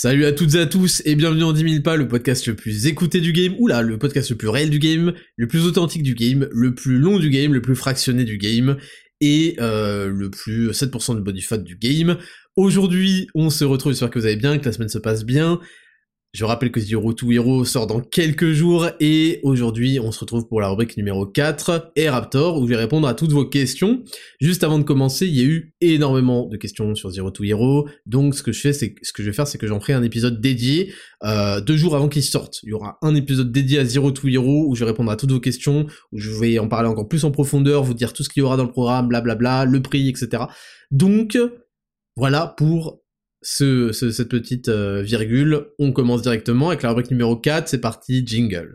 Salut 0.00 0.26
à 0.26 0.32
toutes 0.32 0.54
et 0.54 0.60
à 0.60 0.66
tous 0.66 1.02
et 1.06 1.16
bienvenue 1.16 1.42
en 1.42 1.52
10 1.52 1.70
000 1.70 1.82
pas, 1.82 1.96
le 1.96 2.06
podcast 2.06 2.46
le 2.46 2.54
plus 2.54 2.86
écouté 2.86 3.20
du 3.20 3.32
game, 3.32 3.56
oula, 3.58 3.82
le 3.82 3.98
podcast 3.98 4.30
le 4.30 4.36
plus 4.36 4.46
réel 4.46 4.70
du 4.70 4.78
game, 4.78 5.12
le 5.34 5.48
plus 5.48 5.66
authentique 5.66 6.04
du 6.04 6.14
game, 6.14 6.46
le 6.52 6.72
plus 6.72 7.00
long 7.00 7.18
du 7.18 7.30
game, 7.30 7.52
le 7.52 7.60
plus 7.60 7.74
fractionné 7.74 8.22
du 8.22 8.38
game 8.38 8.76
et 9.20 9.56
euh, 9.58 10.06
le 10.06 10.30
plus 10.30 10.70
7% 10.70 11.16
de 11.16 11.20
body 11.20 11.42
fat 11.42 11.58
du 11.58 11.74
game. 11.74 12.16
Aujourd'hui, 12.54 13.26
on 13.34 13.50
se 13.50 13.64
retrouve, 13.64 13.90
j'espère 13.90 14.10
que 14.10 14.20
vous 14.20 14.26
allez 14.26 14.36
bien, 14.36 14.58
que 14.58 14.66
la 14.66 14.72
semaine 14.72 14.88
se 14.88 14.98
passe 14.98 15.24
bien. 15.24 15.58
Je 16.34 16.44
rappelle 16.44 16.70
que 16.70 16.78
Zero 16.78 17.14
to 17.14 17.32
Hero 17.32 17.64
sort 17.64 17.86
dans 17.86 18.00
quelques 18.00 18.52
jours 18.52 18.90
et 19.00 19.40
aujourd'hui 19.44 19.98
on 19.98 20.12
se 20.12 20.20
retrouve 20.20 20.46
pour 20.46 20.60
la 20.60 20.68
rubrique 20.68 20.98
numéro 20.98 21.24
4 21.24 21.92
et 21.96 22.10
Raptor 22.10 22.58
où 22.58 22.66
je 22.66 22.68
vais 22.68 22.76
répondre 22.76 23.08
à 23.08 23.14
toutes 23.14 23.32
vos 23.32 23.46
questions. 23.46 24.04
Juste 24.38 24.62
avant 24.62 24.78
de 24.78 24.84
commencer, 24.84 25.26
il 25.26 25.34
y 25.34 25.40
a 25.40 25.44
eu 25.44 25.74
énormément 25.80 26.46
de 26.46 26.58
questions 26.58 26.94
sur 26.94 27.08
Zero 27.08 27.30
to 27.30 27.44
Hero, 27.44 27.88
donc 28.04 28.34
ce 28.34 28.42
que 28.42 28.52
je 28.52 28.60
fais, 28.60 28.74
c'est 28.74 28.94
ce 29.02 29.14
que 29.14 29.22
je 29.22 29.30
vais 29.30 29.34
faire, 29.34 29.46
c'est 29.46 29.56
que 29.56 29.66
j'en 29.66 29.80
ferai 29.80 29.94
un 29.94 30.02
épisode 30.02 30.38
dédié 30.38 30.92
euh, 31.24 31.62
deux 31.62 31.78
jours 31.78 31.96
avant 31.96 32.08
qu'il 32.08 32.22
sorte. 32.22 32.60
Il 32.62 32.68
y 32.68 32.72
aura 32.74 32.98
un 33.00 33.14
épisode 33.14 33.50
dédié 33.50 33.78
à 33.78 33.86
Zero 33.86 34.10
to 34.10 34.28
Hero 34.28 34.66
où 34.68 34.74
je 34.74 34.84
vais 34.84 34.90
répondre 34.90 35.10
à 35.10 35.16
toutes 35.16 35.32
vos 35.32 35.40
questions, 35.40 35.86
où 36.12 36.18
je 36.18 36.30
vais 36.30 36.58
en 36.58 36.68
parler 36.68 36.90
encore 36.90 37.08
plus 37.08 37.24
en 37.24 37.30
profondeur, 37.30 37.84
vous 37.84 37.94
dire 37.94 38.12
tout 38.12 38.22
ce 38.22 38.28
qu'il 38.28 38.42
y 38.42 38.44
aura 38.44 38.58
dans 38.58 38.64
le 38.64 38.70
programme, 38.70 39.08
blablabla, 39.08 39.64
le 39.64 39.80
prix, 39.80 40.10
etc. 40.10 40.42
Donc 40.90 41.38
voilà 42.16 42.54
pour 42.58 43.00
ce, 43.42 43.92
cette 43.92 44.28
petite 44.28 44.68
euh, 44.68 45.02
virgule, 45.02 45.66
on 45.78 45.92
commence 45.92 46.22
directement 46.22 46.68
avec 46.68 46.82
la 46.82 46.90
rubrique 46.90 47.10
numéro 47.10 47.36
4, 47.36 47.68
c'est 47.68 47.80
parti, 47.80 48.26
jingle. 48.26 48.74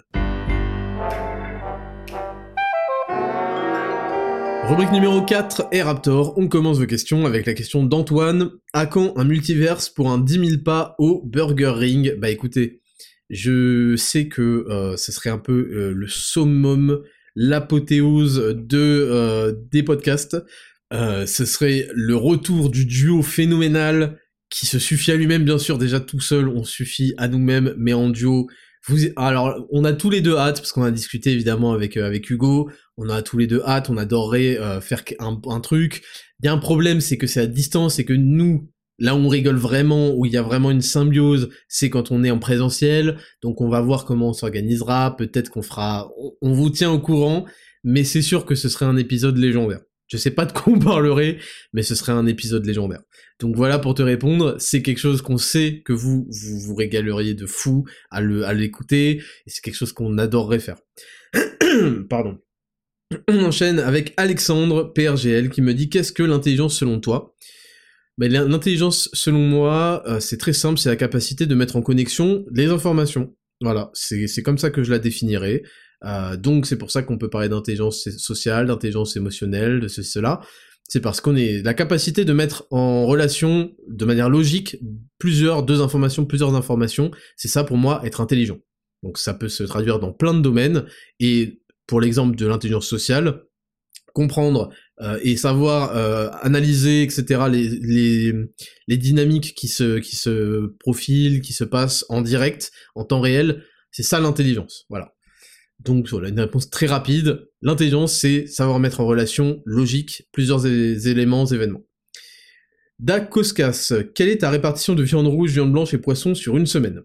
Rubrique 4.64 4.92
numéro 4.94 5.22
4, 5.22 5.68
et 5.74 5.82
Raptor, 5.82 6.38
on 6.38 6.48
commence 6.48 6.80
vos 6.80 6.86
questions 6.86 7.26
avec 7.26 7.46
la 7.46 7.54
question 7.54 7.84
d'Antoine. 7.84 8.52
À 8.72 8.86
quand 8.86 9.14
un 9.18 9.26
multiverse 9.26 9.90
pour 9.90 10.10
un 10.10 10.18
10 10.18 10.34
000 10.34 10.62
pas 10.64 10.96
au 10.98 11.22
Burger 11.26 11.74
Ring? 11.76 12.16
Bah 12.18 12.30
écoutez, 12.30 12.82
je 13.30 13.96
sais 13.98 14.30
que 14.30 14.66
euh, 14.70 14.96
ce 14.96 15.12
serait 15.12 15.30
un 15.30 15.38
peu 15.38 15.70
euh, 15.74 15.92
le 15.94 16.08
summum, 16.08 17.04
l'apothéose 17.36 18.56
de 18.56 19.58
des 19.72 19.84
podcasts. 19.84 20.38
ce 20.92 21.46
serait 21.46 21.88
le 21.94 22.16
retour 22.16 22.70
du 22.70 22.86
duo 22.86 23.22
phénoménal 23.22 24.20
qui 24.54 24.68
se 24.68 24.78
suffit 24.78 25.12
à 25.12 25.16
lui-même, 25.16 25.44
bien 25.44 25.58
sûr, 25.58 25.80
déjà 25.80 26.00
tout 26.00 26.20
seul, 26.20 26.48
on 26.48 26.64
suffit 26.64 27.16
à 27.18 27.28
nous-mêmes, 27.28 27.74
mais 27.76 27.94
en 27.94 28.10
duo, 28.10 28.48
vous, 28.88 28.98
alors, 29.16 29.66
on 29.72 29.84
a 29.84 29.94
tous 29.94 30.12
les 30.12 30.22
deux 30.22 30.38
hâte, 30.38 30.58
parce 30.58 30.72
qu'on 30.72 30.84
a 30.84 30.92
discuté 30.92 31.32
évidemment 31.32 31.74
avec, 31.74 31.98
euh, 31.98 32.06
avec 32.06 32.30
Hugo, 32.30 32.70
on 32.98 33.10
a 33.10 33.24
tous 33.24 33.40
les 33.40 33.48
deux 33.48 33.64
hâte, 33.66 33.90
on 33.90 33.98
adorerait 33.98 34.60
euh, 34.60 34.80
faire 34.80 35.04
un, 35.18 35.42
un, 35.48 35.60
truc. 35.60 36.04
Il 36.40 36.46
y 36.46 36.50
a 36.50 36.54
un 36.54 36.60
problème, 36.60 37.02
c'est 37.02 37.18
que 37.18 37.26
c'est 37.26 37.40
à 37.40 37.48
distance, 37.48 37.98
et 37.98 38.06
que 38.06 38.14
nous, 38.14 38.70
là 39.00 39.16
où 39.16 39.20
on 39.20 39.28
rigole 39.28 39.56
vraiment, 39.56 40.14
où 40.14 40.28
il 40.28 40.34
y 40.34 40.38
a 40.38 40.44
vraiment 40.44 40.70
une 40.70 40.82
symbiose, 40.82 41.50
c'est 41.68 41.90
quand 41.90 42.12
on 42.12 42.24
est 42.24 42.30
en 42.30 42.40
présentiel, 42.40 43.18
donc 43.42 43.60
on 43.60 43.70
va 43.70 43.82
voir 43.82 44.06
comment 44.06 44.30
on 44.30 44.34
s'organisera, 44.34 45.18
peut-être 45.18 45.50
qu'on 45.50 45.64
fera, 45.64 46.12
on 46.42 46.54
vous 46.54 46.70
tient 46.70 46.92
au 46.92 47.00
courant, 47.00 47.46
mais 47.84 48.04
c'est 48.04 48.22
sûr 48.22 48.46
que 48.46 48.54
ce 48.54 48.70
serait 48.70 48.86
un 48.86 48.98
épisode 48.98 49.38
légendaire. 49.38 49.82
Je 50.08 50.18
sais 50.18 50.32
pas 50.32 50.46
de 50.46 50.52
quoi 50.52 50.74
on 50.74 50.80
parlerait, 50.80 51.38
mais 51.74 51.82
ce 51.82 51.96
serait 51.96 52.12
un 52.12 52.26
épisode 52.26 52.66
légendaire. 52.66 53.02
Donc 53.40 53.56
voilà 53.56 53.80
pour 53.80 53.96
te 53.96 54.02
répondre, 54.02 54.56
c'est 54.60 54.82
quelque 54.82 55.00
chose 55.00 55.22
qu'on 55.22 55.38
sait 55.38 55.82
que 55.86 55.94
vous, 55.94 56.28
vous 56.30 56.76
régaleriez 56.76 57.34
de 57.34 57.46
fou 57.46 57.86
à 58.12 58.22
le, 58.22 58.46
à 58.46 58.54
l'écouter, 58.54 59.18
et 59.18 59.50
c'est 59.50 59.62
quelque 59.62 59.76
chose 59.76 59.94
qu'on 59.94 60.18
adorerait 60.18 60.60
faire. 60.60 60.78
Pardon. 62.10 62.38
On 63.28 63.44
enchaîne 63.44 63.80
avec 63.80 64.14
Alexandre, 64.18 64.92
PRGL, 64.94 65.50
qui 65.50 65.62
me 65.62 65.74
dit 65.74 65.90
qu'est-ce 65.90 66.12
que 66.12 66.24
l'intelligence 66.24 66.78
selon 66.78 67.00
toi? 67.00 67.36
Ben, 68.18 68.32
L'intelligence 68.32 69.10
selon 69.14 69.40
moi, 69.40 70.04
euh, 70.08 70.20
c'est 70.20 70.38
très 70.38 70.54
simple, 70.54 70.80
c'est 70.80 70.90
la 70.90 70.96
capacité 70.96 71.46
de 71.46 71.56
mettre 71.56 71.76
en 71.76 71.82
connexion 71.82 72.46
les 72.52 72.68
informations. 72.68 73.36
Voilà, 73.62 73.92
c'est 73.94 74.44
comme 74.44 74.58
ça 74.58 74.72
que 74.72 74.84
je 74.84 74.92
la 74.92 75.00
définirais. 75.00 75.64
Euh, 76.06 76.38
donc 76.38 76.66
c'est 76.66 76.78
pour 76.78 76.92
ça 76.92 77.04
qu'on 77.04 77.18
peut 77.18 77.30
parler 77.30 77.50
d'intelligence 77.50 78.10
sociale, 78.18 78.68
d'intelligence 78.68 79.16
émotionnelle, 79.16 79.80
de 79.80 79.88
ceci, 79.88 80.12
cela. 80.12 80.42
C'est 80.90 81.00
parce 81.00 81.22
qu'on 81.22 81.36
est 81.36 81.64
la 81.64 81.74
capacité 81.74 82.26
de 82.26 82.34
mettre 82.34 82.68
en 82.70 83.06
relation 83.06 83.72
de 83.88 84.06
manière 84.06 84.30
logique 84.30 84.78
plusieurs, 85.18 85.64
deux 85.64 85.82
informations, 85.82 86.26
plusieurs 86.26 86.56
informations. 86.56 87.10
C'est 87.38 87.48
ça 87.48 87.64
pour 87.64 87.78
moi 87.78 88.02
être 88.06 88.22
intelligent. 88.22 88.60
Donc 89.02 89.18
ça 89.18 89.34
peut 89.34 89.50
se 89.50 89.64
traduire 89.64 90.00
dans 90.00 90.12
plein 90.12 90.34
de 90.34 90.42
domaines. 90.42 90.86
Et 91.20 91.62
pour 91.88 92.02
l'exemple 92.02 92.36
de 92.36 92.46
l'intelligence 92.46 92.88
sociale, 92.88 93.44
comprendre 94.14 94.70
euh, 95.02 95.20
et 95.24 95.38
savoir 95.38 95.96
euh, 95.96 96.30
analyser, 96.42 97.04
etc. 97.04 97.46
Les, 97.52 97.68
les, 97.70 98.34
les 98.88 98.98
dynamiques 98.98 99.56
qui 99.56 99.68
se 99.68 99.98
qui 100.00 100.16
se 100.16 100.68
profilent, 100.80 101.42
qui 101.42 101.54
se 101.54 101.64
passent 101.64 102.06
en 102.10 102.22
direct, 102.22 102.72
en 102.96 103.04
temps 103.04 103.22
réel, 103.22 103.64
c'est 103.92 104.04
ça 104.04 104.20
l'intelligence. 104.20 104.86
Voilà. 104.90 105.13
Donc 105.84 106.08
voilà, 106.10 106.30
une 106.30 106.40
réponse 106.40 106.70
très 106.70 106.86
rapide. 106.86 107.48
L'intelligence, 107.62 108.18
c'est 108.18 108.48
savoir 108.48 108.80
mettre 108.80 109.02
en 109.02 109.06
relation 109.06 109.62
logique 109.66 110.28
plusieurs 110.32 110.66
éléments, 110.66 111.46
événements. 111.46 111.84
Dakoskas, 113.00 113.94
quelle 114.16 114.30
est 114.30 114.40
ta 114.40 114.50
répartition 114.50 114.96
de 114.96 115.04
viande 115.04 115.28
rouge, 115.28 115.52
viande 115.52 115.74
blanche 115.74 115.94
et 115.94 115.98
poisson 115.98 116.36
sur 116.36 116.56
une 116.56 116.66
semaine? 116.66 117.02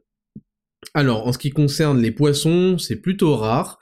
Alors, 0.95 1.27
en 1.27 1.33
ce 1.33 1.39
qui 1.39 1.51
concerne 1.51 2.01
les 2.01 2.13
poissons, 2.13 2.79
c'est 2.79 3.01
plutôt 3.01 3.35
rare, 3.35 3.79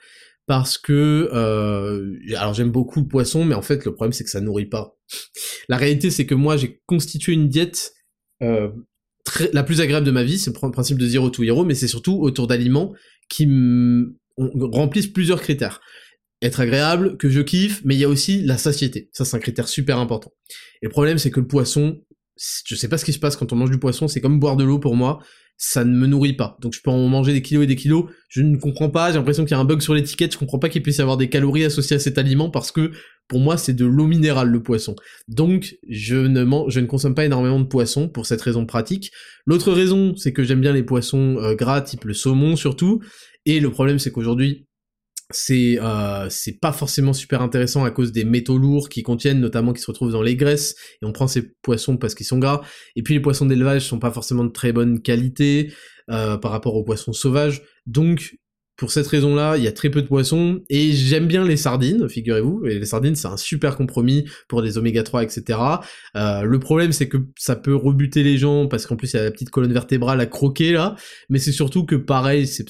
parce 0.47 0.79
que... 0.79 1.29
Euh, 1.31 2.17
alors 2.35 2.55
j'aime 2.55 2.71
beaucoup 2.71 3.01
le 3.01 3.07
poisson, 3.07 3.45
mais 3.45 3.53
en 3.53 3.61
fait 3.61 3.85
le 3.85 3.93
problème 3.93 4.13
c'est 4.13 4.23
que 4.23 4.31
ça 4.31 4.41
nourrit 4.41 4.65
pas. 4.65 4.97
La 5.69 5.77
réalité 5.77 6.09
c'est 6.09 6.25
que 6.25 6.35
moi 6.35 6.57
j'ai 6.57 6.81
constitué 6.87 7.33
une 7.33 7.49
diète 7.49 7.93
euh, 8.41 8.69
la 9.53 9.63
plus 9.63 9.81
agréable 9.81 10.05
de 10.05 10.11
ma 10.11 10.23
vie, 10.23 10.39
c'est 10.39 10.51
le 10.55 10.71
principe 10.71 10.97
de 10.97 11.05
zero 11.05 11.29
to 11.29 11.43
hero, 11.43 11.65
mais 11.65 11.75
c'est 11.75 11.87
surtout 11.87 12.19
autour 12.21 12.47
d'aliments 12.47 12.93
qui 13.29 13.45
remplissent 14.37 15.07
plusieurs 15.07 15.41
critères. 15.41 15.81
Être 16.41 16.59
agréable, 16.59 17.17
que 17.17 17.29
je 17.29 17.41
kiffe, 17.41 17.81
mais 17.83 17.95
il 17.95 17.99
y 17.99 18.03
a 18.03 18.09
aussi 18.09 18.41
la 18.43 18.57
satiété. 18.57 19.09
Ça, 19.11 19.25
c'est 19.25 19.35
un 19.35 19.39
critère 19.39 19.67
super 19.67 19.97
important. 19.97 20.31
Et 20.81 20.85
le 20.85 20.91
problème, 20.91 21.17
c'est 21.17 21.31
que 21.31 21.39
le 21.39 21.47
poisson, 21.47 21.99
je 22.65 22.75
sais 22.75 22.87
pas 22.87 22.97
ce 22.97 23.05
qui 23.05 23.13
se 23.13 23.19
passe 23.19 23.35
quand 23.35 23.51
on 23.53 23.55
mange 23.55 23.71
du 23.71 23.79
poisson, 23.79 24.07
c'est 24.07 24.21
comme 24.21 24.39
boire 24.39 24.55
de 24.55 24.63
l'eau 24.63 24.77
pour 24.77 24.95
moi, 24.95 25.19
ça 25.57 25.83
ne 25.83 25.97
me 25.97 26.05
nourrit 26.05 26.33
pas. 26.33 26.57
Donc 26.61 26.73
je 26.73 26.81
peux 26.81 26.91
en 26.91 27.07
manger 27.07 27.33
des 27.33 27.41
kilos 27.41 27.63
et 27.63 27.67
des 27.67 27.75
kilos, 27.75 28.05
je 28.29 28.43
ne 28.43 28.57
comprends 28.57 28.89
pas, 28.89 29.11
j'ai 29.11 29.17
l'impression 29.17 29.43
qu'il 29.43 29.51
y 29.51 29.55
a 29.55 29.59
un 29.59 29.65
bug 29.65 29.81
sur 29.81 29.95
l'étiquette, 29.95 30.33
je 30.33 30.37
comprends 30.37 30.59
pas 30.59 30.69
qu'il 30.69 30.83
puisse 30.83 30.97
y 30.97 31.01
avoir 31.01 31.17
des 31.17 31.29
calories 31.29 31.65
associées 31.65 31.95
à 31.95 31.99
cet 31.99 32.19
aliment 32.19 32.51
parce 32.51 32.71
que 32.71 32.91
pour 33.27 33.39
moi 33.39 33.57
c'est 33.57 33.73
de 33.73 33.85
l'eau 33.85 34.05
minérale 34.05 34.49
le 34.49 34.61
poisson. 34.61 34.95
Donc 35.27 35.75
je 35.89 36.15
ne 36.15 36.45
je 36.69 36.79
ne 36.79 36.85
consomme 36.85 37.15
pas 37.15 37.25
énormément 37.25 37.59
de 37.59 37.65
poisson 37.65 38.07
pour 38.07 38.27
cette 38.27 38.41
raison 38.41 38.67
pratique. 38.67 39.11
L'autre 39.47 39.71
raison, 39.71 40.15
c'est 40.15 40.31
que 40.31 40.43
j'aime 40.43 40.61
bien 40.61 40.73
les 40.73 40.83
poissons 40.83 41.37
euh, 41.39 41.55
gras 41.55 41.81
type 41.81 42.05
le 42.05 42.13
saumon 42.13 42.55
surtout 42.55 43.01
et 43.47 43.61
le 43.61 43.71
problème, 43.71 43.97
c'est 43.97 44.11
qu'aujourd'hui, 44.11 44.67
c'est 45.31 45.79
euh, 45.81 46.27
c'est 46.29 46.59
pas 46.59 46.73
forcément 46.73 47.13
super 47.13 47.41
intéressant 47.41 47.85
à 47.85 47.91
cause 47.91 48.11
des 48.11 48.25
métaux 48.25 48.57
lourds 48.57 48.89
qui 48.89 49.03
contiennent 49.03 49.39
notamment 49.39 49.71
qui 49.73 49.81
se 49.81 49.87
retrouvent 49.87 50.11
dans 50.11 50.21
les 50.21 50.35
graisses. 50.35 50.75
Et 51.01 51.05
on 51.05 51.13
prend 51.13 51.27
ces 51.27 51.53
poissons 51.61 51.95
parce 51.95 52.13
qu'ils 52.13 52.25
sont 52.25 52.39
gras. 52.39 52.61
Et 52.97 53.03
puis 53.03 53.13
les 53.13 53.21
poissons 53.21 53.45
d'élevage 53.45 53.83
sont 53.83 53.99
pas 53.99 54.11
forcément 54.11 54.43
de 54.43 54.51
très 54.51 54.73
bonne 54.73 55.01
qualité 55.01 55.73
euh, 56.09 56.37
par 56.37 56.51
rapport 56.51 56.75
aux 56.75 56.83
poissons 56.83 57.13
sauvages. 57.13 57.61
Donc 57.85 58.37
pour 58.77 58.91
cette 58.91 59.07
raison-là, 59.07 59.57
il 59.57 59.63
y 59.63 59.67
a 59.67 59.71
très 59.71 59.89
peu 59.89 60.03
de 60.03 60.07
poissons, 60.07 60.61
et 60.69 60.91
j'aime 60.91 61.25
bien 61.25 61.43
les 61.43 61.57
sardines, 61.57 62.07
figurez-vous, 62.07 62.67
et 62.67 62.77
les 62.77 62.85
sardines 62.85 63.15
c'est 63.15 63.27
un 63.27 63.35
super 63.35 63.75
compromis 63.75 64.25
pour 64.47 64.61
les 64.61 64.77
oméga 64.77 65.01
3, 65.01 65.23
etc. 65.23 65.59
Euh, 66.15 66.43
le 66.43 66.59
problème 66.59 66.91
c'est 66.91 67.09
que 67.09 67.17
ça 67.37 67.55
peut 67.55 67.75
rebuter 67.75 68.21
les 68.21 68.37
gens, 68.37 68.67
parce 68.67 68.85
qu'en 68.85 68.95
plus 68.95 69.13
il 69.13 69.17
y 69.17 69.19
a 69.19 69.23
la 69.23 69.31
petite 69.31 69.49
colonne 69.49 69.73
vertébrale 69.73 70.21
à 70.21 70.27
croquer 70.27 70.73
là, 70.73 70.95
mais 71.27 71.39
c'est 71.39 71.51
surtout 71.51 71.85
que 71.85 71.95
pareil, 71.95 72.45
c'est 72.45 72.63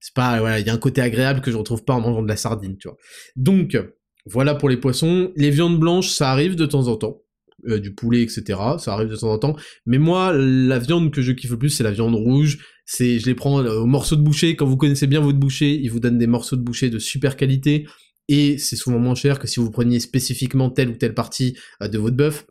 c'est 0.00 0.14
pas 0.14 0.38
voilà, 0.40 0.60
il 0.60 0.66
y 0.66 0.70
a 0.70 0.74
un 0.74 0.78
côté 0.78 1.00
agréable 1.00 1.40
que 1.40 1.50
je 1.50 1.56
retrouve 1.56 1.84
pas 1.84 1.94
en 1.94 2.00
mangeant 2.00 2.22
de 2.22 2.28
la 2.28 2.36
sardine, 2.36 2.76
tu 2.78 2.88
vois. 2.88 2.96
Donc 3.36 3.76
voilà 4.26 4.54
pour 4.54 4.68
les 4.68 4.76
poissons. 4.76 5.32
Les 5.36 5.50
viandes 5.50 5.78
blanches, 5.78 6.08
ça 6.08 6.30
arrive 6.30 6.54
de 6.56 6.66
temps 6.66 6.88
en 6.88 6.96
temps. 6.96 7.22
Euh, 7.66 7.80
du 7.80 7.92
poulet, 7.92 8.22
etc. 8.22 8.44
Ça 8.78 8.92
arrive 8.92 9.08
de 9.08 9.16
temps 9.16 9.32
en 9.32 9.38
temps. 9.38 9.56
Mais 9.84 9.98
moi, 9.98 10.32
la 10.32 10.78
viande 10.78 11.10
que 11.10 11.22
je 11.22 11.32
kiffe 11.32 11.50
le 11.50 11.58
plus, 11.58 11.70
c'est 11.70 11.82
la 11.82 11.90
viande 11.90 12.14
rouge. 12.14 12.64
C'est, 12.86 13.18
je 13.18 13.26
les 13.26 13.34
prends 13.34 13.58
au 13.58 13.86
morceau 13.86 14.14
de 14.14 14.22
boucher. 14.22 14.54
Quand 14.54 14.64
vous 14.64 14.76
connaissez 14.76 15.08
bien 15.08 15.20
votre 15.20 15.38
boucher, 15.38 15.74
il 15.74 15.90
vous 15.90 15.98
donne 15.98 16.18
des 16.18 16.28
morceaux 16.28 16.54
de 16.54 16.62
boucher 16.62 16.88
de 16.88 17.00
super 17.00 17.36
qualité. 17.36 17.84
Et 18.28 18.58
c'est 18.58 18.76
souvent 18.76 19.00
moins 19.00 19.16
cher 19.16 19.40
que 19.40 19.48
si 19.48 19.58
vous 19.58 19.72
preniez 19.72 19.98
spécifiquement 19.98 20.70
telle 20.70 20.90
ou 20.90 20.94
telle 20.94 21.14
partie 21.14 21.56
euh, 21.82 21.88
de 21.88 21.98
votre 21.98 22.14
bœuf. 22.14 22.46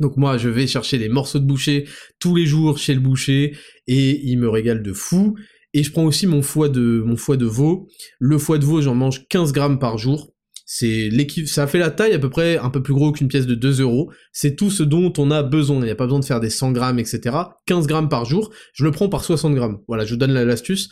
Donc 0.00 0.16
moi, 0.16 0.38
je 0.38 0.48
vais 0.48 0.66
chercher 0.66 0.96
des 0.96 1.10
morceaux 1.10 1.40
de 1.40 1.44
boucher 1.44 1.86
tous 2.18 2.34
les 2.34 2.46
jours 2.46 2.78
chez 2.78 2.94
le 2.94 3.00
boucher 3.00 3.54
et 3.86 4.18
il 4.30 4.38
me 4.38 4.48
régale 4.48 4.82
de 4.82 4.94
fou. 4.94 5.36
Et 5.78 5.84
je 5.84 5.92
prends 5.92 6.02
aussi 6.02 6.26
mon 6.26 6.42
foie 6.42 6.68
de, 6.68 7.04
mon 7.06 7.16
foie 7.16 7.36
de 7.36 7.46
veau. 7.46 7.86
Le 8.18 8.36
foie 8.38 8.58
de 8.58 8.64
veau, 8.64 8.82
j'en 8.82 8.96
mange 8.96 9.28
15 9.28 9.52
grammes 9.52 9.78
par 9.78 9.96
jour. 9.96 10.34
C'est 10.66 11.08
l'équipe, 11.08 11.46
ça 11.46 11.68
fait 11.68 11.78
la 11.78 11.92
taille 11.92 12.14
à 12.14 12.18
peu 12.18 12.30
près 12.30 12.58
un 12.58 12.68
peu 12.68 12.82
plus 12.82 12.94
gros 12.94 13.12
qu'une 13.12 13.28
pièce 13.28 13.46
de 13.46 13.54
2 13.54 13.80
euros. 13.82 14.10
C'est 14.32 14.56
tout 14.56 14.72
ce 14.72 14.82
dont 14.82 15.12
on 15.18 15.30
a 15.30 15.44
besoin. 15.44 15.78
Il 15.78 15.84
n'y 15.84 15.90
a 15.90 15.94
pas 15.94 16.06
besoin 16.06 16.18
de 16.18 16.24
faire 16.24 16.40
des 16.40 16.50
100 16.50 16.72
grammes, 16.72 16.98
etc. 16.98 17.36
15 17.66 17.86
grammes 17.86 18.08
par 18.08 18.24
jour. 18.24 18.52
Je 18.72 18.82
le 18.82 18.90
prends 18.90 19.08
par 19.08 19.22
60 19.22 19.54
grammes. 19.54 19.78
Voilà, 19.86 20.04
je 20.04 20.14
vous 20.14 20.16
donne 20.16 20.32
l'astuce. 20.32 20.88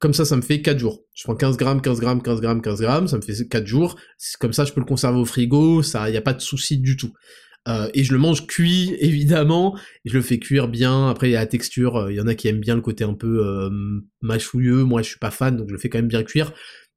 Comme 0.00 0.14
ça, 0.14 0.24
ça 0.24 0.34
me 0.34 0.42
fait 0.42 0.62
4 0.62 0.80
jours. 0.80 1.04
Je 1.14 1.22
prends 1.22 1.36
15 1.36 1.56
grammes, 1.56 1.80
15 1.80 2.00
grammes, 2.00 2.20
15 2.20 2.40
grammes, 2.40 2.60
15 2.60 2.80
grammes, 2.80 3.06
ça 3.06 3.16
me 3.18 3.22
fait 3.22 3.46
4 3.46 3.64
jours. 3.64 3.94
Comme 4.40 4.52
ça, 4.52 4.64
je 4.64 4.72
peux 4.72 4.80
le 4.80 4.86
conserver 4.86 5.20
au 5.20 5.24
frigo, 5.24 5.84
ça, 5.84 6.10
y 6.10 6.16
a 6.16 6.20
pas 6.20 6.34
de 6.34 6.40
souci 6.40 6.78
du 6.78 6.96
tout. 6.96 7.12
Euh, 7.68 7.88
et 7.94 8.04
je 8.04 8.12
le 8.12 8.18
mange 8.18 8.46
cuit, 8.46 8.94
évidemment, 9.00 9.76
et 10.04 10.10
je 10.10 10.16
le 10.16 10.22
fais 10.22 10.38
cuire 10.38 10.68
bien, 10.68 11.08
après 11.08 11.30
la 11.30 11.46
texture, 11.46 11.96
euh, 11.96 12.12
il 12.12 12.16
y 12.16 12.20
en 12.20 12.26
a 12.26 12.34
qui 12.34 12.48
aiment 12.48 12.60
bien 12.60 12.74
le 12.74 12.80
côté 12.80 13.04
un 13.04 13.14
peu 13.14 13.46
euh, 13.46 13.70
mâchouilleux, 14.22 14.84
moi 14.84 15.02
je 15.02 15.08
suis 15.08 15.18
pas 15.18 15.30
fan, 15.30 15.56
donc 15.56 15.68
je 15.68 15.72
le 15.72 15.78
fais 15.78 15.88
quand 15.88 15.98
même 15.98 16.08
bien 16.08 16.22
cuire. 16.22 16.52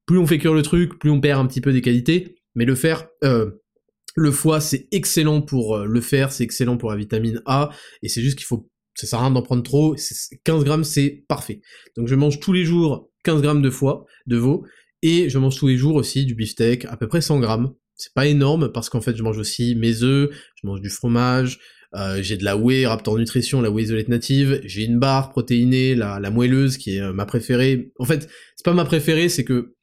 Plus 0.06 0.18
on 0.18 0.26
fait 0.26 0.38
cuire 0.38 0.54
le 0.54 0.62
truc, 0.62 0.98
plus 0.98 1.10
on 1.10 1.20
perd 1.20 1.40
un 1.40 1.46
petit 1.46 1.60
peu 1.60 1.72
des 1.72 1.82
qualités, 1.82 2.36
mais 2.54 2.64
le 2.64 2.74
faire, 2.74 3.08
le 3.22 4.30
foie 4.30 4.60
c'est 4.60 4.88
excellent 4.90 5.42
pour 5.42 5.76
le 5.78 6.00
faire, 6.00 6.32
c'est 6.32 6.44
excellent 6.44 6.78
pour 6.78 6.90
la 6.90 6.96
vitamine 6.96 7.42
A, 7.44 7.70
et 8.02 8.08
c'est 8.08 8.22
juste 8.22 8.38
qu'il 8.38 8.46
faut, 8.46 8.70
ça 8.94 9.06
sert 9.06 9.18
à 9.18 9.22
rien 9.22 9.30
d'en 9.30 9.42
prendre 9.42 9.62
trop, 9.62 9.96
15 10.44 10.64
grammes 10.64 10.84
c'est 10.84 11.24
parfait. 11.28 11.60
Donc 11.94 12.08
je 12.08 12.14
mange 12.14 12.40
tous 12.40 12.54
les 12.54 12.64
jours 12.64 13.10
15 13.24 13.42
grammes 13.42 13.60
de 13.60 13.68
foie, 13.68 14.06
de 14.26 14.38
veau, 14.38 14.64
et 15.02 15.28
je 15.28 15.38
mange 15.38 15.56
tous 15.56 15.68
les 15.68 15.76
jours 15.76 15.96
aussi 15.96 16.24
du 16.24 16.34
beefsteak, 16.34 16.86
à 16.86 16.96
peu 16.96 17.06
près 17.06 17.20
100 17.20 17.40
grammes, 17.40 17.74
c'est 17.98 18.14
pas 18.14 18.26
énorme 18.26 18.72
parce 18.72 18.88
qu'en 18.88 19.00
fait 19.00 19.16
je 19.16 19.22
mange 19.22 19.38
aussi 19.38 19.74
mes 19.74 20.02
œufs, 20.02 20.30
je 20.54 20.66
mange 20.66 20.80
du 20.80 20.88
fromage, 20.88 21.58
euh, 21.94 22.22
j'ai 22.22 22.36
de 22.36 22.44
la 22.44 22.56
whey 22.56 22.86
Raptor 22.86 23.18
Nutrition, 23.18 23.60
la 23.60 23.70
whey 23.70 23.84
isolate 23.84 24.08
native, 24.08 24.60
j'ai 24.64 24.84
une 24.84 24.98
barre 24.98 25.30
protéinée, 25.30 25.94
la, 25.94 26.20
la 26.20 26.30
moelleuse 26.30 26.76
qui 26.76 26.96
est 26.96 27.00
euh, 27.00 27.12
ma 27.12 27.26
préférée. 27.26 27.92
En 27.98 28.04
fait, 28.04 28.28
c'est 28.56 28.64
pas 28.64 28.74
ma 28.74 28.84
préférée, 28.84 29.28
c'est 29.28 29.44
que 29.44 29.74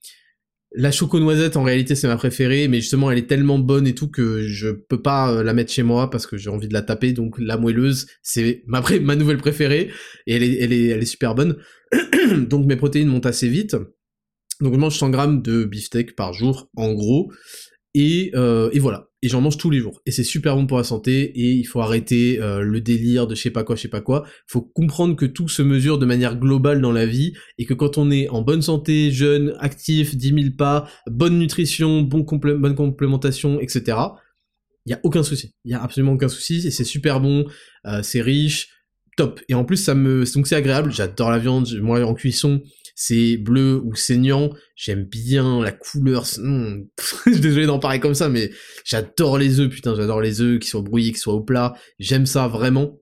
la 0.77 0.91
choco 0.91 1.19
noisette 1.19 1.55
en 1.55 1.63
réalité 1.63 1.95
c'est 1.95 2.07
ma 2.07 2.17
préférée, 2.17 2.67
mais 2.67 2.81
justement 2.81 3.09
elle 3.09 3.17
est 3.17 3.27
tellement 3.27 3.59
bonne 3.59 3.87
et 3.87 3.95
tout 3.95 4.09
que 4.09 4.45
je 4.47 4.69
peux 4.69 5.01
pas 5.01 5.31
euh, 5.31 5.43
la 5.43 5.53
mettre 5.53 5.71
chez 5.71 5.83
moi 5.83 6.09
parce 6.09 6.27
que 6.27 6.37
j'ai 6.37 6.49
envie 6.49 6.67
de 6.67 6.73
la 6.73 6.81
taper. 6.81 7.13
Donc 7.13 7.39
la 7.39 7.57
moelleuse 7.57 8.07
c'est 8.21 8.63
ma, 8.67 8.83
ma 9.01 9.15
nouvelle 9.15 9.37
préférée 9.37 9.89
et 10.27 10.35
elle 10.35 10.43
est, 10.43 10.57
elle 10.61 10.73
est, 10.73 10.87
elle 10.87 11.01
est 11.01 11.05
super 11.05 11.33
bonne. 11.33 11.57
donc 12.37 12.65
mes 12.65 12.75
protéines 12.75 13.07
montent 13.07 13.25
assez 13.25 13.47
vite. 13.47 13.75
Donc 14.61 14.73
je 14.73 14.79
mange 14.79 14.97
100 14.97 15.09
grammes 15.09 15.41
de 15.41 15.63
beefsteak 15.63 16.15
par 16.15 16.33
jour 16.33 16.69
en 16.75 16.93
gros. 16.93 17.31
Euh, 17.95 18.69
et, 18.73 18.79
voilà. 18.79 19.09
Et 19.21 19.29
j'en 19.29 19.41
mange 19.41 19.57
tous 19.57 19.69
les 19.69 19.79
jours. 19.79 20.01
Et 20.05 20.11
c'est 20.11 20.23
super 20.23 20.55
bon 20.55 20.67
pour 20.67 20.77
la 20.77 20.83
santé. 20.83 21.23
Et 21.23 21.51
il 21.51 21.63
faut 21.63 21.81
arrêter 21.81 22.39
euh, 22.41 22.61
le 22.61 22.81
délire 22.81 23.27
de 23.27 23.35
je 23.35 23.41
sais 23.41 23.49
pas 23.49 23.63
quoi, 23.63 23.75
je 23.75 23.81
sais 23.81 23.87
pas 23.87 24.01
quoi. 24.01 24.23
Il 24.27 24.51
faut 24.51 24.61
comprendre 24.61 25.15
que 25.15 25.25
tout 25.25 25.47
se 25.47 25.61
mesure 25.61 25.97
de 25.97 26.05
manière 26.05 26.37
globale 26.37 26.81
dans 26.81 26.91
la 26.91 27.05
vie. 27.05 27.33
Et 27.57 27.65
que 27.65 27.73
quand 27.73 27.97
on 27.97 28.11
est 28.11 28.29
en 28.29 28.41
bonne 28.41 28.61
santé, 28.61 29.11
jeune, 29.11 29.55
actif, 29.59 30.15
10 30.15 30.27
000 30.27 30.39
pas, 30.57 30.87
bonne 31.07 31.39
nutrition, 31.39 32.01
bon 32.01 32.25
bonne 32.29 32.75
complémentation, 32.75 33.59
etc. 33.59 33.97
Il 34.85 34.91
y 34.91 34.93
a 34.93 34.99
aucun 35.03 35.23
souci. 35.23 35.55
Il 35.63 35.71
y 35.71 35.73
a 35.73 35.81
absolument 35.81 36.13
aucun 36.13 36.27
souci. 36.27 36.67
Et 36.67 36.71
c'est 36.71 36.83
super 36.83 37.19
bon. 37.19 37.45
Euh, 37.85 38.01
c'est 38.03 38.21
riche. 38.21 38.69
Top. 39.17 39.39
Et 39.47 39.53
en 39.53 39.63
plus, 39.63 39.77
ça 39.77 39.95
me, 39.95 40.25
donc 40.35 40.45
c'est 40.45 40.55
agréable. 40.55 40.91
J'adore 40.91 41.31
la 41.31 41.39
viande. 41.39 41.67
Moi, 41.81 42.03
en 42.03 42.13
cuisson, 42.13 42.61
c'est 42.95 43.35
bleu 43.37 43.81
ou 43.83 43.93
saignant, 43.93 44.49
j'aime 44.75 45.03
bien 45.03 45.61
la 45.61 45.73
couleur, 45.73 46.25
suis 46.25 47.39
désolé 47.39 47.65
d'en 47.65 47.79
parler 47.79 47.99
comme 47.99 48.15
ça, 48.15 48.29
mais 48.29 48.51
j'adore 48.85 49.37
les 49.37 49.59
œufs, 49.59 49.69
putain, 49.69 49.93
j'adore 49.95 50.21
les 50.21 50.41
œufs, 50.41 50.59
qui 50.59 50.69
soient 50.69 50.81
brouillés, 50.81 51.11
qui 51.11 51.19
soient 51.19 51.33
au 51.33 51.43
plat, 51.43 51.73
j'aime 51.99 52.25
ça 52.25 52.47
vraiment. 52.47 52.99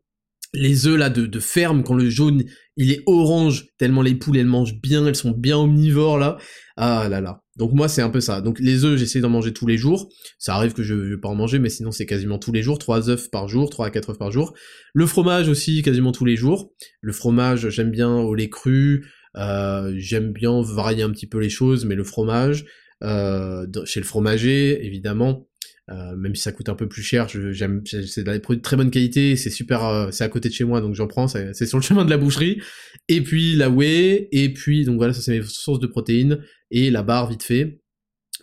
Les 0.56 0.86
œufs 0.86 0.98
là 0.98 1.10
de, 1.10 1.40
ferme, 1.40 1.84
quand 1.84 1.96
le 1.96 2.10
jaune 2.10 2.44
il 2.78 2.92
est 2.92 3.02
orange, 3.08 3.68
tellement 3.78 4.04
les 4.04 4.14
poules 4.14 4.38
elles 4.38 4.46
mangent 4.46 4.80
bien, 4.80 5.06
elles 5.06 5.16
sont 5.16 5.32
bien 5.32 5.58
omnivores 5.58 6.20
là, 6.20 6.38
ah 6.78 7.08
là 7.10 7.22
là. 7.22 7.42
Donc 7.56 7.74
moi 7.74 7.88
c'est 7.88 8.02
un 8.02 8.10
peu 8.10 8.20
ça. 8.20 8.42
Donc 8.42 8.60
les 8.60 8.84
œufs 8.84 8.98
j'essaie 8.98 9.20
d'en 9.20 9.30
manger 9.30 9.52
tous 9.52 9.66
les 9.66 9.78
jours. 9.78 10.10
Ça 10.38 10.56
arrive 10.56 10.74
que 10.74 10.84
je 10.84 10.94
vais 10.94 11.18
pas 11.18 11.30
en 11.30 11.36
manger, 11.36 11.58
mais 11.58 11.70
sinon 11.70 11.92
c'est 11.92 12.06
quasiment 12.06 12.38
tous 12.38 12.52
les 12.52 12.62
jours, 12.62 12.78
3 12.78 13.10
œufs 13.10 13.30
par 13.32 13.48
jour, 13.48 13.70
3 13.70 13.88
à 13.88 13.90
4 13.90 14.12
œufs 14.12 14.18
par 14.18 14.32
jour. 14.32 14.54
Le 14.94 15.06
fromage 15.08 15.50
aussi 15.50 15.82
quasiment 15.82 16.12
tous 16.12 16.26
les 16.26 16.36
jours. 16.36 16.72
Le 17.02 17.14
fromage 17.14 17.70
j'aime 17.70 17.90
bien 17.90 18.12
au 18.12 18.36
lait 18.36 18.50
cru, 18.50 19.06
euh, 19.38 19.94
j'aime 19.98 20.32
bien 20.32 20.62
varier 20.62 21.04
un 21.04 21.12
petit 21.12 21.28
peu 21.28 21.40
les 21.40 21.50
choses, 21.50 21.86
mais 21.86 21.96
le 21.96 22.04
fromage, 22.04 22.66
euh, 23.04 23.66
chez 23.86 24.00
le 24.00 24.06
fromager, 24.06 24.86
évidemment, 24.86 25.48
euh, 25.92 26.16
même 26.16 26.36
si 26.36 26.44
ça 26.44 26.52
coûte 26.52 26.70
un 26.70 26.76
peu 26.76 26.88
plus 26.88 27.04
cher, 27.04 27.28
j'aime, 27.28 27.84
c'est 27.86 28.24
des 28.24 28.40
produits 28.40 28.60
de 28.60 28.64
très 28.64 28.78
bonne 28.78 28.92
qualité, 28.92 29.36
c'est 29.36 29.50
super, 29.50 30.10
c'est 30.12 30.24
à 30.24 30.30
côté 30.30 30.50
de 30.50 30.54
chez 30.54 30.64
moi, 30.64 30.82
donc 30.82 30.96
j'en 30.96 31.08
prends, 31.08 31.28
c'est 31.28 31.66
sur 31.66 31.78
le 31.78 31.84
chemin 31.84 32.06
de 32.06 32.10
la 32.10 32.18
boucherie. 32.18 32.62
Et 33.10 33.22
puis 33.22 33.56
la 33.56 33.70
whey, 33.70 34.30
et 34.32 34.54
puis 34.54 34.86
donc 34.86 34.98
voilà, 34.98 35.14
ça 35.14 35.22
c'est 35.22 35.38
mes 35.38 35.46
sources 35.46 35.80
de 35.80 35.88
protéines, 35.88 36.40
et 36.72 36.90
la 36.90 37.04
barre 37.04 37.30
vite 37.30 37.44
fait, 37.44 37.82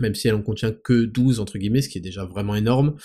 même 0.00 0.14
si 0.14 0.28
elle 0.28 0.34
en 0.34 0.43
contient 0.43 0.72
que 0.72 1.04
12 1.04 1.40
entre 1.40 1.58
guillemets, 1.58 1.82
ce 1.82 1.88
qui 1.88 1.98
est 1.98 2.02
déjà 2.02 2.25
vraiment 2.25 2.54
énorme. 2.54 2.96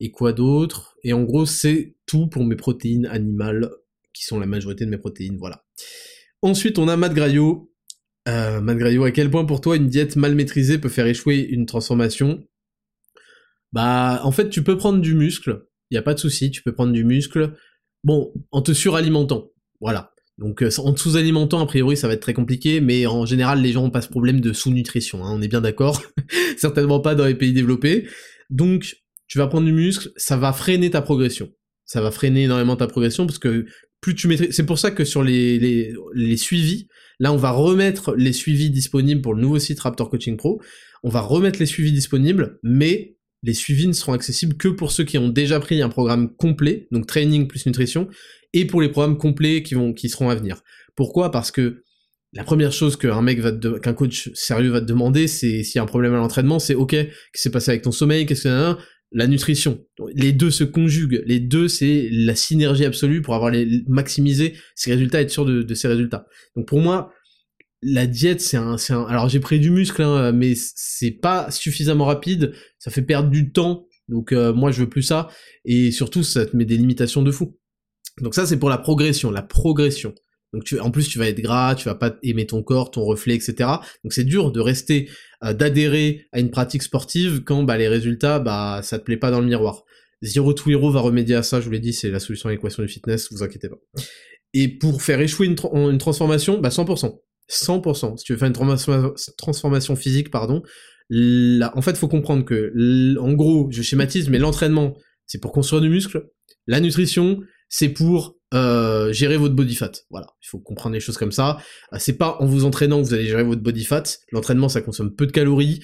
Et 0.00 0.10
quoi 0.10 0.32
d'autre? 0.32 0.96
Et 1.04 1.12
en 1.12 1.22
gros, 1.22 1.46
c'est 1.46 1.94
tout 2.06 2.26
pour 2.26 2.44
mes 2.44 2.56
protéines 2.56 3.06
animales, 3.06 3.70
qui 4.12 4.24
sont 4.24 4.38
la 4.38 4.46
majorité 4.46 4.84
de 4.84 4.90
mes 4.90 4.98
protéines, 4.98 5.36
voilà. 5.36 5.64
Ensuite, 6.44 6.78
on 6.78 6.88
a 6.88 6.98
Matt 6.98 7.14
Graillot. 7.14 7.72
Euh, 8.28 8.60
Matt 8.60 8.76
Graillot, 8.76 9.04
à 9.04 9.12
quel 9.12 9.30
point 9.30 9.46
pour 9.46 9.62
toi 9.62 9.76
une 9.76 9.88
diète 9.88 10.14
mal 10.16 10.34
maîtrisée 10.34 10.76
peut 10.76 10.90
faire 10.90 11.06
échouer 11.06 11.40
une 11.40 11.64
transformation? 11.64 12.44
Bah, 13.72 14.20
en 14.24 14.30
fait, 14.30 14.50
tu 14.50 14.62
peux 14.62 14.76
prendre 14.76 15.00
du 15.00 15.14
muscle, 15.14 15.64
il 15.90 15.94
y 15.94 15.96
a 15.96 16.02
pas 16.02 16.12
de 16.12 16.18
souci, 16.18 16.50
tu 16.50 16.62
peux 16.62 16.74
prendre 16.74 16.92
du 16.92 17.02
muscle. 17.02 17.54
Bon, 18.04 18.30
en 18.50 18.60
te 18.60 18.72
suralimentant, 18.72 19.52
voilà. 19.80 20.12
Donc 20.36 20.62
euh, 20.62 20.68
en 20.80 20.92
te 20.92 21.00
sous-alimentant, 21.00 21.60
a 21.60 21.66
priori, 21.66 21.96
ça 21.96 22.08
va 22.08 22.12
être 22.12 22.20
très 22.20 22.34
compliqué, 22.34 22.82
mais 22.82 23.06
en 23.06 23.24
général, 23.24 23.62
les 23.62 23.72
gens 23.72 23.84
ont 23.84 23.90
pas 23.90 24.02
ce 24.02 24.10
problème 24.10 24.42
de 24.42 24.52
sous-nutrition, 24.52 25.24
hein, 25.24 25.30
on 25.32 25.40
est 25.40 25.48
bien 25.48 25.62
d'accord. 25.62 26.02
Certainement 26.58 27.00
pas 27.00 27.14
dans 27.14 27.24
les 27.24 27.36
pays 27.36 27.54
développés. 27.54 28.06
Donc, 28.50 28.96
tu 29.28 29.38
vas 29.38 29.46
prendre 29.46 29.64
du 29.64 29.72
muscle, 29.72 30.10
ça 30.18 30.36
va 30.36 30.52
freiner 30.52 30.90
ta 30.90 31.00
progression. 31.00 31.48
Ça 31.86 32.02
va 32.02 32.10
freiner 32.10 32.44
énormément 32.44 32.76
ta 32.76 32.86
progression 32.86 33.26
parce 33.26 33.38
que 33.38 33.66
C'est 34.50 34.66
pour 34.66 34.78
ça 34.78 34.90
que 34.90 35.04
sur 35.04 35.22
les, 35.22 35.58
les, 36.14 36.36
suivis, 36.36 36.88
là 37.20 37.32
on 37.32 37.36
va 37.36 37.50
remettre 37.50 38.14
les 38.16 38.32
suivis 38.32 38.70
disponibles 38.70 39.20
pour 39.20 39.34
le 39.34 39.40
nouveau 39.40 39.58
site 39.58 39.80
Raptor 39.80 40.10
Coaching 40.10 40.36
Pro. 40.36 40.60
On 41.02 41.08
va 41.08 41.20
remettre 41.20 41.58
les 41.58 41.66
suivis 41.66 41.92
disponibles, 41.92 42.58
mais 42.62 43.16
les 43.42 43.54
suivis 43.54 43.86
ne 43.86 43.92
seront 43.92 44.14
accessibles 44.14 44.56
que 44.56 44.68
pour 44.68 44.90
ceux 44.90 45.04
qui 45.04 45.18
ont 45.18 45.28
déjà 45.28 45.60
pris 45.60 45.82
un 45.82 45.90
programme 45.90 46.34
complet, 46.34 46.88
donc 46.90 47.06
training 47.06 47.46
plus 47.46 47.66
nutrition, 47.66 48.08
et 48.52 48.66
pour 48.66 48.80
les 48.80 48.88
programmes 48.88 49.18
complets 49.18 49.62
qui 49.62 49.74
vont, 49.74 49.92
qui 49.92 50.08
seront 50.08 50.30
à 50.30 50.34
venir. 50.34 50.62
Pourquoi? 50.96 51.30
Parce 51.30 51.50
que 51.50 51.82
la 52.32 52.42
première 52.42 52.72
chose 52.72 52.96
qu'un 52.96 53.22
mec 53.22 53.38
va 53.40 53.52
qu'un 53.52 53.94
coach 53.94 54.30
sérieux 54.34 54.70
va 54.70 54.80
te 54.80 54.86
demander, 54.86 55.28
c'est 55.28 55.62
s'il 55.62 55.76
y 55.76 55.78
a 55.78 55.82
un 55.82 55.86
problème 55.86 56.14
à 56.14 56.16
l'entraînement, 56.16 56.58
c'est 56.58 56.74
ok, 56.74 56.90
qu'est-ce 56.90 57.10
qui 57.32 57.42
s'est 57.42 57.50
passé 57.50 57.70
avec 57.70 57.82
ton 57.82 57.92
sommeil, 57.92 58.26
qu'est-ce 58.26 58.44
que 58.44 58.76
la 59.14 59.26
nutrition. 59.28 59.82
Les 60.14 60.32
deux 60.32 60.50
se 60.50 60.64
conjuguent. 60.64 61.22
Les 61.24 61.40
deux, 61.40 61.68
c'est 61.68 62.08
la 62.10 62.34
synergie 62.34 62.84
absolue 62.84 63.22
pour 63.22 63.34
avoir 63.34 63.50
les 63.50 63.82
maximiser 63.86 64.54
ses 64.74 64.92
résultats, 64.92 65.22
être 65.22 65.30
sûr 65.30 65.46
de, 65.46 65.62
de 65.62 65.88
résultats. 65.88 66.26
Donc 66.56 66.66
pour 66.66 66.80
moi, 66.80 67.12
la 67.80 68.06
diète, 68.06 68.40
c'est 68.40 68.56
un, 68.56 68.76
c'est 68.76 68.92
un. 68.92 69.04
Alors 69.04 69.28
j'ai 69.28 69.40
pris 69.40 69.60
du 69.60 69.70
muscle, 69.70 70.02
hein, 70.02 70.32
mais 70.32 70.54
c'est 70.56 71.12
pas 71.12 71.50
suffisamment 71.50 72.06
rapide. 72.06 72.52
Ça 72.78 72.90
fait 72.90 73.02
perdre 73.02 73.30
du 73.30 73.52
temps. 73.52 73.86
Donc 74.08 74.32
euh, 74.32 74.52
moi, 74.52 74.72
je 74.72 74.80
veux 74.80 74.88
plus 74.88 75.02
ça. 75.02 75.28
Et 75.64 75.92
surtout, 75.92 76.24
ça 76.24 76.44
te 76.44 76.56
met 76.56 76.64
des 76.64 76.76
limitations 76.76 77.22
de 77.22 77.30
fou. 77.30 77.56
Donc 78.20 78.34
ça, 78.34 78.46
c'est 78.46 78.58
pour 78.58 78.68
la 78.68 78.78
progression, 78.78 79.30
la 79.30 79.42
progression. 79.42 80.14
Donc 80.54 80.64
tu, 80.64 80.78
en 80.78 80.90
plus 80.90 81.08
tu 81.08 81.18
vas 81.18 81.28
être 81.28 81.40
gras, 81.40 81.74
tu 81.74 81.84
vas 81.84 81.94
pas 81.94 82.16
aimer 82.22 82.46
ton 82.46 82.62
corps, 82.62 82.90
ton 82.90 83.04
reflet, 83.04 83.34
etc. 83.34 83.54
Donc 84.04 84.12
c'est 84.12 84.24
dur 84.24 84.52
de 84.52 84.60
rester, 84.60 85.10
euh, 85.42 85.52
d'adhérer 85.52 86.26
à 86.32 86.40
une 86.40 86.50
pratique 86.50 86.82
sportive 86.82 87.42
quand 87.44 87.64
bah, 87.64 87.76
les 87.76 87.88
résultats, 87.88 88.38
bah 88.38 88.80
ça 88.82 88.98
te 88.98 89.04
plaît 89.04 89.16
pas 89.16 89.30
dans 89.30 89.40
le 89.40 89.46
miroir. 89.46 89.84
Zero 90.22 90.54
to 90.54 90.70
Hero 90.70 90.90
va 90.90 91.00
remédier 91.00 91.34
à 91.34 91.42
ça, 91.42 91.60
je 91.60 91.66
vous 91.66 91.72
l'ai 91.72 91.80
dit, 91.80 91.92
c'est 91.92 92.10
la 92.10 92.20
solution 92.20 92.48
à 92.48 92.52
l'équation 92.52 92.82
du 92.82 92.88
fitness, 92.88 93.30
vous 93.32 93.42
inquiétez 93.42 93.68
pas. 93.68 93.76
Et 94.54 94.68
pour 94.68 95.02
faire 95.02 95.20
échouer 95.20 95.46
une, 95.46 95.56
une 95.74 95.98
transformation, 95.98 96.60
bah 96.60 96.68
100%. 96.70 97.18
100%. 97.50 98.16
Si 98.16 98.24
tu 98.24 98.32
veux 98.32 98.38
faire 98.38 98.48
une 98.48 99.14
transformation 99.36 99.96
physique, 99.96 100.30
pardon, 100.30 100.62
en 101.12 101.82
fait, 101.82 101.96
faut 101.96 102.08
comprendre 102.08 102.44
que, 102.44 103.18
en 103.18 103.32
gros, 103.32 103.68
je 103.70 103.82
schématise, 103.82 104.30
mais 104.30 104.38
l'entraînement, 104.38 104.96
c'est 105.26 105.40
pour 105.40 105.52
construire 105.52 105.82
du 105.82 105.88
muscle. 105.88 106.26
La 106.66 106.80
nutrition, 106.80 107.40
c'est 107.68 107.88
pour 107.88 108.36
euh, 108.54 109.12
gérer 109.12 109.36
votre 109.36 109.54
body 109.54 109.74
fat. 109.74 109.90
Voilà, 110.10 110.28
il 110.42 110.46
faut 110.48 110.60
comprendre 110.60 110.94
les 110.94 111.00
choses 111.00 111.16
comme 111.16 111.32
ça. 111.32 111.58
Euh, 111.92 111.96
c'est 111.98 112.16
pas 112.16 112.36
en 112.38 112.46
vous 112.46 112.64
entraînant 112.64 113.02
que 113.02 113.08
vous 113.08 113.14
allez 113.14 113.26
gérer 113.26 113.42
votre 113.42 113.62
body 113.62 113.84
fat. 113.84 114.04
L'entraînement, 114.30 114.68
ça 114.68 114.80
consomme 114.80 115.14
peu 115.14 115.26
de 115.26 115.32
calories. 115.32 115.80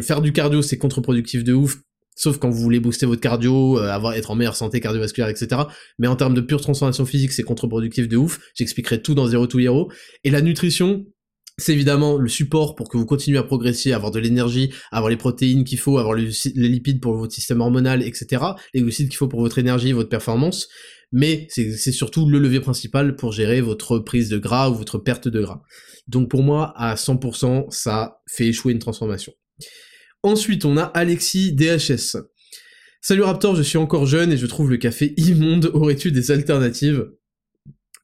Faire 0.00 0.22
du 0.22 0.32
cardio, 0.32 0.62
c'est 0.62 0.78
contre-productif 0.78 1.42
de 1.42 1.54
ouf. 1.54 1.78
Sauf 2.14 2.38
quand 2.38 2.50
vous 2.50 2.60
voulez 2.60 2.80
booster 2.80 3.06
votre 3.06 3.20
cardio, 3.20 3.78
euh, 3.78 3.90
avoir 3.90 4.14
être 4.14 4.30
en 4.30 4.34
meilleure 4.34 4.56
santé 4.56 4.80
cardiovasculaire, 4.80 5.28
etc. 5.28 5.62
Mais 5.98 6.08
en 6.08 6.16
termes 6.16 6.34
de 6.34 6.40
pure 6.40 6.60
transformation 6.60 7.04
physique, 7.04 7.32
c'est 7.32 7.44
contre-productif 7.44 8.08
de 8.08 8.16
ouf. 8.16 8.40
J'expliquerai 8.54 9.02
tout 9.02 9.14
dans 9.14 9.26
Zero 9.26 9.46
to 9.46 9.58
Hero. 9.58 9.90
Et 10.24 10.30
la 10.30 10.40
nutrition, 10.40 11.04
c'est 11.58 11.72
évidemment 11.72 12.16
le 12.16 12.28
support 12.28 12.76
pour 12.76 12.88
que 12.88 12.96
vous 12.96 13.04
continuez 13.04 13.38
à 13.38 13.42
progresser, 13.42 13.92
avoir 13.92 14.12
de 14.12 14.20
l'énergie, 14.20 14.72
avoir 14.92 15.10
les 15.10 15.16
protéines 15.16 15.64
qu'il 15.64 15.78
faut, 15.78 15.98
avoir 15.98 16.14
les 16.14 16.30
lipides 16.54 17.00
pour 17.00 17.16
votre 17.16 17.34
système 17.34 17.60
hormonal, 17.60 18.02
etc. 18.02 18.42
Les 18.74 18.80
glucides 18.80 19.08
qu'il 19.08 19.16
faut 19.16 19.28
pour 19.28 19.40
votre 19.40 19.58
énergie, 19.58 19.92
votre 19.92 20.08
performance. 20.08 20.68
Mais 21.10 21.48
c'est 21.50 21.92
surtout 21.92 22.28
le 22.28 22.38
levier 22.38 22.60
principal 22.60 23.16
pour 23.16 23.32
gérer 23.32 23.60
votre 23.60 23.98
prise 23.98 24.28
de 24.28 24.38
gras 24.38 24.70
ou 24.70 24.74
votre 24.74 24.98
perte 24.98 25.26
de 25.26 25.40
gras. 25.40 25.62
Donc 26.06 26.30
pour 26.30 26.42
moi, 26.42 26.72
à 26.76 26.94
100%, 26.94 27.70
ça 27.70 28.20
fait 28.28 28.46
échouer 28.46 28.72
une 28.72 28.78
transformation. 28.78 29.32
Ensuite, 30.22 30.64
on 30.64 30.76
a 30.76 30.82
Alexis 30.82 31.52
DHS. 31.52 32.18
Salut 33.00 33.22
Raptor, 33.22 33.56
je 33.56 33.62
suis 33.62 33.78
encore 33.78 34.06
jeune 34.06 34.32
et 34.32 34.36
je 34.36 34.46
trouve 34.46 34.70
le 34.70 34.76
café 34.76 35.14
immonde. 35.16 35.70
Aurais-tu 35.72 36.12
des 36.12 36.30
alternatives? 36.30 37.08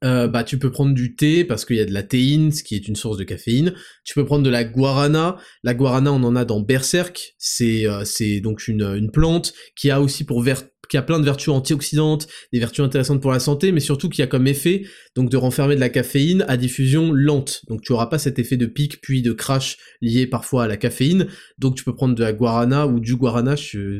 Euh, 0.04 0.28
bah, 0.28 0.44
tu 0.44 0.58
peux 0.58 0.70
prendre 0.70 0.94
du 0.94 1.16
thé 1.16 1.44
parce 1.44 1.64
qu'il 1.64 1.76
y 1.76 1.80
a 1.80 1.84
de 1.84 1.92
la 1.92 2.02
théine, 2.02 2.52
ce 2.52 2.62
qui 2.62 2.74
est 2.74 2.86
une 2.88 2.96
source 2.96 3.16
de 3.16 3.24
caféine. 3.24 3.74
Tu 4.04 4.14
peux 4.14 4.24
prendre 4.24 4.42
de 4.42 4.50
la 4.50 4.64
guarana. 4.64 5.36
La 5.62 5.74
guarana, 5.74 6.12
on 6.12 6.22
en 6.22 6.36
a 6.36 6.44
dans 6.44 6.60
Berserk. 6.60 7.34
C'est 7.38 7.86
euh, 7.86 8.04
c'est 8.04 8.40
donc 8.40 8.68
une, 8.68 8.82
une 8.82 9.10
plante 9.10 9.54
qui 9.76 9.90
a 9.90 10.00
aussi 10.00 10.24
pour 10.24 10.42
vert 10.42 10.62
qui 10.86 10.96
a 10.96 11.02
plein 11.02 11.18
de 11.18 11.24
vertus 11.24 11.48
antioxydantes, 11.48 12.26
des 12.52 12.58
vertus 12.58 12.84
intéressantes 12.84 13.20
pour 13.20 13.32
la 13.32 13.40
santé, 13.40 13.72
mais 13.72 13.80
surtout 13.80 14.08
qui 14.08 14.22
a 14.22 14.26
comme 14.26 14.46
effet 14.46 14.84
donc 15.14 15.30
de 15.30 15.36
renfermer 15.36 15.74
de 15.76 15.80
la 15.80 15.88
caféine 15.88 16.44
à 16.48 16.56
diffusion 16.56 17.12
lente. 17.12 17.62
Donc 17.68 17.82
tu 17.82 17.92
auras 17.92 18.06
pas 18.06 18.18
cet 18.18 18.38
effet 18.38 18.56
de 18.56 18.66
pic 18.66 19.00
puis 19.00 19.22
de 19.22 19.32
crash 19.32 19.78
lié 20.00 20.26
parfois 20.26 20.64
à 20.64 20.68
la 20.68 20.76
caféine. 20.76 21.28
Donc 21.58 21.76
tu 21.76 21.84
peux 21.84 21.94
prendre 21.94 22.14
de 22.14 22.22
la 22.22 22.32
guarana 22.32 22.86
ou 22.86 23.00
du 23.00 23.16
guarana, 23.16 23.54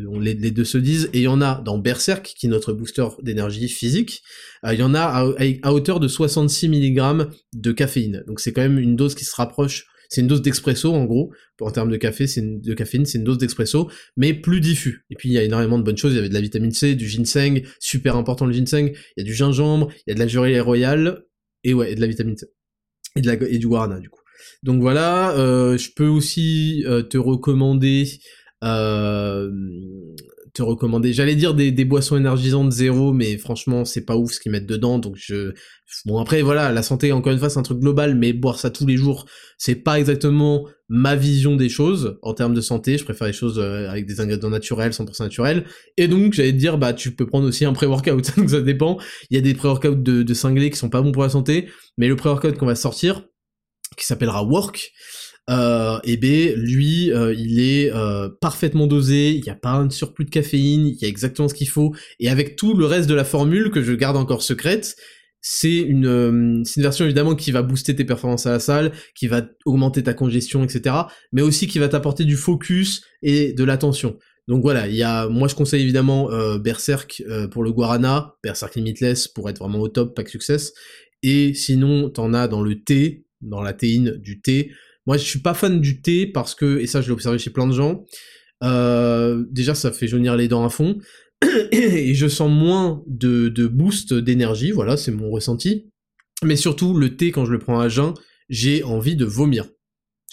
on, 0.09 0.19
les, 0.19 0.35
deux 0.35 0.65
se 0.65 0.79
disent. 0.79 1.11
Et 1.13 1.21
il 1.21 1.25
y 1.25 1.29
en 1.29 1.41
a 1.41 1.61
dans 1.65 1.79
Berserk, 1.79 2.35
qui 2.37 2.47
est 2.47 2.51
notre 2.51 2.73
booster 2.73 3.07
d'énergie 3.23 3.69
physique. 3.69 4.23
Euh, 4.65 4.75
il 4.75 4.81
y 4.81 4.83
en 4.83 4.95
a 4.95 5.01
à, 5.01 5.27
à 5.63 5.73
hauteur 5.73 6.01
de 6.01 6.09
66 6.09 6.69
mg 6.69 7.29
de 7.53 7.73
caféine. 7.73 8.25
Donc 8.27 8.41
c'est 8.41 8.53
quand 8.53 8.63
même 8.63 8.79
une 8.79 8.97
dose 8.97 9.15
qui 9.15 9.25
se 9.25 9.35
rapproche 9.37 9.87
c'est 10.09 10.21
une 10.21 10.27
dose 10.27 10.43
d'expresso 10.43 10.93
en 10.93 11.05
gros, 11.05 11.33
en 11.61 11.71
termes 11.71 11.91
de 11.91 11.97
café, 11.97 12.27
c'est 12.27 12.43
de 12.43 12.75
caféine, 12.75 13.07
c'est 13.07 13.19
une 13.19 13.25
dose 13.25 13.39
d'expresso, 13.39 13.91
mais 14.17 14.35
plus 14.35 14.61
diffus. 14.61 15.05
Et 15.11 15.15
puis 15.15 15.29
il 15.29 15.33
y 15.33 15.39
a 15.39 15.43
énormément 15.43 15.79
de 15.79 15.85
bonnes 15.85 15.97
choses, 15.97 16.13
il 16.13 16.17
y 16.17 16.19
avait 16.19 16.29
de 16.29 16.35
la 16.35 16.41
vitamine 16.41 16.73
C, 16.73 16.95
du 16.95 17.09
ginseng, 17.09 17.63
super 17.81 18.17
important 18.17 18.47
le 18.47 18.53
ginseng, 18.53 18.93
il 19.17 19.21
y 19.21 19.21
a 19.21 19.25
du 19.25 19.35
gingembre, 19.35 19.91
il 20.07 20.11
y 20.11 20.13
a 20.13 20.15
de 20.15 20.21
la 20.21 20.27
gelée 20.27 20.61
royale, 20.61 21.25
et 21.63 21.75
ouais, 21.75 21.93
et 21.93 21.95
de 21.95 22.01
la 22.01 22.07
vitamine 22.07 22.37
C. 22.37 22.47
Et, 23.17 23.59
du 23.59 23.69
guarana 23.69 24.01
du 24.01 24.11
coup. 24.11 24.21
Donc 24.63 24.81
voilà, 24.81 25.37
euh, 25.37 25.79
je 25.79 25.91
peux 25.95 26.09
aussi 26.09 26.85
euh, 26.87 27.03
te 27.03 27.17
recommander 27.17 28.09
euh, 28.65 29.51
te 30.55 30.63
recommander. 30.63 31.13
J'allais 31.13 31.35
dire 31.35 31.53
des, 31.53 31.85
boissons 31.85 32.17
énergisantes 32.17 32.73
zéro, 32.73 33.13
mais 33.13 33.37
franchement, 33.39 33.85
c'est 33.85 34.05
pas 34.05 34.17
ouf 34.17 34.33
ce 34.33 34.41
qu'ils 34.41 34.53
mettent 34.53 34.67
dedans. 34.67 35.01
Donc 35.01 35.17
je, 35.17 35.53
bon 36.07 36.19
après 36.19 36.43
voilà, 36.43 36.71
la 36.73 36.83
santé 36.83 37.13
encore 37.13 37.33
une 37.33 37.39
fois 37.41 37.51
c'est 37.51 37.59
un 37.59 37.65
truc 37.65 37.81
global, 37.81 38.15
mais 38.15 38.33
boire 38.33 38.59
ça 38.59 38.71
tous 38.71 38.87
les 38.87 38.97
jours, 38.97 39.27
c'est 39.59 39.75
pas 39.75 39.99
exactement 39.99 40.67
ma 40.89 41.17
vision 41.17 41.57
des 41.57 41.69
choses 41.69 42.19
en 42.23 42.35
termes 42.35 42.55
de 42.55 42.61
santé. 42.61 42.97
Je 42.99 43.05
préfère 43.05 43.27
les 43.27 43.33
choses 43.33 43.59
euh, 43.59 43.91
avec 43.91 44.07
des 44.07 44.21
ingrédients 44.21 44.51
naturels, 44.51 44.93
100% 44.93 45.25
naturels. 45.25 45.65
Et 45.97 46.07
donc 46.07 46.33
j'allais 46.33 46.53
te 46.53 46.57
dire, 46.57 46.79
bah 46.79 46.93
tu 46.93 47.15
peux 47.15 47.27
prendre 47.27 47.49
aussi 47.49 47.65
un 47.65 47.73
pré-workout. 47.73 48.33
donc 48.37 48.49
ça 48.49 48.61
dépend. 48.61 48.99
Il 49.31 49.35
y 49.35 49.39
a 49.39 49.43
des 49.43 49.55
pré-workouts 49.55 49.97
de, 49.97 50.23
de 50.23 50.35
cinglés 50.35 50.71
qui 50.71 50.79
sont 50.79 50.91
pas 50.91 51.03
bons 51.03 51.13
pour 51.13 51.25
la 51.25 51.31
santé, 51.31 51.69
mais 51.99 52.07
le 52.07 52.15
pré-workout 52.15 52.57
qu'on 52.57 52.67
va 52.67 52.77
sortir, 52.77 53.25
qui 53.97 54.07
s'appellera 54.07 54.45
Work 54.45 54.93
euh, 55.51 55.99
et 56.05 56.17
B, 56.17 56.57
lui, 56.57 57.13
euh, 57.13 57.35
il 57.35 57.61
est 57.61 57.93
euh, 57.93 58.29
parfaitement 58.41 58.87
dosé, 58.87 59.33
il 59.33 59.43
n'y 59.43 59.51
a 59.51 59.55
pas 59.55 59.73
un 59.73 59.91
surplus 59.91 60.25
de 60.25 60.31
caféine, 60.31 60.87
il 60.87 60.97
y 61.01 61.05
a 61.05 61.09
exactement 61.09 61.49
ce 61.49 61.55
qu'il 61.55 61.69
faut, 61.69 61.95
et 62.19 62.31
avec 62.31 62.57
tout 62.57 62.75
le 62.75 62.87
reste 62.87 63.09
de 63.09 63.15
la 63.15 63.25
formule 63.25 63.71
que 63.71 63.83
je 63.83 63.93
garde 63.93 64.17
encore 64.17 64.43
secrète, 64.43 64.97
c'est 65.43 65.77
une, 65.77 66.07
euh, 66.07 66.31
une 66.31 66.83
version 66.83 67.05
évidemment 67.05 67.35
qui 67.35 67.53
va 67.53 67.61
booster 67.61 67.95
tes 67.95 68.05
performances 68.05 68.47
à 68.47 68.53
la 68.53 68.59
salle, 68.59 68.93
qui 69.15 69.27
va 69.27 69.43
augmenter 69.67 70.03
ta 70.03 70.15
congestion, 70.15 70.65
etc., 70.65 70.97
mais 71.33 71.43
aussi 71.43 71.67
qui 71.67 71.79
va 71.79 71.89
t'apporter 71.89 72.25
du 72.25 72.37
focus 72.37 73.03
et 73.21 73.53
de 73.53 73.65
l'attention. 73.65 74.17
Donc 74.49 74.63
voilà, 74.63 74.89
il 74.89 74.95
y 74.95 75.03
a, 75.03 75.29
moi 75.29 75.49
je 75.49 75.55
conseille 75.55 75.83
évidemment 75.83 76.31
euh, 76.31 76.59
Berserk 76.59 77.23
pour 77.51 77.63
le 77.63 77.73
Guarana, 77.73 78.37
Berserk 78.43 78.75
Limitless 78.75 79.29
pour 79.29 79.49
être 79.51 79.59
vraiment 79.59 79.81
au 79.81 79.89
top, 79.89 80.15
pack 80.15 80.31
success, 80.31 80.73
et 81.23 81.53
sinon 81.53 82.09
t'en 82.09 82.33
as 82.33 82.49
dans 82.49 82.63
le 82.63 82.83
thé, 82.83 83.27
dans 83.43 83.61
la 83.61 83.75
théine 83.75 84.17
du 84.17 84.41
thé, 84.41 84.71
moi, 85.07 85.17
je 85.17 85.25
suis 85.25 85.41
pas 85.41 85.55
fan 85.55 85.81
du 85.81 86.01
thé 86.01 86.27
parce 86.27 86.55
que, 86.55 86.79
et 86.79 86.87
ça, 86.87 87.01
je 87.01 87.07
l'ai 87.07 87.13
observé 87.13 87.39
chez 87.39 87.51
plein 87.51 87.67
de 87.67 87.73
gens, 87.73 88.05
euh, 88.63 89.45
déjà, 89.51 89.75
ça 89.75 89.93
fait 89.93 90.09
jaunir 90.09 90.37
les 90.37 90.49
dents 90.49 90.65
à 90.65 90.71
fond, 90.71 90.99
et 91.73 92.15
je 92.15 92.27
sens 92.27 92.51
moins 92.51 93.03
de, 93.07 93.49
boost 93.67 94.15
d'énergie, 94.15 94.71
voilà, 94.71 94.97
c'est 94.97 95.13
mon 95.13 95.31
ressenti. 95.31 95.91
Mais 96.43 96.57
surtout, 96.57 96.97
le 96.97 97.17
thé, 97.17 97.31
quand 97.31 97.45
je 97.45 97.53
le 97.53 97.59
prends 97.59 97.81
à 97.81 97.89
jeun, 97.89 98.15
j'ai 98.49 98.83
envie 98.83 99.17
de 99.17 99.25
vomir. 99.25 99.69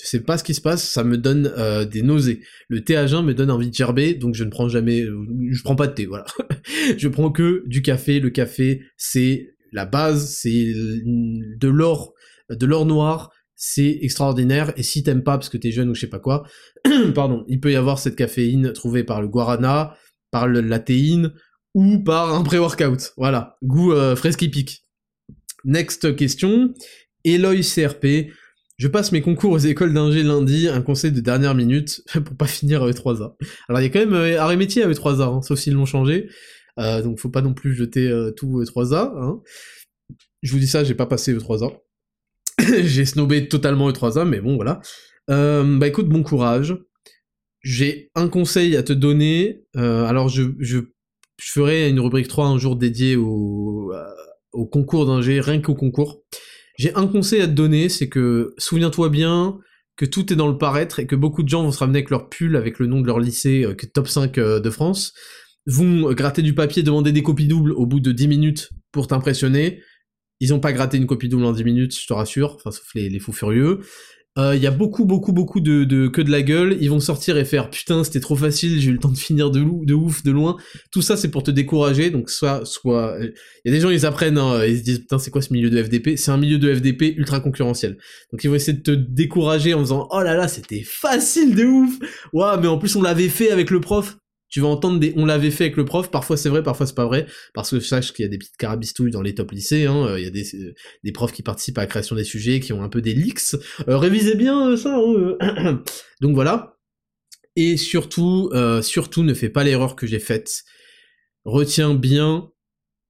Je 0.01 0.07
sais 0.07 0.21
pas 0.21 0.37
ce 0.37 0.43
qui 0.43 0.53
se 0.53 0.61
passe, 0.61 0.89
ça 0.89 1.03
me 1.03 1.17
donne 1.17 1.53
euh, 1.57 1.85
des 1.85 2.01
nausées. 2.01 2.41
Le 2.69 2.83
thé 2.83 2.95
à 2.95 3.07
jeun 3.07 3.23
me 3.23 3.33
donne 3.33 3.51
envie 3.51 3.69
de 3.69 3.75
gerber, 3.75 4.15
donc 4.15 4.35
je 4.35 4.43
ne 4.43 4.49
prends 4.49 4.67
jamais, 4.67 5.03
je 5.03 5.63
prends 5.63 5.75
pas 5.75 5.87
de 5.87 5.93
thé, 5.93 6.05
voilà. 6.05 6.25
je 6.97 7.07
prends 7.07 7.31
que 7.31 7.63
du 7.67 7.81
café. 7.81 8.19
Le 8.19 8.29
café, 8.29 8.81
c'est 8.97 9.53
la 9.71 9.85
base, 9.85 10.33
c'est 10.33 10.73
de 10.73 11.67
l'or, 11.67 12.13
de 12.49 12.65
l'or 12.65 12.85
noir, 12.85 13.31
c'est 13.63 13.99
extraordinaire, 14.01 14.73
et 14.75 14.81
si 14.81 15.03
t'aimes 15.03 15.21
pas 15.21 15.37
parce 15.37 15.47
que 15.47 15.57
t'es 15.57 15.71
jeune 15.71 15.87
ou 15.91 15.93
je 15.93 16.01
sais 16.01 16.07
pas 16.07 16.17
quoi, 16.17 16.47
pardon, 17.13 17.45
il 17.47 17.59
peut 17.59 17.71
y 17.71 17.75
avoir 17.75 17.99
cette 17.99 18.15
caféine 18.15 18.73
trouvée 18.73 19.03
par 19.03 19.21
le 19.21 19.27
guarana, 19.27 19.95
par 20.31 20.47
le, 20.47 20.61
la 20.61 20.79
théine, 20.79 21.31
ou 21.75 21.99
par 21.99 22.33
un 22.33 22.41
pré-workout, 22.41 23.13
voilà, 23.17 23.57
goût 23.61 23.93
euh, 23.93 24.15
fresque 24.15 24.49
pique. 24.49 24.87
Next 25.63 26.15
question, 26.15 26.73
Eloy 27.23 27.61
CRP, 27.61 28.33
je 28.79 28.87
passe 28.87 29.11
mes 29.11 29.21
concours 29.21 29.51
aux 29.51 29.59
écoles 29.59 29.93
d'ingé 29.93 30.23
lundi, 30.23 30.67
un 30.67 30.81
conseil 30.81 31.11
de 31.11 31.21
dernière 31.21 31.53
minute 31.53 32.01
pour 32.25 32.35
pas 32.35 32.47
finir 32.47 32.81
à 32.81 32.89
E3A. 32.89 33.35
Alors 33.69 33.79
il 33.79 33.83
y 33.83 33.85
a 33.85 33.89
quand 33.89 33.99
même 33.99 34.15
euh, 34.15 34.41
arrêt 34.41 34.57
métier 34.57 34.81
à 34.81 34.89
E3A, 34.89 35.37
hein, 35.37 35.41
sauf 35.43 35.59
s'ils 35.59 35.75
l'ont 35.75 35.85
changé, 35.85 36.29
euh, 36.79 37.03
donc 37.03 37.19
faut 37.19 37.29
pas 37.29 37.43
non 37.43 37.53
plus 37.53 37.75
jeter 37.75 38.09
euh, 38.09 38.31
tout 38.31 38.59
E3A. 38.63 39.11
Hein. 39.21 39.39
Je 40.41 40.51
vous 40.51 40.57
dis 40.57 40.67
ça, 40.67 40.83
j'ai 40.83 40.95
pas 40.95 41.05
passé 41.05 41.31
E3A. 41.37 41.77
j'ai 42.83 43.05
snobé 43.05 43.47
totalement 43.47 43.89
E3A, 43.89 44.27
mais 44.27 44.41
bon, 44.41 44.55
voilà. 44.55 44.81
Euh, 45.29 45.77
bah 45.77 45.87
écoute, 45.87 46.09
bon 46.09 46.23
courage. 46.23 46.75
J'ai 47.61 48.09
un 48.15 48.27
conseil 48.27 48.75
à 48.75 48.83
te 48.83 48.93
donner. 48.93 49.63
Euh, 49.77 50.05
alors, 50.05 50.29
je, 50.29 50.43
je, 50.59 50.79
je, 51.37 51.51
ferai 51.51 51.89
une 51.89 51.99
rubrique 51.99 52.27
3 52.27 52.47
un 52.47 52.57
jour 52.57 52.75
dédiée 52.75 53.15
au, 53.15 53.91
euh, 53.93 54.03
au 54.51 54.65
concours 54.65 55.05
d'ingé, 55.05 55.39
rien 55.39 55.61
qu'au 55.61 55.75
concours. 55.75 56.23
J'ai 56.77 56.93
un 56.95 57.07
conseil 57.07 57.41
à 57.41 57.47
te 57.47 57.51
donner, 57.51 57.89
c'est 57.89 58.09
que 58.09 58.53
souviens-toi 58.57 59.09
bien 59.09 59.59
que 59.95 60.05
tout 60.05 60.33
est 60.33 60.35
dans 60.35 60.47
le 60.47 60.57
paraître 60.57 60.99
et 60.99 61.05
que 61.05 61.15
beaucoup 61.15 61.43
de 61.43 61.49
gens 61.49 61.63
vont 61.63 61.71
se 61.71 61.77
ramener 61.77 61.99
avec 61.99 62.09
leur 62.09 62.29
pull 62.29 62.55
avec 62.55 62.79
le 62.79 62.87
nom 62.87 63.01
de 63.01 63.05
leur 63.05 63.19
lycée, 63.19 63.63
euh, 63.63 63.75
top 63.93 64.07
5 64.07 64.33
de 64.35 64.69
France, 64.71 65.13
vont 65.67 66.11
gratter 66.13 66.41
du 66.41 66.55
papier, 66.55 66.81
demander 66.81 67.11
des 67.11 67.21
copies 67.21 67.47
doubles 67.47 67.73
au 67.73 67.85
bout 67.85 67.99
de 67.99 68.11
10 68.11 68.27
minutes 68.27 68.69
pour 68.91 69.05
t'impressionner, 69.05 69.81
ils 70.41 70.53
ont 70.53 70.59
pas 70.59 70.73
gratté 70.73 70.97
une 70.97 71.05
copie 71.05 71.29
double 71.29 71.45
en 71.45 71.53
10 71.53 71.63
minutes, 71.63 71.97
je 71.97 72.05
te 72.05 72.13
rassure, 72.13 72.55
enfin 72.55 72.71
sauf 72.71 72.85
les, 72.93 73.09
les 73.09 73.19
fous 73.19 73.31
furieux. 73.31 73.79
Il 74.37 74.41
euh, 74.41 74.55
y 74.55 74.65
a 74.65 74.71
beaucoup, 74.71 75.03
beaucoup, 75.03 75.33
beaucoup 75.33 75.59
de, 75.59 75.83
de, 75.83 76.07
que 76.07 76.21
de 76.21 76.31
la 76.31 76.41
gueule. 76.41 76.77
Ils 76.79 76.89
vont 76.89 77.01
sortir 77.01 77.35
et 77.37 77.43
faire 77.43 77.69
putain, 77.69 78.05
c'était 78.05 78.21
trop 78.21 78.37
facile, 78.37 78.79
j'ai 78.79 78.89
eu 78.89 78.93
le 78.93 78.99
temps 78.99 79.11
de 79.11 79.17
finir 79.17 79.51
de, 79.51 79.59
de 79.59 79.93
ouf, 79.93 80.23
de 80.23 80.31
loin. 80.31 80.55
Tout 80.89 81.01
ça, 81.01 81.17
c'est 81.17 81.29
pour 81.29 81.43
te 81.43 81.51
décourager. 81.51 82.11
Donc, 82.11 82.29
soit, 82.29 82.63
soit, 82.63 83.17
il 83.19 83.33
y 83.65 83.69
a 83.69 83.75
des 83.75 83.81
gens, 83.81 83.89
ils 83.89 84.05
apprennent, 84.05 84.37
hein, 84.37 84.63
ils 84.65 84.77
se 84.77 84.83
disent 84.83 84.99
putain, 84.99 85.19
c'est 85.19 85.31
quoi 85.31 85.41
ce 85.41 85.51
milieu 85.51 85.69
de 85.69 85.83
FDP 85.83 86.15
C'est 86.15 86.31
un 86.31 86.37
milieu 86.37 86.57
de 86.59 86.73
FDP 86.73 87.13
ultra 87.17 87.41
concurrentiel. 87.41 87.97
Donc, 88.31 88.41
ils 88.45 88.47
vont 88.47 88.55
essayer 88.55 88.77
de 88.77 88.83
te 88.83 88.91
décourager 88.91 89.73
en 89.73 89.81
disant 89.81 90.07
oh 90.09 90.21
là 90.21 90.33
là, 90.33 90.47
c'était 90.47 90.83
facile 90.85 91.53
de 91.53 91.65
ouf. 91.65 91.99
Waouh, 92.31 92.61
mais 92.61 92.67
en 92.67 92.77
plus, 92.77 92.95
on 92.95 93.01
l'avait 93.01 93.27
fait 93.27 93.51
avec 93.51 93.69
le 93.69 93.81
prof 93.81 94.17
tu 94.51 94.59
vas 94.59 94.67
entendre 94.67 94.99
des 94.99 95.13
on 95.15 95.25
l'avait 95.25 95.49
fait 95.49 95.63
avec 95.63 95.77
le 95.77 95.85
prof, 95.85 96.11
parfois 96.11 96.37
c'est 96.37 96.49
vrai, 96.49 96.61
parfois 96.61 96.85
c'est 96.85 96.93
pas 96.93 97.05
vrai, 97.05 97.25
parce 97.53 97.71
que 97.71 97.79
sache 97.79 98.13
qu'il 98.13 98.23
y 98.23 98.27
a 98.27 98.29
des 98.29 98.37
petites 98.37 98.57
carabistouilles 98.57 99.09
dans 99.09 99.21
les 99.21 99.33
top 99.33 99.51
lycées, 99.51 99.87
hein, 99.87 100.05
euh, 100.05 100.19
il 100.19 100.23
y 100.23 100.27
a 100.27 100.29
des, 100.29 100.55
euh, 100.55 100.73
des 101.03 101.11
profs 101.11 101.31
qui 101.31 101.41
participent 101.41 101.77
à 101.79 101.81
la 101.81 101.87
création 101.87 102.15
des 102.15 102.25
sujets, 102.25 102.59
qui 102.59 102.73
ont 102.73 102.83
un 102.83 102.89
peu 102.89 103.01
des 103.01 103.13
leaks, 103.13 103.55
euh, 103.87 103.97
révisez 103.97 104.35
bien 104.35 104.77
ça, 104.77 104.95
hein, 104.95 105.83
donc 106.21 106.35
voilà, 106.35 106.77
et 107.55 107.77
surtout, 107.77 108.49
surtout 108.81 109.23
ne 109.23 109.33
fais 109.33 109.49
pas 109.49 109.65
l'erreur 109.65 109.97
que 109.97 110.07
j'ai 110.07 110.19
faite, 110.19 110.63
retiens 111.43 111.93
bien 111.93 112.49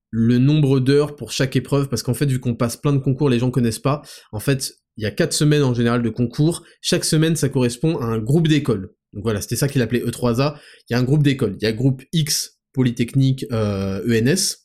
le 0.10 0.40
nombre 0.40 0.80
d'heures 0.80 1.16
pour 1.16 1.32
chaque 1.32 1.56
épreuve, 1.56 1.90
parce 1.90 2.02
qu'en 2.02 2.16
fait, 2.16 2.26
vu 2.26 2.40
qu'on 2.40 2.56
passe 2.56 2.76
plein 2.76 2.94
de 2.94 2.98
concours, 3.00 3.30
les 3.30 3.38
gens 3.38 3.52
connaissent 3.52 3.80
pas, 3.80 4.02
en 4.32 4.40
fait, 4.40 4.74
il 4.98 5.04
y 5.04 5.08
a 5.08 5.12
quatre 5.12 5.34
semaines 5.34 5.64
en 5.64 5.74
général 5.74 6.02
de 6.02 6.10
concours, 6.10 6.64
chaque 6.82 7.06
semaine 7.06 7.36
ça 7.36 7.50
correspond 7.50 7.98
à 8.00 8.06
un 8.06 8.20
groupe 8.20 8.48
d'écoles. 8.48 8.94
Donc 9.13 9.24
voilà, 9.24 9.41
c'était 9.41 9.56
ça 9.56 9.68
qu'il 9.68 9.82
appelait 9.82 10.00
E3A. 10.00 10.58
Il 10.89 10.94
y 10.94 10.96
a 10.96 11.00
un 11.00 11.03
groupe 11.03 11.24
d'écoles. 11.24 11.56
Il 11.60 11.63
y 11.63 11.68
a 11.68 11.72
le 11.72 11.77
groupe 11.77 12.03
X 12.13 12.60
Polytechnique 12.74 13.46
euh, 13.51 14.01
ENS. 14.08 14.58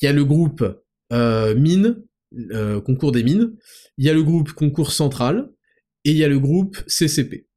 Il 0.00 0.04
y 0.04 0.08
a 0.08 0.12
le 0.12 0.24
groupe 0.24 0.64
euh, 1.12 1.54
mine, 1.54 2.02
euh, 2.52 2.80
concours 2.80 3.12
des 3.12 3.22
mines. 3.22 3.54
Il 3.98 4.06
y 4.06 4.08
a 4.08 4.14
le 4.14 4.22
groupe 4.22 4.52
concours 4.52 4.92
central. 4.92 5.50
Et 6.04 6.12
il 6.12 6.16
y 6.16 6.24
a 6.24 6.28
le 6.28 6.38
groupe 6.38 6.78
CCP. 6.86 7.47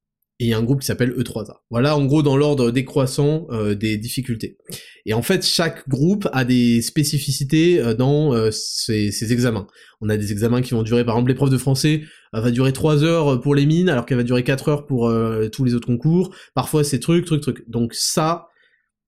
Et 0.41 0.45
il 0.45 0.47
y 0.47 0.53
a 0.55 0.57
un 0.57 0.63
groupe 0.63 0.79
qui 0.79 0.87
s'appelle 0.87 1.11
E3A. 1.11 1.57
Voilà 1.69 1.95
en 1.95 2.03
gros 2.03 2.23
dans 2.23 2.35
l'ordre 2.35 2.71
décroissant 2.71 3.45
euh, 3.51 3.75
des 3.75 3.97
difficultés. 3.97 4.57
Et 5.05 5.13
en 5.13 5.21
fait, 5.21 5.45
chaque 5.45 5.87
groupe 5.87 6.27
a 6.33 6.45
des 6.45 6.81
spécificités 6.81 7.79
euh, 7.79 7.93
dans 7.93 8.33
euh, 8.33 8.49
ses, 8.49 9.31
examens. 9.31 9.67
On 10.01 10.09
a 10.09 10.17
des 10.17 10.31
examens 10.31 10.63
qui 10.63 10.71
vont 10.71 10.81
durer, 10.81 11.05
par 11.05 11.13
exemple 11.13 11.29
l'épreuve 11.29 11.51
de 11.51 11.59
français 11.59 12.01
va 12.33 12.49
durer 12.49 12.73
3 12.73 13.03
heures 13.03 13.39
pour 13.39 13.53
les 13.53 13.67
mines, 13.67 13.87
alors 13.87 14.07
qu'elle 14.07 14.17
va 14.17 14.23
durer 14.23 14.43
4 14.43 14.69
heures 14.69 14.85
pour 14.87 15.13
tous 15.51 15.63
les 15.63 15.75
autres 15.75 15.85
concours. 15.85 16.33
Parfois 16.55 16.83
c'est 16.83 16.99
truc, 16.99 17.25
truc, 17.25 17.41
truc. 17.41 17.63
Donc 17.69 17.93
ça, 17.93 18.47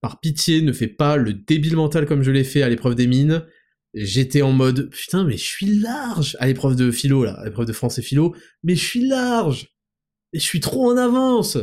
par 0.02 0.20
pitié, 0.20 0.62
ne 0.62 0.72
fais 0.72 0.86
pas 0.86 1.16
le 1.16 1.32
débile 1.32 1.74
mental 1.74 2.06
comme 2.06 2.22
je 2.22 2.30
l'ai 2.30 2.44
fait 2.44 2.62
à 2.62 2.68
l'épreuve 2.68 2.94
des 2.94 3.08
mines. 3.08 3.44
J'étais 3.94 4.42
en 4.42 4.52
mode, 4.52 4.90
putain, 4.90 5.24
mais 5.24 5.36
je 5.36 5.44
suis 5.44 5.80
large 5.80 6.36
à 6.38 6.46
l'épreuve 6.46 6.76
de 6.76 6.90
philo, 6.92 7.24
là, 7.24 7.32
à 7.32 7.46
l'épreuve 7.46 7.66
de 7.66 7.72
français 7.72 8.02
philo, 8.02 8.36
mais 8.62 8.76
je 8.76 8.84
suis 8.84 9.08
large 9.08 9.73
je 10.38 10.44
suis 10.44 10.60
trop 10.60 10.90
en 10.90 10.96
avance. 10.96 11.58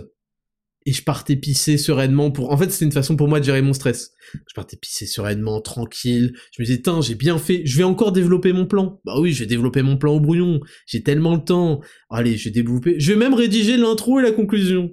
Et 0.87 0.93
je 0.93 1.03
partais 1.03 1.35
pisser 1.35 1.77
sereinement 1.77 2.31
pour... 2.31 2.51
En 2.51 2.57
fait, 2.57 2.71
c'était 2.71 2.85
une 2.85 2.91
façon 2.91 3.15
pour 3.15 3.27
moi 3.27 3.39
de 3.39 3.45
gérer 3.45 3.61
mon 3.61 3.73
stress. 3.73 4.13
Je 4.33 4.53
partais 4.55 4.77
pisser 4.77 5.05
sereinement, 5.05 5.61
tranquille. 5.61 6.33
Je 6.51 6.61
me 6.61 6.65
disais, 6.65 6.81
tiens, 6.81 7.01
j'ai 7.01 7.13
bien 7.13 7.37
fait. 7.37 7.61
Je 7.65 7.77
vais 7.77 7.83
encore 7.83 8.11
développer 8.11 8.51
mon 8.51 8.65
plan. 8.65 8.99
Bah 9.05 9.19
oui, 9.19 9.31
je 9.31 9.41
vais 9.41 9.45
développer 9.45 9.83
mon 9.83 9.97
plan 9.97 10.13
au 10.13 10.19
brouillon. 10.19 10.59
J'ai 10.87 11.03
tellement 11.03 11.35
le 11.35 11.43
temps. 11.43 11.81
Allez, 12.09 12.35
je 12.35 12.45
vais 12.45 12.51
développer... 12.51 12.99
Je 12.99 13.11
vais 13.11 13.17
même 13.17 13.35
rédiger 13.35 13.77
l'intro 13.77 14.19
et 14.19 14.23
la 14.23 14.31
conclusion. 14.31 14.89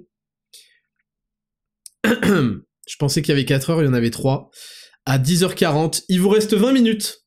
je 2.05 2.95
pensais 2.99 3.23
qu'il 3.23 3.29
y 3.29 3.33
avait 3.33 3.45
4 3.45 3.71
heures, 3.71 3.81
il 3.81 3.85
y 3.85 3.89
en 3.89 3.93
avait 3.93 4.11
3. 4.11 4.51
À 5.05 5.17
10h40, 5.17 6.03
il 6.07 6.21
vous 6.21 6.29
reste 6.29 6.53
20 6.53 6.71
minutes. 6.71 7.25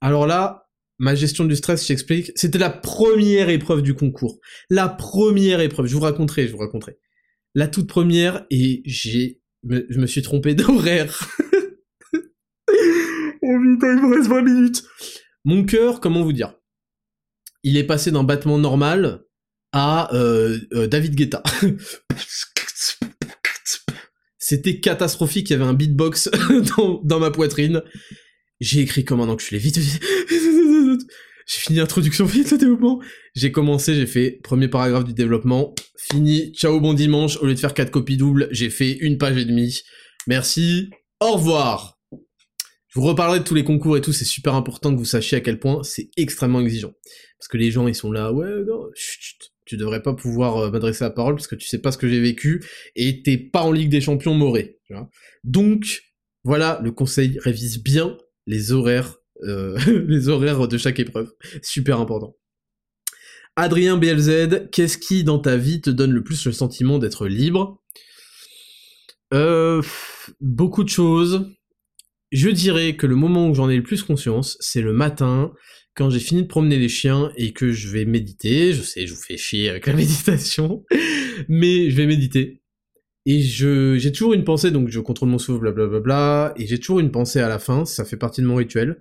Alors 0.00 0.26
là, 0.26 0.61
ma 1.02 1.14
gestion 1.16 1.44
du 1.44 1.56
stress, 1.56 1.84
j'explique. 1.84 2.30
C'était 2.36 2.58
la 2.58 2.70
première 2.70 3.48
épreuve 3.48 3.82
du 3.82 3.92
concours. 3.92 4.38
La 4.70 4.88
première 4.88 5.60
épreuve. 5.60 5.86
Je 5.86 5.94
vous 5.94 6.00
raconterai, 6.00 6.46
je 6.46 6.52
vous 6.52 6.58
raconterai. 6.58 6.96
La 7.56 7.66
toute 7.66 7.88
première, 7.88 8.46
et 8.50 8.82
j'ai, 8.86 9.40
je 9.68 9.98
me 9.98 10.06
suis 10.06 10.22
trompé 10.22 10.54
d'horaire. 10.58 11.28
oh 12.14 12.20
putain, 12.62 13.96
il 13.96 14.00
me 14.00 14.14
reste 14.14 14.28
20 14.28 14.42
minutes. 14.42 14.84
Mon 15.44 15.64
cœur, 15.64 15.98
comment 16.00 16.22
vous 16.22 16.32
dire? 16.32 16.54
Il 17.64 17.76
est 17.76 17.84
passé 17.84 18.12
d'un 18.12 18.22
battement 18.22 18.58
normal 18.58 19.24
à 19.72 20.14
euh, 20.14 20.60
euh, 20.72 20.86
David 20.86 21.16
Guetta. 21.16 21.42
C'était 24.38 24.78
catastrophique, 24.78 25.50
il 25.50 25.54
y 25.54 25.56
avait 25.56 25.64
un 25.64 25.74
beatbox 25.74 26.30
dans, 27.02 27.18
ma 27.18 27.32
poitrine. 27.32 27.82
J'ai 28.60 28.82
écrit 28.82 29.04
comme 29.04 29.20
un 29.20 29.28
enculé, 29.28 29.58
vite, 29.58 29.78
vite, 29.78 30.00
j'ai 31.46 31.60
fini 31.60 31.78
l'introduction, 31.78 32.24
vite 32.26 32.50
le 32.50 32.58
développement. 32.58 33.00
J'ai 33.34 33.52
commencé, 33.52 33.94
j'ai 33.94 34.06
fait 34.06 34.40
premier 34.42 34.68
paragraphe 34.68 35.04
du 35.04 35.14
développement, 35.14 35.74
fini, 35.98 36.52
ciao 36.54 36.80
bon 36.80 36.94
dimanche, 36.94 37.36
au 37.38 37.46
lieu 37.46 37.54
de 37.54 37.58
faire 37.58 37.74
quatre 37.74 37.90
copies 37.90 38.16
doubles, 38.16 38.48
j'ai 38.50 38.70
fait 38.70 38.92
une 38.92 39.18
page 39.18 39.36
et 39.36 39.44
demie. 39.44 39.80
Merci, 40.26 40.90
au 41.20 41.32
revoir. 41.32 41.98
Je 42.10 43.00
vous 43.00 43.06
reparlerai 43.06 43.38
de 43.38 43.44
tous 43.44 43.54
les 43.54 43.64
concours 43.64 43.96
et 43.96 44.02
tout, 44.02 44.12
c'est 44.12 44.26
super 44.26 44.54
important 44.54 44.92
que 44.92 44.98
vous 44.98 45.06
sachiez 45.06 45.38
à 45.38 45.40
quel 45.40 45.58
point 45.58 45.82
c'est 45.82 46.10
extrêmement 46.16 46.60
exigeant. 46.60 46.92
Parce 47.38 47.48
que 47.48 47.56
les 47.56 47.70
gens, 47.70 47.88
ils 47.88 47.94
sont 47.94 48.12
là, 48.12 48.32
ouais, 48.32 48.64
non, 48.66 48.90
chut, 48.94 49.20
chut, 49.20 49.52
tu 49.64 49.76
devrais 49.76 50.02
pas 50.02 50.14
pouvoir 50.14 50.58
euh, 50.58 50.70
m'adresser 50.70 51.04
la 51.04 51.10
parole 51.10 51.34
parce 51.34 51.46
que 51.46 51.54
tu 51.54 51.66
sais 51.66 51.78
pas 51.78 51.92
ce 51.92 51.98
que 51.98 52.08
j'ai 52.08 52.20
vécu 52.20 52.62
et 52.96 53.22
t'es 53.22 53.38
pas 53.38 53.62
en 53.62 53.72
Ligue 53.72 53.90
des 53.90 54.00
Champions 54.00 54.34
moré. 54.34 54.78
Donc, 55.44 56.02
voilà, 56.44 56.80
le 56.82 56.92
conseil 56.92 57.38
révise 57.38 57.82
bien 57.82 58.18
les 58.46 58.72
horaires, 58.72 59.16
les 59.86 60.28
horaires 60.28 60.68
de 60.68 60.78
chaque 60.78 61.00
épreuve. 61.00 61.32
Super 61.62 62.00
important. 62.00 62.36
Adrien 63.56 63.98
BLZ, 63.98 64.68
qu'est-ce 64.70 64.96
qui 64.96 65.24
dans 65.24 65.38
ta 65.38 65.56
vie 65.56 65.80
te 65.80 65.90
donne 65.90 66.12
le 66.12 66.22
plus 66.22 66.46
le 66.46 66.52
sentiment 66.52 66.98
d'être 66.98 67.26
libre? 67.26 67.82
Euh, 69.34 69.82
Beaucoup 70.40 70.84
de 70.84 70.88
choses. 70.88 71.50
Je 72.30 72.48
dirais 72.48 72.96
que 72.96 73.06
le 73.06 73.16
moment 73.16 73.48
où 73.48 73.54
j'en 73.54 73.68
ai 73.68 73.76
le 73.76 73.82
plus 73.82 74.02
conscience, 74.02 74.56
c'est 74.60 74.80
le 74.80 74.92
matin, 74.92 75.52
quand 75.94 76.10
j'ai 76.10 76.20
fini 76.20 76.42
de 76.42 76.46
promener 76.46 76.78
les 76.78 76.88
chiens 76.88 77.30
et 77.36 77.52
que 77.52 77.72
je 77.72 77.88
vais 77.88 78.04
méditer. 78.04 78.72
Je 78.72 78.82
sais, 78.82 79.06
je 79.06 79.14
vous 79.14 79.20
fais 79.20 79.36
chier 79.36 79.68
avec 79.68 79.86
la 79.86 79.92
méditation, 79.94 80.84
mais 81.48 81.90
je 81.90 81.96
vais 81.96 82.06
méditer. 82.06 82.62
Et 83.24 83.40
je, 83.40 83.96
j'ai 83.98 84.10
toujours 84.10 84.32
une 84.32 84.44
pensée, 84.44 84.70
donc 84.70 84.88
je 84.88 84.98
contrôle 84.98 85.28
mon 85.28 85.38
souffle, 85.38 85.60
blablabla, 85.60 86.00
bla, 86.00 86.54
et 86.56 86.66
j'ai 86.66 86.80
toujours 86.80 86.98
une 86.98 87.12
pensée 87.12 87.38
à 87.38 87.48
la 87.48 87.60
fin, 87.60 87.84
ça 87.84 88.04
fait 88.04 88.16
partie 88.16 88.40
de 88.40 88.46
mon 88.46 88.56
rituel, 88.56 88.98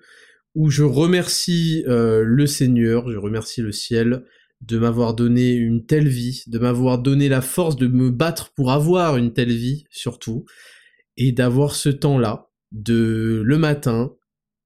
où 0.55 0.69
je 0.69 0.83
remercie 0.83 1.83
euh, 1.87 2.23
le 2.25 2.45
Seigneur, 2.47 3.09
je 3.09 3.17
remercie 3.17 3.61
le 3.61 3.71
ciel 3.71 4.25
de 4.61 4.77
m'avoir 4.77 5.15
donné 5.15 5.53
une 5.53 5.85
telle 5.85 6.07
vie, 6.07 6.43
de 6.47 6.59
m'avoir 6.59 6.99
donné 6.99 7.29
la 7.29 7.41
force 7.41 7.75
de 7.75 7.87
me 7.87 8.11
battre 8.11 8.53
pour 8.53 8.71
avoir 8.71 9.17
une 9.17 9.33
telle 9.33 9.51
vie, 9.51 9.85
surtout, 9.89 10.45
et 11.17 11.31
d'avoir 11.31 11.73
ce 11.75 11.89
temps-là, 11.89 12.49
de 12.71 13.41
le 13.43 13.57
matin, 13.57 14.13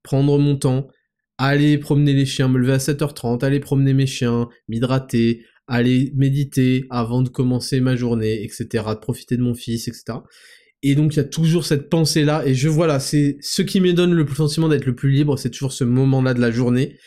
prendre 0.03 0.37
mon 0.37 0.57
temps, 0.57 0.87
aller 1.37 1.77
promener 1.77 2.13
les 2.13 2.25
chiens, 2.25 2.47
me 2.47 2.57
lever 2.57 2.73
à 2.73 2.77
7h30, 2.77 3.43
aller 3.43 3.59
promener 3.59 3.93
mes 3.93 4.05
chiens, 4.05 4.49
m'hydrater, 4.67 5.45
aller 5.67 6.11
méditer 6.15 6.85
avant 6.89 7.21
de 7.21 7.29
commencer 7.29 7.79
ma 7.79 7.95
journée, 7.95 8.43
etc., 8.43 8.83
de 8.89 8.99
profiter 8.99 9.37
de 9.37 9.41
mon 9.41 9.55
fils, 9.55 9.87
etc. 9.87 10.19
Et 10.87 10.93
donc 10.93 11.15
il 11.15 11.17
y 11.17 11.19
a 11.19 11.23
toujours 11.23 11.65
cette 11.65 11.89
pensée-là, 11.89 12.45
et 12.45 12.53
je 12.53 12.69
voilà, 12.69 12.99
c'est 12.99 13.37
ce 13.41 13.63
qui 13.63 13.81
me 13.81 13.91
donne 13.91 14.13
le 14.13 14.27
sentiment 14.27 14.69
d'être 14.69 14.85
le 14.85 14.93
plus 14.93 15.09
libre, 15.09 15.35
c'est 15.35 15.49
toujours 15.49 15.73
ce 15.73 15.83
moment-là 15.83 16.35
de 16.35 16.39
la 16.39 16.51
journée 16.51 16.99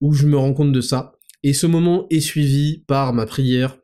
où 0.00 0.14
je 0.14 0.26
me 0.26 0.38
rends 0.38 0.54
compte 0.54 0.72
de 0.72 0.80
ça. 0.80 1.12
Et 1.42 1.52
ce 1.52 1.66
moment 1.66 2.06
est 2.08 2.20
suivi 2.20 2.84
par 2.86 3.12
ma 3.12 3.26
prière 3.26 3.76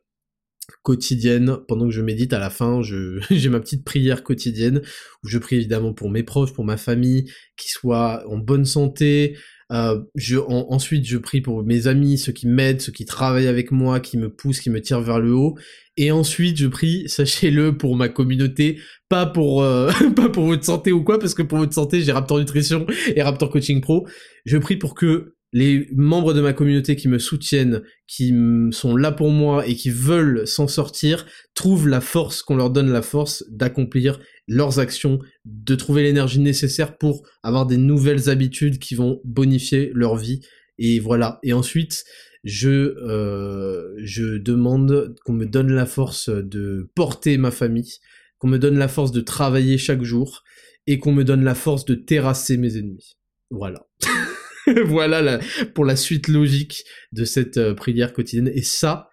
quotidienne 0.81 1.57
pendant 1.67 1.85
que 1.85 1.93
je 1.93 2.01
médite 2.01 2.33
à 2.33 2.39
la 2.39 2.49
fin 2.49 2.81
j'ai 3.29 3.49
ma 3.49 3.59
petite 3.59 3.85
prière 3.85 4.23
quotidienne 4.23 4.81
où 5.23 5.27
je 5.27 5.37
prie 5.37 5.57
évidemment 5.57 5.93
pour 5.93 6.09
mes 6.09 6.23
proches 6.23 6.53
pour 6.53 6.65
ma 6.65 6.77
famille 6.77 7.31
qui 7.55 7.69
soient 7.69 8.23
en 8.27 8.37
bonne 8.37 8.65
santé 8.65 9.35
euh, 9.71 10.01
ensuite, 10.47 11.05
je 11.05 11.17
prie 11.17 11.41
pour 11.41 11.63
mes 11.63 11.87
amis, 11.87 12.17
ceux 12.17 12.31
qui 12.31 12.47
m'aident, 12.47 12.81
ceux 12.81 12.91
qui 12.91 13.05
travaillent 13.05 13.47
avec 13.47 13.71
moi, 13.71 13.99
qui 13.99 14.17
me 14.17 14.29
poussent, 14.33 14.61
qui 14.61 14.69
me 14.69 14.81
tirent 14.81 15.01
vers 15.01 15.19
le 15.19 15.33
haut. 15.33 15.57
Et 16.01 16.11
ensuite, 16.11 16.55
je 16.55 16.67
prie, 16.67 17.09
sachez-le, 17.09 17.77
pour 17.77 17.97
ma 17.97 18.07
communauté, 18.07 18.79
pas 19.09 19.25
pour 19.25 19.63
euh, 19.63 19.91
pas 20.15 20.29
pour 20.29 20.45
votre 20.45 20.63
santé 20.63 20.93
ou 20.93 21.03
quoi, 21.03 21.19
parce 21.19 21.33
que 21.33 21.41
pour 21.41 21.57
votre 21.57 21.73
santé, 21.73 22.01
j'ai 22.01 22.13
Raptor 22.13 22.39
Nutrition 22.39 22.87
et 23.13 23.21
Raptor 23.21 23.49
Coaching 23.49 23.81
Pro. 23.81 24.07
Je 24.45 24.57
prie 24.57 24.77
pour 24.77 24.95
que 24.95 25.35
les 25.51 25.89
membres 25.91 26.33
de 26.33 26.39
ma 26.39 26.53
communauté 26.53 26.95
qui 26.95 27.09
me 27.09 27.19
soutiennent, 27.19 27.81
qui 28.07 28.33
sont 28.71 28.95
là 28.95 29.11
pour 29.11 29.29
moi 29.29 29.67
et 29.67 29.75
qui 29.75 29.89
veulent 29.89 30.47
s'en 30.47 30.69
sortir, 30.69 31.25
trouvent 31.53 31.89
la 31.89 31.99
force, 31.99 32.43
qu'on 32.43 32.55
leur 32.55 32.69
donne 32.69 32.91
la 32.91 33.01
force 33.01 33.43
d'accomplir 33.49 34.21
leurs 34.47 34.79
actions, 34.79 35.19
de 35.43 35.75
trouver 35.75 36.03
l'énergie 36.03 36.39
nécessaire 36.39 36.97
pour 36.97 37.27
avoir 37.43 37.65
des 37.65 37.77
nouvelles 37.77 38.29
habitudes 38.29 38.79
qui 38.79 38.95
vont 38.95 39.19
bonifier 39.25 39.91
leur 39.93 40.15
vie. 40.15 40.39
Et 40.77 41.01
voilà. 41.01 41.39
Et 41.43 41.51
ensuite, 41.51 42.05
je, 42.43 42.69
euh, 42.69 43.93
je 43.97 44.37
demande 44.37 45.15
qu'on 45.25 45.33
me 45.33 45.45
donne 45.45 45.71
la 45.71 45.85
force 45.85 46.29
de 46.29 46.89
porter 46.95 47.37
ma 47.37 47.51
famille, 47.51 47.95
qu'on 48.37 48.47
me 48.47 48.59
donne 48.59 48.77
la 48.77 48.87
force 48.87 49.11
de 49.11 49.21
travailler 49.21 49.77
chaque 49.77 50.03
jour 50.03 50.43
et 50.87 50.99
qu'on 50.99 51.11
me 51.11 51.23
donne 51.23 51.43
la 51.43 51.55
force 51.55 51.85
de 51.85 51.95
terrasser 51.95 52.57
mes 52.57 52.77
ennemis. 52.77 53.17
Voilà. 53.49 53.85
voilà 54.85 55.39
pour 55.73 55.85
la 55.85 55.95
suite 55.95 56.27
logique 56.27 56.83
de 57.11 57.25
cette 57.25 57.57
euh, 57.57 57.73
prière 57.73 58.13
quotidienne. 58.13 58.51
Et 58.53 58.61
ça, 58.61 59.09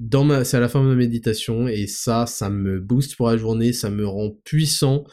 c'est 0.00 0.56
à 0.56 0.60
la 0.60 0.68
fin 0.68 0.82
de 0.82 0.88
ma 0.88 0.94
méditation, 0.94 1.66
et 1.66 1.86
ça, 1.86 2.26
ça 2.26 2.50
me 2.50 2.78
booste 2.78 3.16
pour 3.16 3.28
la 3.28 3.36
journée, 3.36 3.72
ça 3.72 3.90
me 3.90 4.06
rend 4.06 4.30
puissant, 4.44 5.04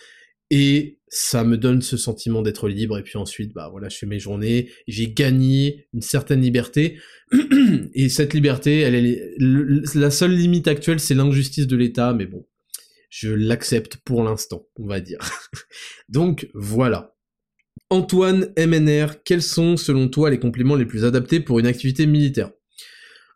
et 0.49 0.99
ça 1.07 1.43
me 1.43 1.57
donne 1.57 1.81
ce 1.81 1.97
sentiment 1.97 2.41
d'être 2.41 2.67
libre. 2.67 2.97
Et 2.97 3.03
puis 3.03 3.17
ensuite, 3.17 3.53
bah 3.53 3.69
voilà, 3.71 3.89
je 3.89 3.97
fais 3.97 4.05
mes 4.05 4.19
journées, 4.19 4.69
j'ai 4.87 5.11
gagné 5.11 5.87
une 5.93 6.01
certaine 6.01 6.41
liberté, 6.41 6.99
et 7.93 8.09
cette 8.09 8.33
liberté, 8.33 8.79
elle 8.81 8.95
est 8.95 9.35
la 9.95 10.11
seule 10.11 10.35
limite 10.35 10.67
actuelle, 10.67 10.99
c'est 10.99 11.15
l'injustice 11.15 11.67
de 11.67 11.75
l'État, 11.75 12.13
mais 12.13 12.25
bon, 12.25 12.45
je 13.09 13.29
l'accepte 13.29 13.97
pour 13.97 14.23
l'instant, 14.23 14.67
on 14.77 14.87
va 14.87 14.99
dire. 14.99 15.19
Donc 16.09 16.49
voilà. 16.53 17.15
Antoine 17.89 18.51
MNR, 18.57 19.23
quels 19.23 19.41
sont 19.43 19.77
selon 19.77 20.07
toi 20.09 20.29
les 20.29 20.39
compléments 20.39 20.75
les 20.75 20.85
plus 20.85 21.05
adaptés 21.05 21.39
pour 21.39 21.59
une 21.59 21.67
activité 21.67 22.07
militaire? 22.07 22.51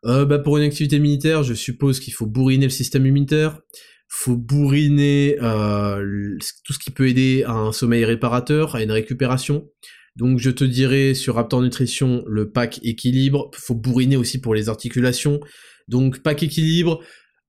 Euh, 0.05 0.25
bah 0.25 0.39
Pour 0.39 0.57
une 0.57 0.63
activité 0.63 0.99
militaire, 0.99 1.43
je 1.43 1.53
suppose 1.53 1.99
qu'il 1.99 2.13
faut 2.13 2.25
bourriner 2.25 2.65
le 2.65 2.71
système 2.71 3.05
immunitaire, 3.05 3.61
faut 4.09 4.35
bourriner 4.35 5.37
euh, 5.41 6.35
tout 6.65 6.73
ce 6.73 6.79
qui 6.79 6.91
peut 6.91 7.07
aider 7.07 7.43
à 7.45 7.53
un 7.53 7.71
sommeil 7.71 8.03
réparateur, 8.03 8.75
à 8.75 8.83
une 8.83 8.91
récupération. 8.91 9.69
Donc 10.15 10.39
je 10.39 10.49
te 10.49 10.63
dirais 10.63 11.13
sur 11.13 11.35
Raptor 11.35 11.61
Nutrition 11.61 12.23
le 12.27 12.51
pack 12.51 12.79
équilibre, 12.83 13.51
faut 13.53 13.75
bourriner 13.75 14.17
aussi 14.17 14.41
pour 14.41 14.55
les 14.55 14.67
articulations. 14.67 15.39
Donc 15.87 16.21
pack 16.23 16.43
équilibre, 16.43 17.01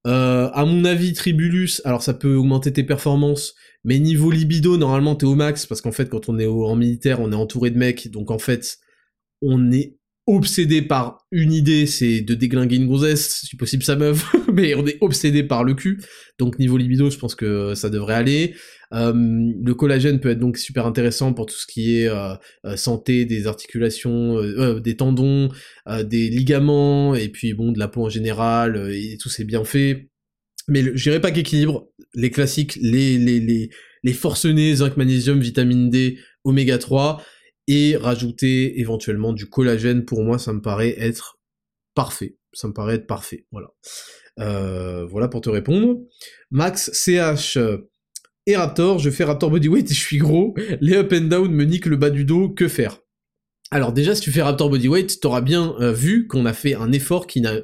euh, 0.07 0.51
à 0.53 0.65
mon 0.65 0.85
avis 0.85 1.15
Tribulus, 1.15 1.81
alors 1.85 2.03
ça 2.03 2.15
peut 2.15 2.35
augmenter 2.35 2.73
tes 2.73 2.85
performances, 2.85 3.55
mais 3.85 3.99
niveau 3.99 4.31
libido, 4.31 4.77
normalement, 4.77 5.15
t'es 5.15 5.27
au 5.27 5.35
max, 5.35 5.67
parce 5.67 5.81
qu'en 5.81 5.93
fait, 5.93 6.09
quand 6.09 6.29
on 6.29 6.39
est 6.39 6.47
en 6.47 6.77
militaire, 6.77 7.21
on 7.21 7.33
est 7.33 7.37
entouré 7.37 7.71
de 7.71 7.79
mecs, 7.79 8.11
donc 8.11 8.31
en 8.31 8.39
fait, 8.39 8.79
on 9.43 9.73
est 9.73 9.97
obsédé 10.27 10.83
par 10.83 11.27
une 11.31 11.53
idée, 11.53 11.87
c'est 11.87 12.21
de 12.21 12.35
déglinguer 12.35 12.77
une 12.77 12.87
gonzesse, 12.87 13.41
si 13.47 13.57
possible 13.57 13.83
sa 13.83 13.97
meuf, 13.97 14.25
mais 14.55 14.75
on 14.75 14.87
est 14.87 14.99
obsédé 15.01 15.43
par 15.43 15.65
le 15.65 15.75
cul. 15.75 16.01
Donc 16.39 16.59
niveau 16.59 16.77
libido, 16.77 17.11
je 17.11 17.19
pense 17.19 17.35
que 17.35 17.75
ça 17.75 17.91
devrait 17.91 18.15
aller. 18.15 18.55
Euh, 18.93 19.13
le 19.15 19.75
collagène 19.75 20.21
peut 20.21 20.31
être 20.31 20.39
donc 20.39 20.57
super 20.57 20.87
intéressant 20.87 21.33
pour 21.33 21.47
tout 21.47 21.55
ce 21.55 21.67
qui 21.67 21.99
est 21.99 22.09
euh, 22.09 22.35
euh, 22.65 22.77
santé 22.77 23.25
des 23.25 23.47
articulations, 23.47 24.41
des 24.81 24.97
tendons, 24.97 25.49
des 26.05 26.29
ligaments, 26.29 27.15
et 27.15 27.29
puis 27.29 27.55
bon, 27.55 27.73
de 27.73 27.79
la 27.79 27.89
peau 27.89 28.05
en 28.05 28.09
général, 28.09 28.91
et 28.93 29.17
tous 29.19 29.29
ces 29.29 29.45
bienfaits. 29.45 30.09
Mais 30.69 30.83
je 30.95 31.03
dirais 31.03 31.21
pas 31.21 31.31
qu'équilibre, 31.31 31.89
les 32.15 32.31
classiques, 32.31 32.77
les, 32.81 33.19
les, 33.19 33.41
les, 33.41 33.71
les 34.03 34.13
forcenés, 34.13 34.77
zinc, 34.77 34.97
magnésium, 34.97 35.41
vitamine 35.41 35.91
D, 35.91 36.19
oméga 36.45 36.79
3, 36.79 37.23
et 37.67 37.97
rajouter 37.97 38.81
éventuellement 38.81 39.33
du 39.33 39.47
collagène, 39.47 40.05
pour 40.05 40.23
moi, 40.23 40.39
ça 40.39 40.53
me 40.53 40.61
paraît 40.61 40.95
être 40.99 41.39
parfait. 41.95 42.37
Ça 42.53 42.69
me 42.69 42.73
paraît 42.73 42.97
être 42.97 43.07
parfait, 43.07 43.47
voilà. 43.53 43.69
voilà 45.07 45.29
pour 45.29 45.41
te 45.41 45.51
répondre. 45.51 45.99
Max 46.51 46.91
CH, 46.93 47.59
et 48.47 48.57
Raptor, 48.57 48.99
je 48.99 49.11
fais 49.11 49.25
Raptor 49.25 49.51
Bodyweight 49.51 49.91
et 49.91 49.95
je 49.95 50.01
suis 50.01 50.19
gros, 50.19 50.55
les 50.81 50.97
up 50.97 51.13
and 51.13 51.27
down 51.27 51.53
me 51.53 51.65
niquent 51.65 51.87
le 51.87 51.97
bas 51.97 52.11
du 52.11 52.25
dos, 52.25 52.49
que 52.49 52.69
faire? 52.69 53.01
Alors 53.71 53.93
déjà, 53.93 54.15
si 54.15 54.23
tu 54.23 54.33
fais 54.33 54.43
Raptor 54.43 54.71
Bodyweight, 54.71 55.21
t'auras 55.21 55.43
bien 55.43 55.77
euh, 55.81 55.93
vu 55.93 56.27
qu'on 56.27 56.47
a 56.47 56.53
fait 56.53 56.75
un 56.75 56.91
effort 56.91 57.27
qui 57.27 57.41
n'a, 57.41 57.61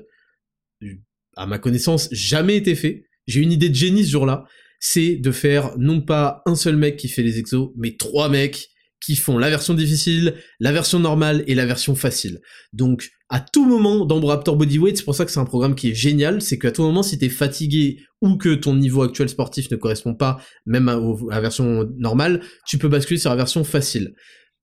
à 1.37 1.47
ma 1.47 1.59
connaissance, 1.59 2.09
jamais 2.13 2.57
été 2.57 2.75
fait. 2.75 3.05
J'ai 3.27 3.41
une 3.41 3.51
idée 3.51 3.69
de 3.69 3.75
génie 3.75 4.05
ce 4.05 4.11
jour-là, 4.13 4.45
c'est 4.79 5.17
de 5.17 5.33
faire 5.33 5.77
non 5.79 6.01
pas 6.01 6.43
un 6.47 6.55
seul 6.55 6.77
mec 6.77 6.97
qui 6.97 7.09
fait 7.09 7.23
les 7.23 7.39
exos, 7.39 7.71
mais 7.77 7.97
trois 7.97 8.29
mecs 8.29 8.69
qui 9.01 9.17
font 9.17 9.39
la 9.39 9.51
version 9.51 9.75
difficile, 9.75 10.37
la 10.61 10.73
version 10.73 11.01
normale 11.01 11.43
et 11.49 11.55
la 11.55 11.67
version 11.67 11.97
facile. 11.97 12.41
Donc, 12.73 13.11
à 13.29 13.41
tout 13.41 13.67
moment 13.67 14.05
dans 14.05 14.25
Raptor 14.25 14.57
Bodyweight, 14.57 14.97
c'est 14.97 15.05
pour 15.05 15.15
ça 15.15 15.25
que 15.25 15.31
c'est 15.31 15.41
un 15.41 15.45
programme 15.45 15.75
qui 15.75 15.91
est 15.91 15.95
génial, 15.95 16.41
c'est 16.41 16.59
qu'à 16.59 16.71
tout 16.71 16.83
moment, 16.83 17.03
si 17.03 17.19
t'es 17.19 17.29
fatigué 17.29 18.05
ou 18.23 18.37
que 18.37 18.55
ton 18.55 18.75
niveau 18.75 19.03
actuel 19.03 19.29
sportif 19.29 19.71
ne 19.71 19.77
correspond 19.77 20.15
pas 20.15 20.41
même 20.65 20.89
à, 20.89 21.01
la 21.31 21.41
version 21.41 21.89
normale, 21.99 22.43
tu 22.67 22.79
peux 22.79 22.89
basculer 22.89 23.19
sur 23.19 23.31
la 23.31 23.37
version 23.37 23.65
facile. 23.65 24.15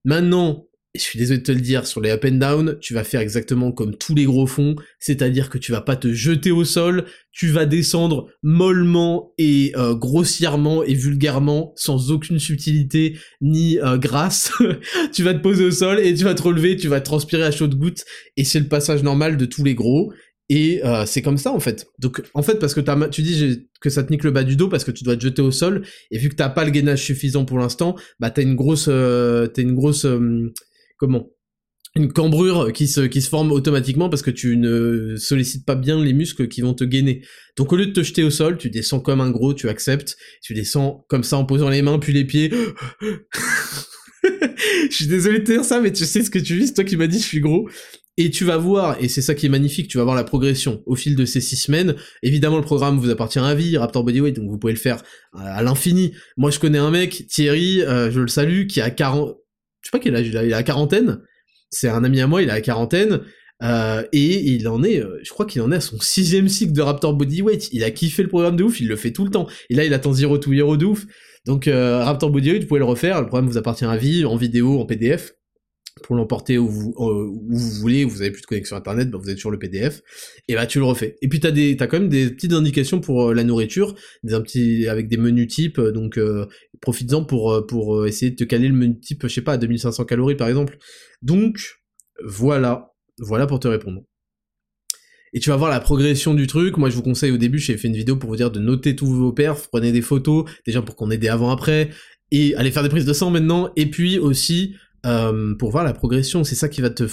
Maintenant, 0.06 0.68
je 0.96 1.02
suis 1.02 1.18
désolé 1.18 1.40
de 1.40 1.44
te 1.44 1.52
le 1.52 1.60
dire, 1.60 1.88
sur 1.88 2.02
les 2.02 2.12
up 2.12 2.24
and 2.24 2.36
down, 2.36 2.78
tu 2.80 2.94
vas 2.94 3.04
faire 3.04 3.20
exactement 3.20 3.72
comme 3.72 3.96
tous 3.96 4.14
les 4.14 4.26
gros 4.26 4.46
fonds, 4.46 4.76
c'est-à-dire 5.00 5.50
que 5.50 5.58
tu 5.58 5.72
vas 5.72 5.82
pas 5.82 5.96
te 5.96 6.14
jeter 6.14 6.52
au 6.52 6.66
sol, 6.66 7.06
tu 7.32 7.48
vas 7.48 7.66
descendre 7.66 8.30
mollement 8.44 9.34
et 9.40 9.72
euh, 9.76 9.96
grossièrement 9.96 10.84
et 10.84 10.94
vulgairement, 10.94 11.74
sans 11.76 12.12
aucune 12.12 12.38
subtilité 12.38 13.18
ni 13.42 13.80
euh, 13.80 13.98
grâce. 13.98 14.52
tu 15.14 15.24
vas 15.24 15.34
te 15.34 15.40
poser 15.42 15.66
au 15.66 15.72
sol 15.72 16.00
et 16.00 16.14
tu 16.14 16.24
vas 16.26 16.36
te 16.36 16.44
relever, 16.44 16.78
tu 16.78 16.90
vas 16.90 17.02
transpirer 17.02 17.44
à 17.44 17.52
chaudes 17.52 17.76
gouttes, 17.76 18.06
et 18.38 18.44
c'est 18.44 18.60
le 18.60 18.68
passage 18.68 19.02
normal 19.02 19.38
de 19.38 19.46
tous 19.46 19.64
les 19.64 19.74
gros. 19.74 20.14
Et 20.50 20.86
euh, 20.86 21.06
c'est 21.08 21.24
comme 21.24 21.38
ça 21.38 21.52
en 21.52 21.60
fait. 21.60 21.88
Donc 21.98 22.22
en 22.36 22.44
fait 22.44 22.60
parce 22.60 22.76
que 22.76 22.82
tu 23.08 23.24
dis 23.24 23.68
que 23.82 23.90
ça 23.90 24.04
te 24.04 24.12
nique 24.12 24.26
le 24.26 24.32
bas 24.32 24.44
du 24.44 24.58
dos 24.58 24.68
parce 24.68 24.84
que 24.84 24.92
tu 24.92 25.04
dois 25.04 25.16
te 25.16 25.22
jeter 25.22 25.42
au 25.42 25.52
sol 25.52 25.84
et 26.12 26.20
vu 26.20 26.30
que 26.30 26.36
t'as 26.36 26.50
pas 26.50 26.66
le 26.66 26.70
gainage 26.70 27.02
suffisant 27.02 27.46
pour 27.46 27.58
l'instant, 27.58 27.96
bah 28.20 28.30
t'as 28.30 28.44
une 28.44 28.56
grosse, 28.56 28.86
t'as 28.86 29.62
une 29.62 29.74
grosse 29.74 30.06
comment 31.06 31.30
une 31.96 32.12
cambrure 32.12 32.74
qui 32.74 32.88
se, 32.88 33.08
forme 33.30 33.52
automatiquement 33.52 34.10
parce 34.10 34.24
que 34.24 34.32
tu 34.32 34.58
ne 34.58 35.16
sollicites 35.16 35.66
pas 35.66 35.76
bien 35.76 36.04
les 36.04 36.14
muscles 36.14 36.48
qui 36.48 36.62
vont 36.62 36.74
te 36.74 36.84
gainer. 36.84 37.22
Donc 37.56 37.72
au 37.72 37.76
lieu 37.76 37.86
de 37.86 37.92
te 37.92 38.02
jeter 38.02 38.24
au 38.24 38.32
sol, 38.32 38.58
tu 38.58 38.72
descends 38.72 39.00
comme 39.00 39.22
un 39.22 39.30
gros, 39.30 39.54
tu 39.54 39.70
acceptes, 39.70 40.18
tu 40.42 40.56
descends 40.56 41.06
comme 41.08 41.24
ça 41.24 41.38
en 41.38 41.46
posant 41.46 41.70
les 41.70 41.84
mains 41.84 42.00
puis 42.00 42.14
les 42.14 42.26
pieds. 42.26 42.52
je 44.24 44.90
suis 44.90 45.08
désolé 45.08 45.40
de 45.40 45.44
te 45.44 45.52
dire 45.52 45.64
ça, 45.64 45.82
mais 45.82 45.92
tu 45.92 46.06
sais 46.06 46.24
ce 46.24 46.32
que 46.32 46.40
tu 46.40 46.56
vis, 46.56 46.68
c'est 46.68 46.74
toi 46.74 46.84
qui 46.84 46.98
m'as 46.98 47.08
dit 47.08 47.20
je 47.20 47.26
suis 47.26 47.42
gros. 47.42 47.70
Et 48.16 48.30
tu 48.30 48.46
vas 48.46 48.58
voir, 48.58 48.98
et 49.02 49.08
c'est 49.08 49.24
ça 49.24 49.34
qui 49.34 49.48
est 49.48 49.50
magnifique, 49.50 49.88
tu 49.88 49.98
vas 49.98 50.04
voir 50.04 50.16
la 50.16 50.24
progression 50.24 50.84
au 50.86 50.96
fil 50.96 51.16
de 51.16 51.26
ces 51.26 51.42
six 51.42 51.56
semaines. 51.56 51.96
Évidemment, 52.22 52.58
le 52.58 52.64
programme 52.64 53.00
vous 53.00 53.10
appartient 53.10 53.40
à 53.40 53.56
vie, 53.56 53.76
Raptor 53.76 54.04
Bodyweight, 54.04 54.36
donc 54.36 54.52
vous 54.52 54.60
pouvez 54.60 54.74
le 54.74 54.80
faire 54.80 55.02
à 55.34 55.64
l'infini. 55.64 56.14
Moi, 56.38 56.52
je 56.52 56.60
connais 56.60 56.78
un 56.78 56.92
mec, 56.92 57.26
Thierry, 57.28 57.82
euh, 57.82 58.12
je 58.12 58.20
le 58.20 58.28
salue, 58.28 58.68
qui 58.68 58.82
a 58.82 58.92
40, 58.92 59.36
je 59.84 59.90
sais 59.90 59.92
pas 59.92 60.00
quel 60.00 60.16
âge 60.16 60.28
il 60.28 60.38
a, 60.38 60.46
il 60.46 60.54
a 60.54 60.58
la 60.58 60.64
quarantaine. 60.64 61.20
C'est 61.70 61.90
un 61.90 62.04
ami 62.04 62.22
à 62.22 62.28
moi, 62.28 62.42
il 62.42 62.50
a 62.50 62.54
la 62.54 62.62
quarantaine. 62.62 63.22
Euh, 63.62 64.04
et 64.12 64.42
il 64.42 64.68
en 64.68 64.84
est, 64.84 65.00
euh, 65.00 65.20
je 65.24 65.30
crois 65.30 65.46
qu'il 65.46 65.62
en 65.62 65.72
est 65.72 65.76
à 65.76 65.82
son 65.82 66.00
sixième 66.00 66.50
cycle 66.50 66.74
de 66.74 66.82
Raptor 66.82 67.14
Bodyweight. 67.14 67.70
Il 67.72 67.84
a 67.84 67.92
kiffé 67.92 68.24
le 68.24 68.30
programme 68.30 68.56
de 68.56 68.64
ouf, 68.64 68.80
il 68.80 68.88
le 68.88 68.96
fait 68.96 69.12
tout 69.12 69.26
le 69.26 69.32
temps. 69.32 69.48
Et 69.70 69.76
là, 69.76 69.86
il 69.86 69.94
attend 69.94 70.12
Zero 70.12 70.38
to 70.38 70.52
Hero 70.54 70.76
de 70.78 70.86
ouf. 70.86 71.06
Donc 71.46 71.68
euh, 71.68 72.04
Raptor 72.04 72.30
Bodyweight, 72.30 72.64
vous 72.64 72.68
pouvez 72.68 72.80
le 72.80 72.86
refaire. 72.86 73.22
Le 73.22 73.28
programme 73.28 73.48
vous 73.48 73.58
appartient 73.58 73.86
à 73.86 73.98
vie, 73.98 74.26
en 74.26 74.36
vidéo, 74.36 74.80
en 74.80 74.86
PDF 74.86 75.34
pour 76.02 76.16
l'emporter 76.16 76.58
où 76.58 76.68
vous, 76.68 76.94
voulez, 77.80 78.04
vous 78.04 78.22
avez 78.22 78.32
plus 78.32 78.42
de 78.42 78.48
connexion 78.48 78.76
internet, 78.76 79.12
bah 79.12 79.20
vous 79.22 79.30
êtes 79.30 79.38
sur 79.38 79.52
le 79.52 79.60
PDF, 79.60 80.02
et 80.48 80.56
bah 80.56 80.66
tu 80.66 80.80
le 80.80 80.86
refais. 80.86 81.18
Et 81.22 81.28
puis 81.28 81.40
t'as 81.40 81.52
des, 81.52 81.78
t'as 81.78 81.86
quand 81.86 82.00
même 82.00 82.10
des 82.10 82.32
petites 82.32 82.54
indications 82.54 83.00
pour 83.00 83.32
la 83.32 83.44
nourriture, 83.44 83.94
des 84.24 84.34
un 84.34 84.42
petit, 84.42 84.88
avec 84.88 85.08
des 85.08 85.18
menus 85.18 85.50
types, 85.50 85.80
donc 85.80 86.20
profites-en 86.84 87.24
pour 87.24 87.52
euh, 87.52 87.66
pour 87.66 88.06
essayer 88.06 88.30
de 88.30 88.36
te 88.36 88.44
caler 88.44 88.68
le 88.68 88.76
menu 88.76 89.00
type, 89.00 89.24
je 89.24 89.34
sais 89.34 89.42
pas, 89.42 89.54
à 89.54 89.58
2500 89.58 90.06
calories 90.06 90.36
par 90.36 90.48
exemple. 90.48 90.78
Donc 91.24 91.80
voilà, 92.24 92.94
voilà 93.18 93.48
pour 93.48 93.60
te 93.60 93.68
répondre. 93.68 94.04
Et 95.34 95.40
tu 95.40 95.50
vas 95.50 95.56
voir 95.56 95.72
la 95.72 95.80
progression 95.80 96.36
du 96.36 96.46
truc. 96.46 96.78
Moi, 96.78 96.92
je 96.92 96.96
vous 96.96 97.02
conseille 97.02 97.32
au 97.32 97.38
début, 97.38 97.58
j'ai 97.58 97.76
fait 97.76 97.88
une 97.88 97.96
vidéo 97.96 98.18
pour 98.18 98.30
vous 98.30 98.36
dire 98.36 98.52
de 98.52 98.60
noter 98.60 98.96
tous 98.96 99.08
vos 99.08 99.34
perfs, 99.34 99.68
prenez 99.72 99.92
des 99.92 100.04
photos, 100.04 100.46
déjà 100.66 100.84
pour 100.84 100.96
qu'on 100.96 101.10
ait 101.10 101.18
des 101.18 101.30
avant-après, 101.30 101.90
et 102.30 102.54
allez 102.56 102.70
faire 102.70 102.84
des 102.84 102.90
prises 102.90 103.06
de 103.06 103.14
sang 103.14 103.32
maintenant, 103.32 103.72
et 103.76 103.88
puis 103.88 104.20
aussi 104.20 104.76
euh, 105.06 105.54
pour 105.56 105.72
voir 105.72 105.84
la 105.84 105.94
progression. 105.94 106.44
C'est 106.44 106.56
ça 106.56 106.70
qui 106.70 106.80
va 106.80 106.90
te 106.90 107.04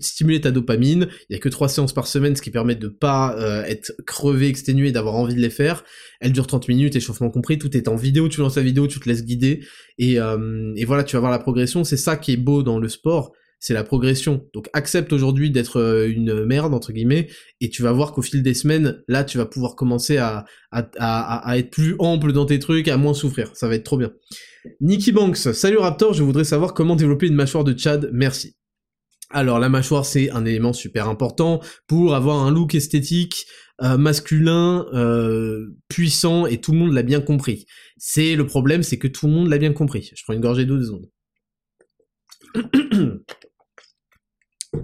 stimuler 0.00 0.40
ta 0.40 0.50
dopamine. 0.50 1.08
Il 1.28 1.32
y 1.32 1.36
a 1.36 1.38
que 1.38 1.48
trois 1.48 1.68
séances 1.68 1.94
par 1.94 2.06
semaine, 2.06 2.36
ce 2.36 2.42
qui 2.42 2.50
permet 2.50 2.74
de 2.74 2.88
pas 2.88 3.36
euh, 3.38 3.64
être 3.64 3.92
crevé, 4.06 4.48
exténué, 4.48 4.92
d'avoir 4.92 5.14
envie 5.14 5.34
de 5.34 5.40
les 5.40 5.50
faire. 5.50 5.84
Elle 6.20 6.32
dure 6.32 6.46
30 6.46 6.68
minutes, 6.68 6.94
échauffement 6.94 7.30
compris. 7.30 7.58
Tout 7.58 7.74
est 7.74 7.88
en 7.88 7.96
vidéo. 7.96 8.28
Tu 8.28 8.40
lances 8.40 8.56
la 8.56 8.62
vidéo, 8.62 8.86
tu 8.86 9.00
te 9.00 9.08
laisses 9.08 9.24
guider 9.24 9.64
et, 9.96 10.20
euh, 10.20 10.72
et 10.76 10.84
voilà, 10.84 11.04
tu 11.04 11.16
vas 11.16 11.20
voir 11.20 11.32
la 11.32 11.38
progression. 11.38 11.84
C'est 11.84 11.96
ça 11.96 12.16
qui 12.16 12.32
est 12.32 12.36
beau 12.36 12.62
dans 12.62 12.78
le 12.78 12.88
sport. 12.88 13.32
C'est 13.60 13.74
la 13.74 13.82
progression. 13.82 14.46
Donc 14.52 14.68
accepte 14.74 15.12
aujourd'hui 15.12 15.50
d'être 15.50 16.04
une 16.06 16.44
merde 16.44 16.74
entre 16.74 16.92
guillemets 16.92 17.28
et 17.60 17.70
tu 17.70 17.82
vas 17.82 17.92
voir 17.92 18.12
qu'au 18.12 18.22
fil 18.22 18.42
des 18.42 18.54
semaines, 18.54 19.02
là, 19.08 19.24
tu 19.24 19.38
vas 19.38 19.46
pouvoir 19.46 19.74
commencer 19.74 20.18
à, 20.18 20.44
à, 20.70 20.88
à, 20.98 21.50
à 21.50 21.58
être 21.58 21.70
plus 21.70 21.96
ample 21.98 22.32
dans 22.32 22.44
tes 22.44 22.58
trucs, 22.58 22.88
à 22.88 22.98
moins 22.98 23.14
souffrir. 23.14 23.50
Ça 23.54 23.66
va 23.66 23.74
être 23.74 23.84
trop 23.84 23.96
bien. 23.96 24.12
Nicky 24.80 25.12
Banks, 25.12 25.54
salut 25.54 25.78
Raptor, 25.78 26.14
je 26.14 26.22
voudrais 26.22 26.44
savoir 26.44 26.74
comment 26.74 26.96
développer 26.96 27.26
une 27.26 27.34
mâchoire 27.34 27.64
de 27.64 27.76
Chad, 27.78 28.10
merci. 28.12 28.56
Alors 29.30 29.58
la 29.58 29.68
mâchoire 29.68 30.06
c'est 30.06 30.30
un 30.30 30.44
élément 30.44 30.72
super 30.72 31.08
important 31.08 31.60
pour 31.86 32.14
avoir 32.14 32.44
un 32.44 32.50
look 32.50 32.74
esthétique 32.74 33.46
euh, 33.82 33.96
masculin, 33.96 34.86
euh, 34.94 35.76
puissant 35.88 36.46
et 36.46 36.60
tout 36.60 36.72
le 36.72 36.78
monde 36.78 36.92
l'a 36.92 37.02
bien 37.02 37.20
compris. 37.20 37.66
C'est 37.98 38.34
le 38.36 38.46
problème, 38.46 38.82
c'est 38.82 38.98
que 38.98 39.06
tout 39.06 39.26
le 39.26 39.32
monde 39.32 39.48
l'a 39.48 39.58
bien 39.58 39.72
compris. 39.72 40.10
Je 40.14 40.22
prends 40.24 40.32
une 40.32 40.40
gorgée 40.40 40.64
d'eau 40.64 40.78
deux 40.78 40.86
secondes. 40.86 41.10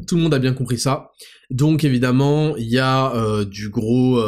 tout 0.06 0.16
le 0.16 0.22
monde 0.22 0.34
a 0.34 0.38
bien 0.38 0.52
compris 0.52 0.78
ça. 0.78 1.10
Donc 1.50 1.82
évidemment, 1.82 2.56
il 2.56 2.68
y 2.68 2.78
a 2.78 3.14
euh, 3.16 3.44
du 3.44 3.70
gros 3.70 4.22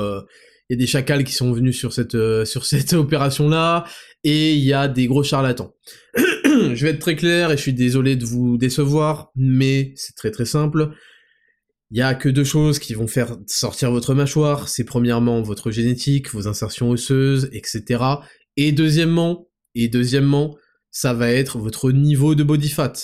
y 0.70 0.74
a 0.74 0.78
des 0.78 0.86
chacals 0.86 1.24
qui 1.24 1.32
sont 1.32 1.52
venus 1.52 1.78
sur 1.78 1.92
cette 1.92 2.16
sur 2.44 2.66
cette 2.66 2.92
opération 2.94 3.48
là 3.48 3.84
et 4.24 4.54
il 4.54 4.64
y 4.64 4.72
a 4.72 4.88
des 4.88 5.06
gros 5.06 5.22
charlatans. 5.22 5.72
je 6.16 6.82
vais 6.82 6.90
être 6.90 6.98
très 6.98 7.16
clair 7.16 7.52
et 7.52 7.56
je 7.56 7.62
suis 7.62 7.72
désolé 7.72 8.16
de 8.16 8.24
vous 8.24 8.58
décevoir, 8.58 9.30
mais 9.36 9.92
c'est 9.94 10.16
très 10.16 10.30
très 10.30 10.46
simple. 10.46 10.90
Il 11.92 11.98
y 11.98 12.02
a 12.02 12.14
que 12.14 12.28
deux 12.28 12.44
choses 12.44 12.80
qui 12.80 12.94
vont 12.94 13.06
faire 13.06 13.36
sortir 13.46 13.92
votre 13.92 14.14
mâchoire, 14.14 14.68
c'est 14.68 14.84
premièrement 14.84 15.42
votre 15.42 15.70
génétique, 15.70 16.32
vos 16.32 16.48
insertions 16.48 16.90
osseuses, 16.90 17.48
etc. 17.52 18.02
Et 18.56 18.72
deuxièmement, 18.72 19.48
et 19.76 19.88
deuxièmement, 19.88 20.56
ça 20.90 21.14
va 21.14 21.30
être 21.30 21.58
votre 21.58 21.92
niveau 21.92 22.34
de 22.34 22.42
body 22.42 22.70
fat. 22.70 22.94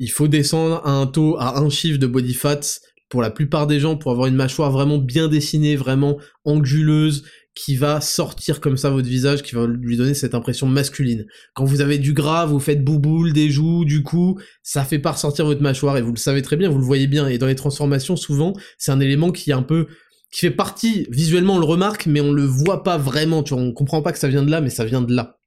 Il 0.00 0.10
faut 0.10 0.28
descendre 0.28 0.82
à 0.84 0.90
un 0.90 1.06
taux, 1.06 1.36
à 1.38 1.60
un 1.60 1.70
chiffre 1.70 1.98
de 1.98 2.06
body 2.06 2.34
fat 2.34 2.60
pour 3.08 3.22
la 3.22 3.30
plupart 3.30 3.66
des 3.66 3.80
gens 3.80 3.96
pour 3.96 4.10
avoir 4.10 4.26
une 4.26 4.34
mâchoire 4.34 4.70
vraiment 4.70 4.98
bien 4.98 5.28
dessinée, 5.28 5.76
vraiment 5.76 6.18
anguleuse, 6.44 7.24
qui 7.54 7.74
va 7.74 8.02
sortir 8.02 8.60
comme 8.60 8.76
ça 8.76 8.90
votre 8.90 9.08
visage, 9.08 9.42
qui 9.42 9.54
va 9.54 9.66
lui 9.66 9.96
donner 9.96 10.12
cette 10.12 10.34
impression 10.34 10.66
masculine. 10.66 11.26
Quand 11.54 11.64
vous 11.64 11.80
avez 11.80 11.98
du 11.98 12.12
gras, 12.12 12.44
vous 12.44 12.60
faites 12.60 12.84
bouboule 12.84 13.32
des 13.32 13.48
joues, 13.48 13.86
du 13.86 14.02
coup, 14.02 14.38
ça 14.62 14.84
fait 14.84 14.98
pas 14.98 15.12
ressortir 15.12 15.46
votre 15.46 15.62
mâchoire, 15.62 15.96
et 15.96 16.02
vous 16.02 16.12
le 16.12 16.18
savez 16.18 16.42
très 16.42 16.56
bien, 16.56 16.68
vous 16.68 16.78
le 16.78 16.84
voyez 16.84 17.06
bien, 17.06 17.28
et 17.28 17.38
dans 17.38 17.46
les 17.46 17.54
transformations, 17.54 18.14
souvent, 18.14 18.52
c'est 18.76 18.92
un 18.92 19.00
élément 19.00 19.32
qui 19.32 19.50
est 19.50 19.54
un 19.54 19.62
peu 19.62 19.86
qui 20.30 20.40
fait 20.40 20.50
partie, 20.50 21.06
visuellement 21.10 21.54
on 21.54 21.58
le 21.58 21.64
remarque, 21.64 22.06
mais 22.06 22.20
on 22.20 22.32
le 22.32 22.44
voit 22.44 22.82
pas 22.82 22.98
vraiment, 22.98 23.42
tu 23.42 23.54
vois, 23.54 23.62
on 23.62 23.72
comprend 23.72 24.02
pas 24.02 24.12
que 24.12 24.18
ça 24.18 24.28
vient 24.28 24.42
de 24.42 24.50
là, 24.50 24.60
mais 24.60 24.70
ça 24.70 24.84
vient 24.84 25.00
de 25.00 25.14
là. 25.14 25.38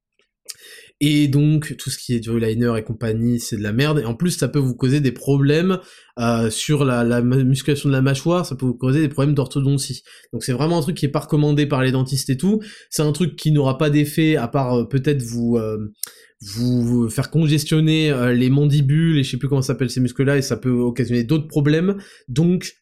Et 1.02 1.28
donc 1.30 1.78
tout 1.78 1.90
ce 1.90 1.98
qui 1.98 2.14
est 2.14 2.28
liner 2.28 2.74
et 2.78 2.84
compagnie, 2.84 3.40
c'est 3.40 3.56
de 3.56 3.64
la 3.64 3.72
merde. 3.72 4.00
Et 4.00 4.06
en 4.06 4.16
plus, 4.16 4.32
ça 4.32 4.50
peut 4.50 4.60
vous 4.60 4.76
causer 4.76 5.00
des 5.00 5.14
problèmes 5.14 5.80
euh, 6.20 6.50
sur 6.50 6.84
la, 6.84 7.04
la, 7.06 7.22
musculation 7.22 7.88
de 7.88 7.94
la 7.94 8.02
mâchoire, 8.02 8.46
ça 8.46 8.56
peut 8.56 8.66
vous 8.66 8.74
causer 8.74 9.02
des 9.02 9.08
problèmes 9.08 9.34
d'orthodontie. 9.34 10.04
Donc 10.34 10.44
c'est 10.44 10.52
vraiment 10.52 10.78
un 10.78 10.82
truc 10.82 10.98
qui 10.98 11.06
est 11.06 11.10
pas 11.10 11.22
recommandé 11.22 11.66
par 11.66 11.82
les 11.82 11.92
dentistes 11.92 12.30
et 12.30 12.38
tout. 12.38 12.62
C'est 12.90 13.04
un 13.04 13.14
truc 13.14 13.38
qui 13.38 13.52
n'aura 13.52 13.78
pas 13.78 13.90
d'effet 13.90 14.36
à 14.36 14.50
part 14.50 14.74
euh, 14.74 14.84
peut-être 14.86 15.22
vous 15.22 15.58
euh, 15.58 15.94
vous 16.42 17.10
faire 17.10 17.32
congestionner 17.32 18.34
les 18.34 18.50
mandibules 18.50 19.18
et 19.18 19.24
je 19.24 19.32
sais 19.32 19.38
plus 19.38 19.50
comment 19.50 19.62
s'appellent 19.62 19.90
ces 19.90 20.00
muscles-là 20.00 20.38
et 20.38 20.42
ça 20.42 20.56
peut 20.56 20.70
occasionner 20.70 21.26
d'autres 21.26 21.48
problèmes. 21.48 21.98
Donc 22.30 22.76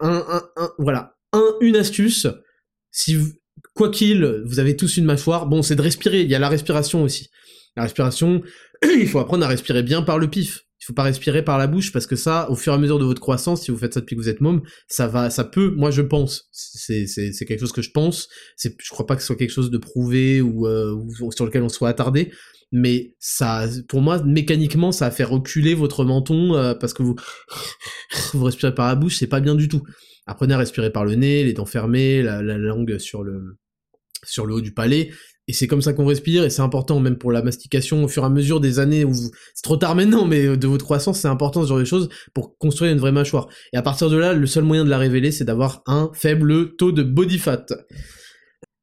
un, 0.00 0.24
un, 0.26 0.42
un 0.56 0.70
voilà, 0.78 1.14
un, 1.34 1.44
une 1.60 1.76
astuce. 1.76 2.26
Si 2.90 3.14
vous, 3.14 3.28
quoi 3.74 3.90
qu'il, 3.90 4.42
vous 4.46 4.58
avez 4.58 4.76
tous 4.76 4.96
une 4.96 5.04
mâchoire. 5.04 5.46
Bon, 5.46 5.62
c'est 5.62 5.76
de 5.76 5.82
respirer. 5.82 6.22
Il 6.22 6.30
y 6.30 6.34
a 6.34 6.38
la 6.38 6.48
respiration 6.48 7.02
aussi. 7.02 7.28
La 7.76 7.84
respiration, 7.84 8.42
il 8.82 9.08
faut 9.08 9.18
apprendre 9.18 9.44
à 9.44 9.48
respirer 9.48 9.82
bien 9.82 10.02
par 10.02 10.18
le 10.18 10.28
pif. 10.28 10.64
Il 10.80 10.86
faut 10.88 10.92
pas 10.92 11.02
respirer 11.04 11.42
par 11.42 11.56
la 11.56 11.66
bouche 11.66 11.92
parce 11.92 12.06
que 12.06 12.14
ça, 12.14 12.50
au 12.50 12.56
fur 12.56 12.74
et 12.74 12.76
à 12.76 12.78
mesure 12.78 12.98
de 12.98 13.06
votre 13.06 13.20
croissance, 13.20 13.62
si 13.62 13.70
vous 13.70 13.78
faites 13.78 13.94
ça 13.94 14.00
depuis 14.00 14.16
que 14.16 14.20
vous 14.20 14.28
êtes 14.28 14.42
môme, 14.42 14.60
ça 14.86 15.08
va, 15.08 15.30
ça 15.30 15.42
peut, 15.42 15.70
moi 15.70 15.90
je 15.90 16.02
pense, 16.02 16.50
c'est, 16.52 17.06
quelque 17.46 17.60
chose 17.60 17.72
que 17.72 17.80
je 17.80 17.90
pense, 17.90 18.28
c'est, 18.56 18.76
je 18.78 18.90
crois 18.90 19.06
pas 19.06 19.16
que 19.16 19.22
ce 19.22 19.28
soit 19.28 19.36
quelque 19.36 19.52
chose 19.52 19.70
de 19.70 19.78
prouvé 19.78 20.42
ou, 20.42 20.66
euh, 20.66 20.94
sur 21.34 21.46
lequel 21.46 21.62
on 21.62 21.70
soit 21.70 21.88
attardé, 21.88 22.32
mais 22.70 23.14
pour 23.88 24.02
moi, 24.02 24.22
mécaniquement, 24.24 24.92
ça 24.92 25.06
a 25.06 25.10
fait 25.10 25.24
reculer 25.24 25.72
votre 25.72 26.04
menton 26.04 26.54
euh, 26.54 26.74
parce 26.74 26.92
que 26.92 27.02
vous, 28.34 28.44
respirez 28.44 28.74
par 28.74 28.88
la 28.88 28.94
bouche, 28.94 29.16
c'est 29.16 29.26
pas 29.26 29.40
bien 29.40 29.54
du 29.54 29.68
tout. 29.68 29.84
Apprenez 30.26 30.52
à 30.52 30.58
respirer 30.58 30.90
par 30.90 31.06
le 31.06 31.14
nez, 31.14 31.44
les 31.44 31.54
dents 31.54 31.64
fermées, 31.64 32.20
la, 32.22 32.42
la 32.42 32.58
langue 32.58 32.98
sur 32.98 33.22
le 33.22 33.56
haut 34.50 34.60
du 34.60 34.74
palais, 34.74 35.12
et 35.46 35.52
c'est 35.52 35.66
comme 35.66 35.82
ça 35.82 35.92
qu'on 35.92 36.06
respire, 36.06 36.44
et 36.44 36.50
c'est 36.50 36.62
important 36.62 37.00
même 37.00 37.18
pour 37.18 37.30
la 37.30 37.42
mastication 37.42 38.02
au 38.04 38.08
fur 38.08 38.22
et 38.22 38.26
à 38.26 38.30
mesure 38.30 38.60
des 38.60 38.78
années 38.78 39.04
où 39.04 39.12
vous... 39.12 39.30
c'est 39.54 39.62
trop 39.62 39.76
tard 39.76 39.94
maintenant, 39.94 40.24
mais 40.24 40.46
euh, 40.46 40.56
de 40.56 40.66
votre 40.66 40.84
croissance, 40.84 41.20
c'est 41.20 41.28
important 41.28 41.62
ce 41.62 41.68
genre 41.68 41.78
de 41.78 41.84
choses 41.84 42.08
pour 42.32 42.56
construire 42.56 42.92
une 42.92 42.98
vraie 42.98 43.12
mâchoire. 43.12 43.48
Et 43.72 43.76
à 43.76 43.82
partir 43.82 44.08
de 44.08 44.16
là, 44.16 44.32
le 44.32 44.46
seul 44.46 44.64
moyen 44.64 44.84
de 44.84 44.90
la 44.90 44.98
révéler, 44.98 45.32
c'est 45.32 45.44
d'avoir 45.44 45.82
un 45.86 46.10
faible 46.14 46.76
taux 46.76 46.92
de 46.92 47.02
body 47.02 47.38
fat. 47.38 47.66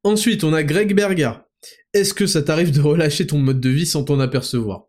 Ensuite, 0.04 0.44
on 0.44 0.52
a 0.52 0.62
Greg 0.62 0.94
Berga. 0.94 1.46
Est-ce 1.94 2.14
que 2.14 2.26
ça 2.26 2.42
t'arrive 2.42 2.72
de 2.72 2.80
relâcher 2.80 3.26
ton 3.26 3.38
mode 3.38 3.60
de 3.60 3.68
vie 3.68 3.86
sans 3.86 4.04
t'en 4.04 4.20
apercevoir? 4.20 4.84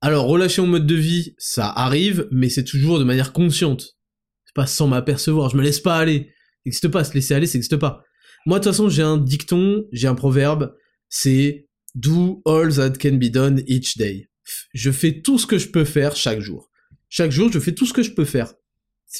Alors, 0.00 0.26
relâcher 0.26 0.62
mon 0.62 0.68
mode 0.68 0.86
de 0.86 0.94
vie, 0.94 1.34
ça 1.36 1.68
arrive, 1.68 2.26
mais 2.30 2.48
c'est 2.48 2.64
toujours 2.64 2.98
de 2.98 3.04
manière 3.04 3.32
consciente. 3.32 3.98
C'est 4.46 4.54
pas 4.54 4.66
sans 4.66 4.88
m'apercevoir, 4.88 5.50
je 5.50 5.56
me 5.56 5.62
laisse 5.62 5.80
pas 5.80 5.96
aller. 5.96 6.30
Ça 6.30 6.62
n'existe 6.66 6.88
pas, 6.88 7.04
se 7.04 7.14
laisser 7.14 7.34
aller, 7.34 7.46
ça 7.46 7.58
n'existe 7.58 7.76
pas. 7.76 8.02
Moi, 8.46 8.58
de 8.58 8.64
toute 8.64 8.72
façon, 8.72 8.88
j'ai 8.88 9.02
un 9.02 9.18
dicton, 9.18 9.84
j'ai 9.92 10.08
un 10.08 10.14
proverbe, 10.14 10.74
c'est 11.10 11.66
do 11.94 12.40
all 12.46 12.72
that 12.74 12.92
can 12.92 13.16
be 13.16 13.30
done 13.30 13.62
each 13.66 13.98
day. 13.98 14.30
Je 14.72 14.90
fais 14.90 15.20
tout 15.20 15.38
ce 15.38 15.46
que 15.46 15.58
je 15.58 15.68
peux 15.68 15.84
faire 15.84 16.16
chaque 16.16 16.40
jour. 16.40 16.70
Chaque 17.08 17.32
jour, 17.32 17.52
je 17.52 17.58
fais 17.58 17.72
tout 17.72 17.84
ce 17.84 17.92
que 17.92 18.02
je 18.02 18.12
peux 18.12 18.24
faire. 18.24 18.54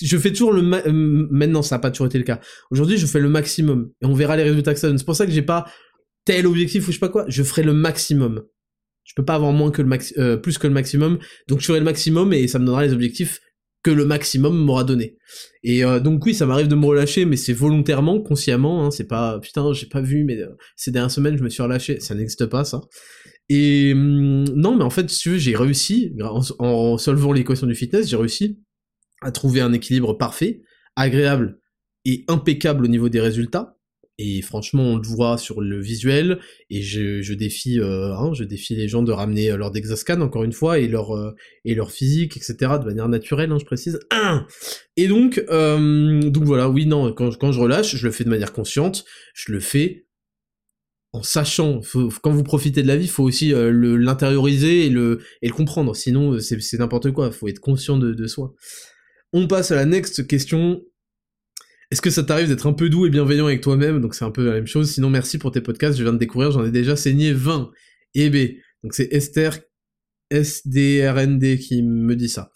Je 0.00 0.16
fais 0.16 0.30
toujours 0.30 0.52
le 0.52 0.62
ma 0.62 0.78
euh, 0.86 1.26
maintenant 1.30 1.62
ça 1.62 1.74
n'a 1.74 1.80
pas 1.80 1.90
toujours 1.90 2.06
été 2.06 2.16
le 2.16 2.24
cas. 2.24 2.40
Aujourd'hui, 2.70 2.96
je 2.96 3.06
fais 3.06 3.18
le 3.18 3.28
maximum 3.28 3.90
et 4.00 4.06
on 4.06 4.14
verra 4.14 4.36
les 4.36 4.44
résultats 4.44 4.72
que 4.72 4.78
ça 4.80 4.86
donne. 4.86 4.98
C'est 4.98 5.04
pour 5.04 5.16
ça 5.16 5.26
que 5.26 5.32
j'ai 5.32 5.42
pas 5.42 5.66
tel 6.24 6.46
objectif 6.46 6.86
ou 6.86 6.92
je 6.92 6.96
sais 6.96 7.00
pas 7.00 7.08
quoi, 7.08 7.24
je 7.28 7.42
ferai 7.42 7.64
le 7.64 7.72
maximum. 7.72 8.44
Je 9.02 9.14
peux 9.16 9.24
pas 9.24 9.34
avoir 9.34 9.50
moins 9.50 9.72
que 9.72 9.82
le 9.82 9.88
max 9.88 10.14
euh, 10.18 10.36
plus 10.36 10.58
que 10.58 10.68
le 10.68 10.72
maximum. 10.72 11.18
Donc 11.48 11.58
je 11.58 11.66
ferai 11.66 11.80
le 11.80 11.84
maximum 11.84 12.32
et 12.32 12.46
ça 12.46 12.60
me 12.60 12.66
donnera 12.66 12.86
les 12.86 12.92
objectifs 12.92 13.40
que 13.82 13.90
le 13.90 14.04
maximum 14.04 14.56
m'aura 14.58 14.84
donné. 14.84 15.16
Et 15.62 15.84
euh, 15.84 16.00
donc 16.00 16.24
oui, 16.26 16.34
ça 16.34 16.46
m'arrive 16.46 16.68
de 16.68 16.74
me 16.74 16.84
relâcher, 16.84 17.24
mais 17.24 17.36
c'est 17.36 17.52
volontairement, 17.52 18.20
consciemment, 18.20 18.84
hein, 18.84 18.90
c'est 18.90 19.06
pas 19.06 19.38
putain, 19.40 19.72
j'ai 19.72 19.86
pas 19.86 20.00
vu, 20.00 20.24
mais 20.24 20.38
euh, 20.38 20.50
ces 20.76 20.90
dernières 20.90 21.10
semaines 21.10 21.36
je 21.36 21.42
me 21.42 21.48
suis 21.48 21.62
relâché, 21.62 22.00
ça 22.00 22.14
n'existe 22.14 22.46
pas 22.46 22.64
ça. 22.64 22.80
Et 23.48 23.92
hum, 23.92 24.44
non, 24.54 24.76
mais 24.76 24.84
en 24.84 24.90
fait, 24.90 25.08
si 25.10 25.38
j'ai 25.38 25.56
réussi, 25.56 26.14
en, 26.20 26.40
en 26.58 26.98
solvant 26.98 27.32
l'équation 27.32 27.66
du 27.66 27.74
fitness, 27.74 28.08
j'ai 28.08 28.16
réussi 28.16 28.60
à 29.22 29.32
trouver 29.32 29.60
un 29.60 29.72
équilibre 29.72 30.14
parfait, 30.14 30.62
agréable 30.96 31.58
et 32.04 32.24
impeccable 32.28 32.84
au 32.84 32.88
niveau 32.88 33.08
des 33.08 33.20
résultats, 33.20 33.76
et 34.22 34.42
franchement, 34.42 34.82
on 34.82 34.96
le 34.96 35.06
voit 35.06 35.38
sur 35.38 35.62
le 35.62 35.80
visuel, 35.80 36.40
et 36.68 36.82
je, 36.82 37.22
euh, 37.80 38.14
hein, 38.14 38.32
défie 38.44 38.76
les 38.76 38.86
gens 38.86 39.02
de 39.02 39.12
ramener 39.12 39.50
euh, 39.50 39.56
leur 39.56 39.70
Dexascan 39.70 40.20
encore 40.20 40.44
une 40.44 40.52
fois 40.52 40.78
et 40.78 40.88
leur 40.88 41.16
euh, 41.16 41.34
physique, 41.88 42.36
etc. 42.36 42.54
de 42.78 42.84
manière 42.84 43.08
naturelle, 43.08 43.50
hein, 43.50 43.56
je 43.58 43.64
précise. 43.64 43.98
et 44.98 45.08
donc, 45.08 45.42
voilà, 45.48 46.68
oui, 46.68 46.84
non, 46.84 47.14
quand, 47.14 47.50
je 47.50 47.58
relâche, 47.58 47.96
je 47.96 48.06
le 48.06 48.12
fais 48.12 48.24
de 48.24 48.28
manière 48.28 48.52
consciente, 48.52 49.06
je 49.32 49.52
le 49.52 49.60
fais 49.60 50.06
en 51.12 51.22
sachant, 51.22 51.80
quand 52.22 52.30
vous 52.30 52.44
profitez 52.44 52.82
de 52.82 52.88
la 52.88 52.96
vie, 52.96 53.06
il 53.06 53.10
faut 53.10 53.24
aussi 53.24 53.52
l'intérioriser 53.54 54.86
et 54.86 54.90
le, 54.90 55.20
comprendre, 55.56 55.96
sinon 55.96 56.38
c'est 56.40 56.78
n'importe 56.78 57.10
quoi, 57.10 57.28
il 57.28 57.32
faut 57.32 57.48
être 57.48 57.58
conscient 57.58 57.96
de 57.96 58.26
soi. 58.26 58.54
On 59.32 59.46
passe 59.46 59.70
à 59.70 59.76
la 59.76 59.86
next 59.86 60.26
question, 60.26 60.82
est-ce 61.90 62.00
que 62.00 62.10
ça 62.10 62.22
t'arrive 62.22 62.48
d'être 62.48 62.66
un 62.66 62.72
peu 62.72 62.88
doux 62.88 63.06
et 63.06 63.10
bienveillant 63.10 63.46
avec 63.46 63.60
toi-même? 63.60 64.00
Donc 64.00 64.14
c'est 64.14 64.24
un 64.24 64.30
peu 64.30 64.44
la 64.44 64.52
même 64.52 64.66
chose. 64.66 64.90
Sinon, 64.90 65.10
merci 65.10 65.38
pour 65.38 65.50
tes 65.50 65.60
podcasts. 65.60 65.98
Je 65.98 66.02
viens 66.02 66.12
de 66.12 66.18
découvrir, 66.18 66.52
j'en 66.52 66.64
ai 66.64 66.70
déjà 66.70 66.96
saigné 66.96 67.32
20. 67.32 67.70
Et 68.14 68.30
B. 68.30 68.56
Donc 68.82 68.94
c'est 68.94 69.12
Esther 69.12 69.58
SDRND 70.30 71.58
qui 71.58 71.82
me 71.82 72.14
dit 72.14 72.28
ça. 72.28 72.52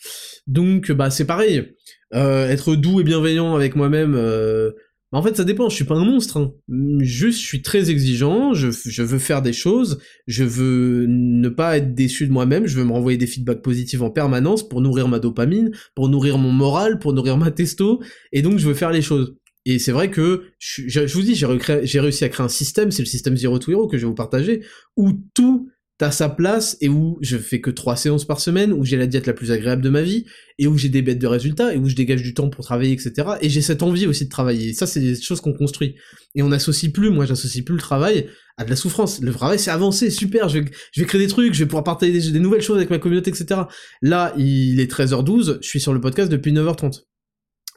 Donc 0.46 0.92
bah 0.92 1.10
c'est 1.10 1.26
pareil. 1.26 1.74
Euh, 2.14 2.48
être 2.48 2.76
doux 2.76 3.00
et 3.00 3.04
bienveillant 3.04 3.54
avec 3.54 3.74
moi-même. 3.74 4.14
Euh... 4.14 4.72
En 5.14 5.22
fait, 5.22 5.36
ça 5.36 5.44
dépend. 5.44 5.68
Je 5.68 5.76
suis 5.76 5.84
pas 5.84 5.94
un 5.94 6.04
monstre. 6.04 6.38
Hein. 6.38 6.52
Juste, 6.98 7.40
je 7.40 7.46
suis 7.46 7.62
très 7.62 7.90
exigeant. 7.90 8.52
Je, 8.52 8.68
je 8.70 9.02
veux 9.02 9.20
faire 9.20 9.42
des 9.42 9.52
choses. 9.52 10.00
Je 10.26 10.42
veux 10.44 11.06
ne 11.08 11.48
pas 11.48 11.76
être 11.76 11.94
déçu 11.94 12.26
de 12.26 12.32
moi-même. 12.32 12.66
Je 12.66 12.76
veux 12.76 12.84
me 12.84 12.92
renvoyer 12.92 13.16
des 13.16 13.28
feedbacks 13.28 13.62
positifs 13.62 14.02
en 14.02 14.10
permanence 14.10 14.68
pour 14.68 14.80
nourrir 14.80 15.06
ma 15.06 15.20
dopamine, 15.20 15.70
pour 15.94 16.08
nourrir 16.08 16.36
mon 16.36 16.50
moral, 16.50 16.98
pour 16.98 17.12
nourrir 17.12 17.36
ma 17.36 17.52
testo. 17.52 18.02
Et 18.32 18.42
donc, 18.42 18.58
je 18.58 18.66
veux 18.66 18.74
faire 18.74 18.90
les 18.90 19.02
choses. 19.02 19.36
Et 19.66 19.78
c'est 19.78 19.92
vrai 19.92 20.10
que, 20.10 20.42
je, 20.58 21.06
je 21.06 21.14
vous 21.14 21.22
dis, 21.22 21.34
j'ai 21.34 22.00
réussi 22.00 22.24
à 22.24 22.28
créer 22.28 22.44
un 22.44 22.48
système, 22.48 22.90
c'est 22.90 23.02
le 23.02 23.06
système 23.06 23.36
Zero 23.36 23.58
to 23.58 23.70
Hero 23.70 23.86
que 23.86 23.96
je 23.96 24.02
vais 24.02 24.08
vous 24.08 24.14
partager, 24.14 24.62
où 24.96 25.12
tout 25.32 25.70
t'as 25.98 26.10
sa 26.10 26.28
place 26.28 26.76
et 26.80 26.88
où 26.88 27.18
je 27.20 27.36
fais 27.36 27.60
que 27.60 27.70
trois 27.70 27.96
séances 27.96 28.24
par 28.24 28.40
semaine, 28.40 28.72
où 28.72 28.84
j'ai 28.84 28.96
la 28.96 29.06
diète 29.06 29.26
la 29.26 29.32
plus 29.32 29.52
agréable 29.52 29.82
de 29.82 29.90
ma 29.90 30.02
vie, 30.02 30.24
et 30.58 30.66
où 30.66 30.76
j'ai 30.76 30.88
des 30.88 31.02
bêtes 31.02 31.20
de 31.20 31.26
résultats, 31.26 31.72
et 31.72 31.76
où 31.76 31.88
je 31.88 31.94
dégage 31.94 32.22
du 32.22 32.34
temps 32.34 32.50
pour 32.50 32.64
travailler, 32.64 32.92
etc. 32.92 33.28
Et 33.40 33.48
j'ai 33.48 33.62
cette 33.62 33.82
envie 33.82 34.06
aussi 34.06 34.24
de 34.24 34.30
travailler. 34.30 34.72
Ça, 34.72 34.86
c'est 34.86 35.00
des 35.00 35.20
choses 35.20 35.40
qu'on 35.40 35.52
construit. 35.52 35.94
Et 36.34 36.42
on 36.42 36.48
n'associe 36.48 36.92
plus, 36.92 37.10
moi 37.10 37.26
j'associe 37.26 37.64
plus 37.64 37.74
le 37.74 37.80
travail 37.80 38.28
à 38.56 38.64
de 38.64 38.70
la 38.70 38.76
souffrance. 38.76 39.20
Le 39.20 39.32
travail, 39.32 39.58
c'est 39.58 39.70
avancer, 39.70 40.10
super, 40.10 40.48
je 40.48 40.58
vais, 40.58 40.70
je 40.92 41.00
vais 41.00 41.06
créer 41.06 41.20
des 41.20 41.28
trucs, 41.28 41.54
je 41.54 41.60
vais 41.60 41.66
pouvoir 41.66 41.84
partager 41.84 42.12
des, 42.32 42.40
nouvelles 42.40 42.62
choses 42.62 42.76
avec 42.76 42.90
ma 42.90 42.98
communauté, 42.98 43.30
etc. 43.30 43.62
Là, 44.02 44.34
il 44.36 44.80
est 44.80 44.90
13h12, 44.90 45.58
je 45.60 45.68
suis 45.68 45.80
sur 45.80 45.92
le 45.92 46.00
podcast 46.00 46.30
depuis 46.30 46.52
9h30. 46.52 47.02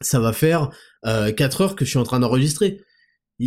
Ça 0.01 0.19
va 0.19 0.33
faire 0.33 0.69
euh, 1.05 1.31
4 1.31 1.61
heures 1.61 1.75
que 1.75 1.85
je 1.85 1.89
suis 1.89 1.99
en 1.99 2.03
train 2.03 2.19
d'enregistrer. 2.19 2.81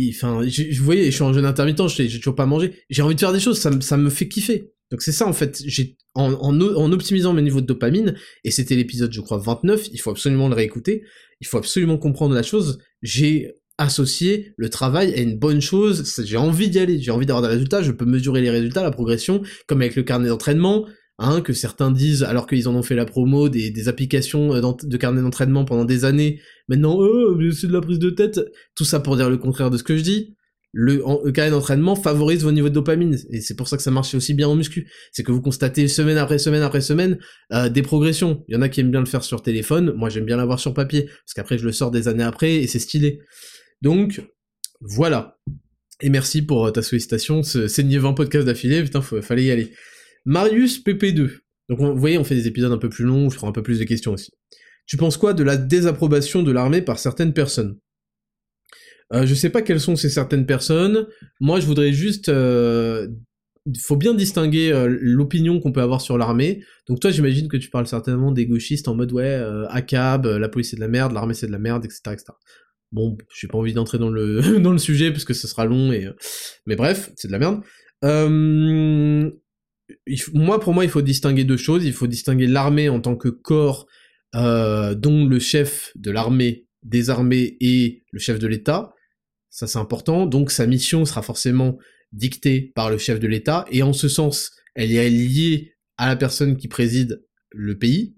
Enfin, 0.09 0.41
je, 0.47 0.81
voyez, 0.81 1.05
je 1.05 1.11
suis 1.11 1.23
en 1.23 1.33
jeûne 1.33 1.45
intermittent, 1.45 1.87
j'ai 1.87 2.07
toujours 2.17 2.35
pas 2.35 2.45
mangé. 2.45 2.73
J'ai 2.89 3.01
envie 3.01 3.15
de 3.15 3.19
faire 3.19 3.33
des 3.33 3.39
choses, 3.39 3.59
ça, 3.59 3.71
ça 3.81 3.97
me 3.97 4.09
fait 4.09 4.27
kiffer. 4.27 4.71
Donc 4.91 5.01
c'est 5.01 5.13
ça 5.13 5.25
en 5.25 5.33
fait, 5.33 5.61
j'ai 5.65 5.97
en, 6.15 6.33
en, 6.33 6.91
optimisant 6.91 7.33
mes 7.33 7.41
niveaux 7.41 7.61
de 7.61 7.65
dopamine, 7.65 8.15
et 8.43 8.51
c'était 8.51 8.75
l'épisode 8.75 9.13
je 9.13 9.21
crois 9.21 9.37
29, 9.37 9.87
il 9.93 9.97
faut 10.01 10.11
absolument 10.11 10.49
le 10.49 10.55
réécouter, 10.55 11.03
il 11.39 11.47
faut 11.47 11.57
absolument 11.57 11.97
comprendre 11.97 12.35
la 12.35 12.43
chose, 12.43 12.79
j'ai 13.01 13.53
associé 13.77 14.53
le 14.57 14.69
travail 14.69 15.13
à 15.13 15.21
une 15.21 15.39
bonne 15.39 15.61
chose, 15.61 16.21
j'ai 16.25 16.35
envie 16.35 16.69
d'y 16.69 16.79
aller, 16.79 17.01
j'ai 17.01 17.11
envie 17.11 17.25
d'avoir 17.25 17.41
des 17.41 17.47
résultats, 17.47 17.81
je 17.81 17.93
peux 17.93 18.03
mesurer 18.03 18.41
les 18.41 18.49
résultats, 18.49 18.83
la 18.83 18.91
progression, 18.91 19.41
comme 19.65 19.79
avec 19.79 19.95
le 19.95 20.03
carnet 20.03 20.27
d'entraînement, 20.27 20.85
Hein, 21.23 21.41
que 21.41 21.53
certains 21.53 21.91
disent, 21.91 22.23
alors 22.23 22.47
qu'ils 22.47 22.67
en 22.67 22.73
ont 22.73 22.81
fait 22.81 22.95
la 22.95 23.05
promo, 23.05 23.47
des, 23.47 23.69
des 23.69 23.87
applications 23.87 24.55
euh, 24.55 24.73
de 24.81 24.97
carnet 24.97 25.21
d'entraînement 25.21 25.65
pendant 25.65 25.85
des 25.85 26.03
années, 26.03 26.41
maintenant, 26.71 26.95
oh, 26.97 27.37
c'est 27.51 27.67
de 27.67 27.73
la 27.73 27.81
prise 27.81 27.99
de 27.99 28.09
tête, 28.09 28.39
tout 28.75 28.85
ça 28.85 29.01
pour 29.01 29.17
dire 29.17 29.29
le 29.29 29.37
contraire 29.37 29.69
de 29.69 29.77
ce 29.77 29.83
que 29.83 29.97
je 29.97 30.03
dis. 30.03 30.35
Le, 30.73 31.31
carnet 31.31 31.51
d'entraînement 31.51 31.97
favorise 31.97 32.43
vos 32.43 32.51
niveaux 32.53 32.69
de 32.69 32.73
dopamine, 32.73 33.17
et 33.29 33.41
c'est 33.41 33.57
pour 33.57 33.67
ça 33.67 33.75
que 33.75 33.83
ça 33.83 33.91
marche 33.91 34.15
aussi 34.15 34.33
bien 34.33 34.47
en 34.47 34.55
muscu. 34.55 34.89
C'est 35.11 35.21
que 35.21 35.33
vous 35.33 35.41
constatez 35.41 35.89
semaine 35.89 36.17
après 36.17 36.37
semaine 36.37 36.61
après 36.61 36.79
semaine 36.79 37.19
euh, 37.51 37.67
des 37.67 37.81
progressions. 37.81 38.45
Il 38.47 38.55
y 38.55 38.57
en 38.57 38.61
a 38.61 38.69
qui 38.69 38.79
aiment 38.79 38.89
bien 38.89 39.01
le 39.01 39.05
faire 39.05 39.25
sur 39.25 39.43
téléphone, 39.43 39.93
moi 39.97 40.09
j'aime 40.09 40.23
bien 40.23 40.37
l'avoir 40.37 40.61
sur 40.61 40.73
papier, 40.73 41.07
parce 41.07 41.33
qu'après 41.35 41.57
je 41.57 41.65
le 41.65 41.73
sors 41.73 41.91
des 41.91 42.07
années 42.07 42.23
après, 42.23 42.55
et 42.55 42.67
c'est 42.67 42.79
stylé. 42.79 43.19
Donc, 43.81 44.25
voilà. 44.79 45.37
Et 45.99 46.09
merci 46.09 46.41
pour 46.41 46.67
euh, 46.67 46.71
ta 46.71 46.81
sollicitation, 46.81 47.43
saigner 47.43 47.97
20 47.97 48.13
podcasts 48.13 48.45
d'affilée, 48.45 48.81
putain, 48.81 49.01
fallait 49.01 49.43
y 49.43 49.51
aller. 49.51 49.73
Marius 50.25 50.81
PP2. 50.81 51.31
Donc 51.67 51.79
vous 51.79 51.97
voyez, 51.97 52.17
on 52.17 52.23
fait 52.23 52.35
des 52.35 52.47
épisodes 52.47 52.71
un 52.71 52.77
peu 52.77 52.89
plus 52.89 53.03
longs, 53.03 53.29
je 53.29 53.35
ferai 53.35 53.47
un 53.47 53.51
peu 53.51 53.61
plus 53.61 53.79
de 53.79 53.83
questions 53.83 54.13
aussi. 54.13 54.31
Tu 54.91 54.97
penses 54.97 55.15
quoi 55.15 55.33
de 55.33 55.41
la 55.41 55.55
désapprobation 55.55 56.43
de 56.43 56.51
l'armée 56.51 56.81
par 56.81 56.99
certaines 56.99 57.31
personnes? 57.31 57.77
Euh, 59.13 59.25
Je 59.25 59.33
sais 59.33 59.49
pas 59.49 59.61
quelles 59.61 59.79
sont 59.79 59.95
ces 59.95 60.09
certaines 60.09 60.45
personnes. 60.45 61.07
Moi, 61.39 61.61
je 61.61 61.65
voudrais 61.65 61.93
juste... 61.93 62.27
Euh, 62.27 63.07
faut 63.79 63.95
bien 63.95 64.13
distinguer 64.13 64.69
euh, 64.73 64.93
l'opinion 64.99 65.61
qu'on 65.61 65.71
peut 65.71 65.79
avoir 65.81 66.01
sur 66.01 66.17
l'armée. 66.17 66.61
Donc 66.89 66.99
toi, 66.99 67.09
j'imagine 67.09 67.47
que 67.47 67.55
tu 67.55 67.69
parles 67.69 67.87
certainement 67.87 68.33
des 68.33 68.45
gauchistes 68.45 68.89
en 68.89 68.95
mode 68.95 69.13
ouais, 69.13 69.23
euh, 69.23 69.65
ACAB, 69.69 70.25
la 70.25 70.49
police 70.49 70.71
c'est 70.71 70.75
de 70.75 70.81
la 70.81 70.89
merde, 70.89 71.13
l'armée 71.13 71.35
c'est 71.35 71.47
de 71.47 71.53
la 71.53 71.59
merde, 71.59 71.85
etc., 71.85 72.01
etc. 72.07 72.25
Bon, 72.91 73.17
j'ai 73.33 73.47
pas 73.47 73.57
envie 73.57 73.71
d'entrer 73.71 73.97
dans 73.97 74.09
le 74.09 74.41
dans 74.59 74.73
le 74.73 74.77
sujet 74.77 75.11
parce 75.11 75.23
que 75.23 75.33
ce 75.33 75.47
sera 75.47 75.63
long 75.63 75.93
et 75.93 76.09
mais 76.65 76.75
bref, 76.75 77.13
c'est 77.15 77.29
de 77.29 77.31
la 77.31 77.39
merde. 77.39 77.61
Moi, 80.33 80.59
pour 80.59 80.73
moi, 80.73 80.83
il 80.83 80.89
faut 80.89 81.01
distinguer 81.01 81.45
deux 81.45 81.55
choses. 81.55 81.85
Il 81.85 81.93
faut 81.93 82.07
distinguer 82.07 82.47
l'armée 82.47 82.89
en 82.89 82.99
tant 82.99 83.15
que 83.15 83.29
corps 83.29 83.87
euh, 84.35 84.95
dont 84.95 85.25
le 85.25 85.39
chef 85.39 85.91
de 85.95 86.11
l'armée 86.11 86.67
des 86.83 87.09
armées 87.09 87.57
est 87.59 88.03
le 88.11 88.19
chef 88.19 88.39
de 88.39 88.47
l'État. 88.47 88.93
Ça, 89.49 89.67
c'est 89.67 89.77
important. 89.77 90.25
Donc, 90.25 90.51
sa 90.51 90.65
mission 90.65 91.05
sera 91.05 91.21
forcément 91.21 91.77
dictée 92.11 92.71
par 92.75 92.89
le 92.89 92.97
chef 92.97 93.19
de 93.19 93.27
l'État. 93.27 93.65
Et 93.71 93.83
en 93.83 93.93
ce 93.93 94.07
sens, 94.07 94.51
elle 94.75 94.91
est 94.91 95.09
liée 95.09 95.75
à 95.97 96.07
la 96.07 96.15
personne 96.15 96.57
qui 96.57 96.67
préside 96.67 97.23
le 97.51 97.77
pays. 97.77 98.15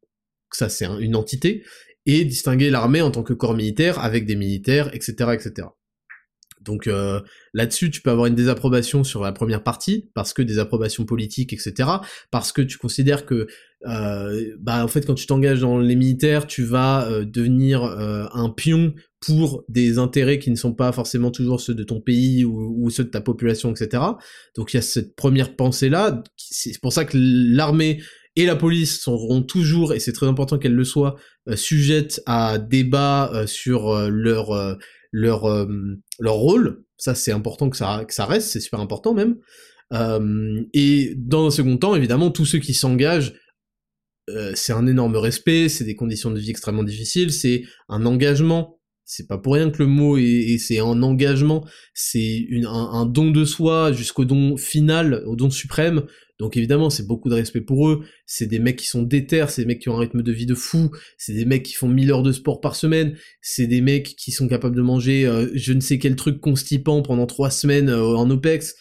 Ça, 0.52 0.70
c'est 0.70 0.86
une 0.86 1.16
entité. 1.16 1.64
Et 2.06 2.26
distinguer 2.26 2.70
l'armée 2.70 3.02
en 3.02 3.12
tant 3.12 3.24
que 3.24 3.34
corps 3.34 3.56
militaire 3.56 4.00
avec 4.00 4.26
des 4.26 4.36
militaires, 4.36 4.94
etc., 4.94 5.32
etc. 5.34 5.68
Donc 6.64 6.88
euh, 6.88 7.22
là-dessus, 7.54 7.92
tu 7.92 8.02
peux 8.02 8.10
avoir 8.10 8.28
une 8.28 8.36
désapprobation 8.36 9.04
sur 9.04 9.22
la 9.22 9.32
première 9.32 9.64
partie, 9.64 10.10
parce 10.14 10.34
que 10.34 10.42
des 10.42 10.60
approbations 10.60 11.06
politiques, 11.06 11.54
etc. 11.54 11.90
Parce 12.32 12.52
que 12.52 12.62
tu 12.62 12.78
considères 12.78 13.26
que, 13.26 13.48
euh, 13.86 14.56
bah 14.60 14.84
en 14.84 14.88
fait, 14.88 15.06
quand 15.06 15.16
tu 15.16 15.26
t'engages 15.26 15.62
dans 15.62 15.80
les 15.80 15.96
militaires, 15.96 16.48
tu 16.48 16.64
vas 16.64 17.08
euh, 17.10 17.26
devenir 17.26 17.84
un 17.84 18.50
pion 18.50 18.94
pour 19.20 19.64
des 19.70 19.98
intérêts 19.98 20.40
qui 20.40 20.52
ne 20.52 20.56
sont 20.56 20.74
pas 20.74 20.92
forcément 20.92 21.32
toujours 21.32 21.62
ceux 21.62 21.74
de 21.74 21.84
ton 21.84 22.02
pays 22.02 22.44
ou, 22.44 22.90
ceux 22.90 23.06
de 23.06 23.10
ta 23.10 23.22
population, 23.22 23.72
etc. 23.72 24.04
Donc 24.56 24.74
il 24.74 24.78
y 24.78 24.80
a 24.80 24.82
cette 24.82 25.16
première 25.16 25.56
pensée-là. 25.56 26.24
C'est 26.36 26.80
pour 26.82 26.92
ça 26.92 27.06
que 27.06 27.18
l'armée 27.18 28.02
et 28.36 28.46
la 28.46 28.56
police 28.56 29.00
seront 29.00 29.44
toujours, 29.44 29.94
et 29.94 30.00
c'est 30.00 30.12
très 30.12 30.28
important 30.28 30.58
qu'elles 30.58 30.76
le 30.76 30.84
soient, 30.84 31.16
sujettes 31.56 32.22
à 32.26 32.58
débat 32.58 33.44
sur 33.46 34.10
leur 34.10 34.78
leur 35.14 35.46
euh, 35.46 35.68
leur 36.20 36.34
rôle. 36.34 36.84
Ça, 36.98 37.16
c'est 37.16 37.32
important 37.32 37.70
que 37.70 37.78
ça 37.78 38.04
que 38.06 38.14
ça 38.14 38.26
reste, 38.26 38.50
c'est 38.50 38.60
super 38.60 38.82
important 38.82 39.14
même. 39.14 39.38
Euh, 39.94 40.62
et 40.74 41.14
dans 41.16 41.46
un 41.46 41.52
second 41.52 41.78
temps, 41.78 41.96
évidemment, 41.96 42.32
tous 42.32 42.46
ceux 42.46 42.60
qui 42.60 42.74
s'engagent, 42.74 43.34
euh, 44.30 44.54
c'est 44.56 44.74
un 44.74 44.88
énorme 44.88 45.16
respect, 45.16 45.70
c'est 45.70 45.84
des 45.84 45.96
conditions 45.96 46.32
de 46.32 46.40
vie 46.40 46.50
extrêmement 46.50 46.84
difficiles, 46.84 47.32
c'est 47.32 47.64
un 47.90 48.06
engagement. 48.06 48.80
C'est 49.06 49.28
pas 49.28 49.38
pour 49.38 49.56
rien 49.56 49.70
que 49.70 49.80
le 49.80 49.88
mot 49.88 50.18
est, 50.18 50.58
c'est 50.60 50.80
un 50.80 51.04
engagement, 51.04 51.66
c'est 51.94 52.48
un, 52.66 53.06
don 53.06 53.32
de 53.32 53.44
soi 53.44 53.92
jusqu'au 53.92 54.24
don 54.24 54.56
final, 54.56 55.24
au 55.28 55.36
don 55.36 55.50
suprême. 55.50 56.04
Donc 56.40 56.56
évidemment, 56.56 56.90
c'est 56.90 57.06
beaucoup 57.06 57.30
de 57.30 57.36
respect 57.36 57.62
pour 57.62 57.90
eux. 57.90 58.06
C'est 58.26 58.48
des 58.48 58.60
mecs 58.60 58.78
qui 58.78 58.88
sont 58.88 59.04
déter, 59.04 59.46
c'est 59.50 59.64
des 59.64 59.68
mecs 59.68 59.80
qui 59.80 59.90
ont 59.90 59.98
un 59.98 60.00
rythme 60.00 60.24
de 60.24 60.32
vie 60.32 60.46
de 60.46 60.56
fou, 60.56 60.90
c'est 61.18 61.34
des 61.34 61.44
mecs 61.46 61.64
qui 61.64 61.74
font 61.74 61.90
1000 61.90 62.12
heures 62.12 62.24
de 62.24 62.32
sport 62.32 62.62
par 62.62 62.78
semaine, 62.78 63.18
c'est 63.42 63.68
des 63.68 63.82
mecs 63.82 64.16
qui 64.16 64.32
sont 64.32 64.48
capables 64.48 64.76
de 64.76 64.82
manger 64.82 65.26
euh, 65.26 65.50
je 65.54 65.74
ne 65.74 65.82
sais 65.82 66.00
quel 66.00 66.16
truc 66.16 66.40
constipant 66.40 67.02
pendant 67.02 67.26
trois 67.26 67.52
semaines 67.52 67.90
euh, 67.90 68.16
en 68.16 68.30
OPEX. 68.30 68.76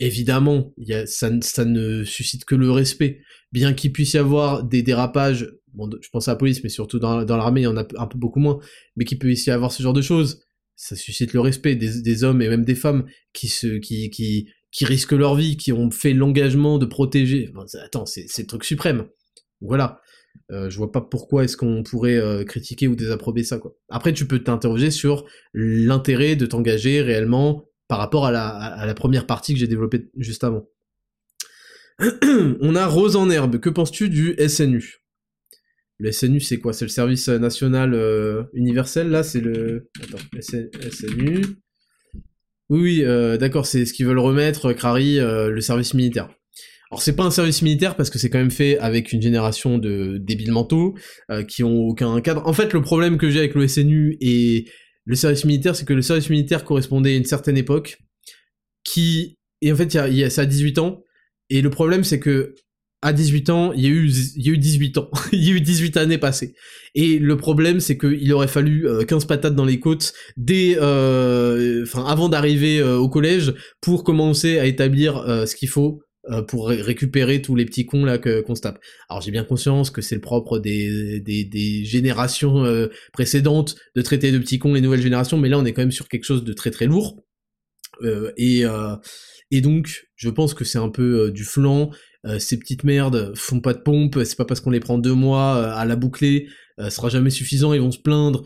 Évidemment, 0.00 0.72
y 0.76 0.92
a, 0.92 1.06
ça, 1.06 1.30
ça, 1.40 1.64
ne 1.64 2.04
suscite 2.04 2.44
que 2.44 2.54
le 2.54 2.70
respect. 2.70 3.20
Bien 3.52 3.74
qu'il 3.74 3.92
puisse 3.92 4.14
y 4.14 4.18
avoir 4.18 4.64
des 4.64 4.82
dérapages, 4.82 5.52
bon, 5.72 5.88
je 6.00 6.08
pense 6.10 6.28
à 6.28 6.32
la 6.32 6.36
police, 6.36 6.62
mais 6.64 6.68
surtout 6.68 6.98
dans, 6.98 7.24
dans 7.24 7.36
l'armée, 7.36 7.60
il 7.60 7.64
y 7.64 7.68
en 7.68 7.76
a 7.76 7.86
un 7.96 8.06
peu 8.06 8.18
beaucoup 8.18 8.40
moins, 8.40 8.58
mais 8.96 9.04
qu'il 9.04 9.18
peut 9.18 9.32
y 9.32 9.50
avoir 9.50 9.72
ce 9.72 9.82
genre 9.82 9.92
de 9.92 10.02
choses, 10.02 10.42
ça 10.76 10.96
suscite 10.96 11.32
le 11.32 11.40
respect 11.40 11.76
des, 11.76 12.02
des 12.02 12.24
hommes 12.24 12.42
et 12.42 12.48
même 12.48 12.64
des 12.64 12.74
femmes 12.74 13.06
qui 13.32 13.48
se, 13.48 13.78
qui, 13.78 14.10
qui, 14.10 14.48
qui 14.72 14.84
risquent 14.84 15.12
leur 15.12 15.36
vie, 15.36 15.56
qui 15.56 15.72
ont 15.72 15.90
fait 15.90 16.12
l'engagement 16.12 16.78
de 16.78 16.86
protéger. 16.86 17.52
attends, 17.84 18.06
c'est 18.06 18.26
le 18.38 18.46
truc 18.46 18.64
suprême. 18.64 19.06
Voilà. 19.60 20.00
Euh, 20.50 20.68
je 20.68 20.76
vois 20.76 20.90
pas 20.90 21.00
pourquoi 21.00 21.44
est-ce 21.44 21.56
qu'on 21.56 21.84
pourrait 21.84 22.16
euh, 22.16 22.44
critiquer 22.44 22.88
ou 22.88 22.96
désapprober 22.96 23.44
ça, 23.44 23.58
quoi. 23.58 23.76
Après, 23.88 24.12
tu 24.12 24.26
peux 24.26 24.40
t'interroger 24.40 24.90
sur 24.90 25.24
l'intérêt 25.52 26.34
de 26.34 26.44
t'engager 26.44 27.02
réellement 27.02 27.64
par 27.88 27.98
rapport 27.98 28.26
à 28.26 28.32
la, 28.32 28.94
première 28.94 29.26
partie 29.26 29.54
que 29.54 29.60
j'ai 29.60 29.66
développée 29.66 30.08
juste 30.16 30.44
avant. 30.44 30.68
On 32.60 32.74
a 32.74 32.86
Rose 32.86 33.16
en 33.16 33.30
herbe. 33.30 33.58
Que 33.58 33.70
penses-tu 33.70 34.08
du 34.08 34.34
SNU 34.48 35.04
Le 35.98 36.10
SNU, 36.10 36.40
c'est 36.40 36.58
quoi? 36.58 36.72
C'est 36.72 36.86
le 36.86 36.90
service 36.90 37.28
national 37.28 37.94
euh, 37.94 38.44
universel, 38.54 39.10
là? 39.10 39.22
C'est 39.22 39.40
le... 39.40 39.90
Attends, 40.02 40.18
SNU... 40.40 41.42
Oui, 42.70 43.04
euh, 43.04 43.36
d'accord, 43.36 43.66
c'est 43.66 43.84
ce 43.84 43.92
qu'ils 43.92 44.06
veulent 44.06 44.18
remettre, 44.18 44.72
Crary, 44.72 45.20
euh, 45.20 45.50
le 45.50 45.60
service 45.60 45.92
militaire. 45.92 46.30
Alors 46.90 47.02
c'est 47.02 47.14
pas 47.14 47.24
un 47.24 47.30
service 47.30 47.60
militaire 47.60 47.94
parce 47.94 48.08
que 48.08 48.18
c'est 48.18 48.30
quand 48.30 48.38
même 48.38 48.50
fait 48.50 48.78
avec 48.78 49.12
une 49.12 49.20
génération 49.20 49.78
de 49.78 50.16
débiles 50.18 50.52
mentaux 50.52 50.94
qui 51.48 51.64
ont 51.64 51.88
aucun 51.88 52.20
cadre. 52.20 52.46
En 52.46 52.52
fait, 52.52 52.72
le 52.72 52.82
problème 52.82 53.18
que 53.18 53.30
j'ai 53.30 53.40
avec 53.40 53.54
le 53.54 53.66
SNU 53.66 54.16
et 54.20 54.66
le 55.04 55.16
service 55.16 55.44
militaire, 55.44 55.76
c'est 55.76 55.84
que 55.84 55.92
le 55.92 56.02
service 56.02 56.30
militaire 56.30 56.64
correspondait 56.64 57.14
à 57.14 57.16
une 57.16 57.24
certaine 57.24 57.56
époque 57.56 57.98
qui 58.84 59.38
et 59.60 59.72
en 59.72 59.76
fait 59.76 59.94
il 59.94 60.14
y 60.14 60.24
a, 60.24 60.30
ça 60.30 60.42
a 60.42 60.46
18 60.46 60.78
ans 60.78 61.02
et 61.50 61.62
le 61.62 61.70
problème 61.70 62.04
c'est 62.04 62.20
que 62.20 62.54
à 63.04 63.12
18 63.12 63.50
ans, 63.50 63.72
il 63.74 63.82
y 63.82 63.86
a 63.86 63.90
eu, 63.90 64.10
il 64.36 64.46
y 64.46 64.48
a 64.48 64.52
eu 64.52 64.58
18 64.58 64.96
ans. 64.96 65.10
il 65.32 65.46
y 65.46 65.52
a 65.52 65.54
eu 65.54 65.60
18 65.60 65.98
années 65.98 66.16
passées. 66.16 66.54
Et 66.94 67.18
le 67.18 67.36
problème, 67.36 67.78
c'est 67.78 67.98
qu'il 67.98 68.32
aurait 68.32 68.48
fallu 68.48 68.88
15 69.06 69.24
euh, 69.24 69.26
patates 69.26 69.54
dans 69.54 69.66
les 69.66 69.78
côtes 69.78 70.14
dès, 70.38 70.78
euh, 70.80 71.84
avant 72.06 72.30
d'arriver 72.30 72.78
euh, 72.80 72.96
au 72.96 73.10
collège 73.10 73.54
pour 73.82 74.04
commencer 74.04 74.58
à 74.58 74.64
établir 74.64 75.22
ce 75.46 75.54
qu'il 75.54 75.68
faut 75.68 76.00
pour 76.48 76.68
récupérer 76.68 77.42
tous 77.42 77.54
les 77.54 77.64
petits 77.64 77.84
cons 77.84 78.04
là 78.04 78.18
que 78.18 78.40
qu'on 78.40 78.54
se 78.54 78.62
tape. 78.62 78.78
Alors 79.08 79.20
j'ai 79.20 79.30
bien 79.30 79.44
conscience 79.44 79.90
que 79.90 80.00
c'est 80.00 80.14
le 80.14 80.20
propre 80.20 80.58
des, 80.58 81.20
des, 81.20 81.44
des 81.44 81.84
générations 81.84 82.64
précédentes 83.12 83.76
de 83.94 84.02
traiter 84.02 84.32
de 84.32 84.38
petits 84.38 84.58
cons 84.58 84.72
les 84.72 84.80
nouvelles 84.80 85.02
générations, 85.02 85.36
mais 85.36 85.48
là 85.50 85.58
on 85.58 85.64
est 85.64 85.72
quand 85.72 85.82
même 85.82 85.92
sur 85.92 86.08
quelque 86.08 86.24
chose 86.24 86.42
de 86.42 86.52
très 86.52 86.70
très 86.70 86.86
lourd. 86.86 87.22
et 88.36 88.64
et 89.50 89.60
donc 89.60 90.06
je 90.16 90.30
pense 90.30 90.54
que 90.54 90.64
c'est 90.64 90.78
un 90.78 90.88
peu 90.88 91.30
du 91.30 91.44
flanc 91.44 91.90
euh, 92.26 92.38
ces 92.38 92.58
petites 92.58 92.84
merdes 92.84 93.32
font 93.36 93.60
pas 93.60 93.74
de 93.74 93.80
pompe, 93.80 94.18
c'est 94.24 94.36
pas 94.36 94.44
parce 94.44 94.60
qu'on 94.60 94.70
les 94.70 94.80
prend 94.80 94.98
deux 94.98 95.14
mois 95.14 95.56
euh, 95.56 95.74
à 95.74 95.84
la 95.84 95.96
boucler, 95.96 96.48
euh, 96.78 96.88
sera 96.90 97.08
jamais 97.08 97.30
suffisant, 97.30 97.72
ils 97.72 97.80
vont 97.80 97.90
se 97.90 97.98
plaindre. 97.98 98.44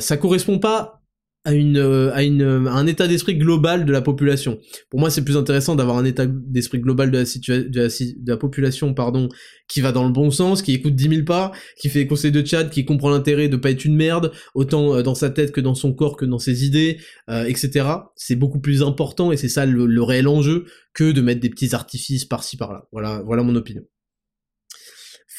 ça 0.00 0.16
correspond 0.16 0.58
pas 0.58 1.01
à 1.44 1.52
une 1.54 1.78
à 1.78 2.22
une 2.22 2.42
un 2.42 2.86
état 2.86 3.08
d'esprit 3.08 3.36
global 3.36 3.84
de 3.84 3.92
la 3.92 4.00
population. 4.00 4.60
Pour 4.90 5.00
moi, 5.00 5.10
c'est 5.10 5.24
plus 5.24 5.36
intéressant 5.36 5.74
d'avoir 5.74 5.98
un 5.98 6.04
état 6.04 6.26
d'esprit 6.26 6.78
global 6.78 7.10
de 7.10 7.18
la, 7.18 7.24
de 7.24 7.80
la, 7.80 7.88
de 7.88 8.30
la 8.30 8.36
population, 8.36 8.94
pardon, 8.94 9.28
qui 9.68 9.80
va 9.80 9.92
dans 9.92 10.04
le 10.04 10.12
bon 10.12 10.30
sens, 10.30 10.62
qui 10.62 10.72
écoute 10.72 10.94
10 10.94 11.08
000 11.08 11.24
pas, 11.24 11.52
qui 11.80 11.88
fait 11.88 12.00
des 12.00 12.06
conseils 12.06 12.32
de 12.32 12.46
chat, 12.46 12.64
qui 12.64 12.84
comprend 12.84 13.10
l'intérêt 13.10 13.48
de 13.48 13.56
pas 13.56 13.70
être 13.70 13.84
une 13.84 13.96
merde, 13.96 14.32
autant 14.54 15.02
dans 15.02 15.14
sa 15.14 15.30
tête 15.30 15.52
que 15.52 15.60
dans 15.60 15.74
son 15.74 15.92
corps 15.92 16.16
que 16.16 16.24
dans 16.24 16.38
ses 16.38 16.64
idées, 16.64 16.98
etc. 17.28 17.86
C'est 18.14 18.36
beaucoup 18.36 18.60
plus 18.60 18.82
important 18.82 19.32
et 19.32 19.36
c'est 19.36 19.48
ça 19.48 19.66
le, 19.66 19.86
le 19.86 20.02
réel 20.02 20.28
enjeu 20.28 20.66
que 20.94 21.10
de 21.10 21.20
mettre 21.20 21.40
des 21.40 21.50
petits 21.50 21.74
artifices 21.74 22.24
par-ci 22.24 22.56
par-là. 22.56 22.86
Voilà, 22.92 23.22
voilà 23.24 23.42
mon 23.42 23.56
opinion. 23.56 23.82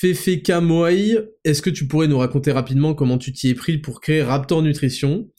Fefe 0.03 0.41
Kamoai, 0.41 1.17
est-ce 1.45 1.61
que 1.61 1.69
tu 1.69 1.87
pourrais 1.87 2.09
nous 2.09 2.17
raconter 2.17 2.51
rapidement 2.51 2.93
comment 2.93 3.17
tu 3.17 3.31
t'y 3.31 3.47
es 3.47 3.53
pris 3.53 3.77
pour 3.77 4.01
créer 4.01 4.21
Raptor 4.21 4.61
Nutrition? 4.61 5.29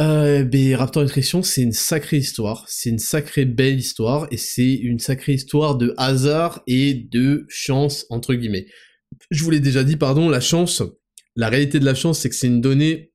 Euh, 0.00 0.44
ben, 0.44 0.74
Raptor 0.74 1.02
Nutrition, 1.02 1.42
c'est 1.42 1.62
une 1.62 1.72
sacrée 1.72 2.16
histoire, 2.16 2.64
c'est 2.68 2.90
une 2.90 2.98
sacrée 2.98 3.44
belle 3.44 3.78
histoire, 3.78 4.26
et 4.30 4.36
c'est 4.36 4.72
une 4.74 4.98
sacrée 4.98 5.34
histoire 5.34 5.76
de 5.76 5.94
hasard 5.98 6.62
et 6.66 6.94
de 6.94 7.44
chance, 7.48 8.06
entre 8.08 8.34
guillemets. 8.34 8.66
Je 9.30 9.44
vous 9.44 9.50
l'ai 9.50 9.60
déjà 9.60 9.84
dit, 9.84 9.96
pardon, 9.96 10.28
la 10.28 10.40
chance, 10.40 10.82
la 11.36 11.48
réalité 11.48 11.78
de 11.78 11.84
la 11.84 11.94
chance, 11.94 12.20
c'est 12.20 12.30
que 12.30 12.34
c'est 12.34 12.46
une 12.46 12.60
donnée 12.60 13.12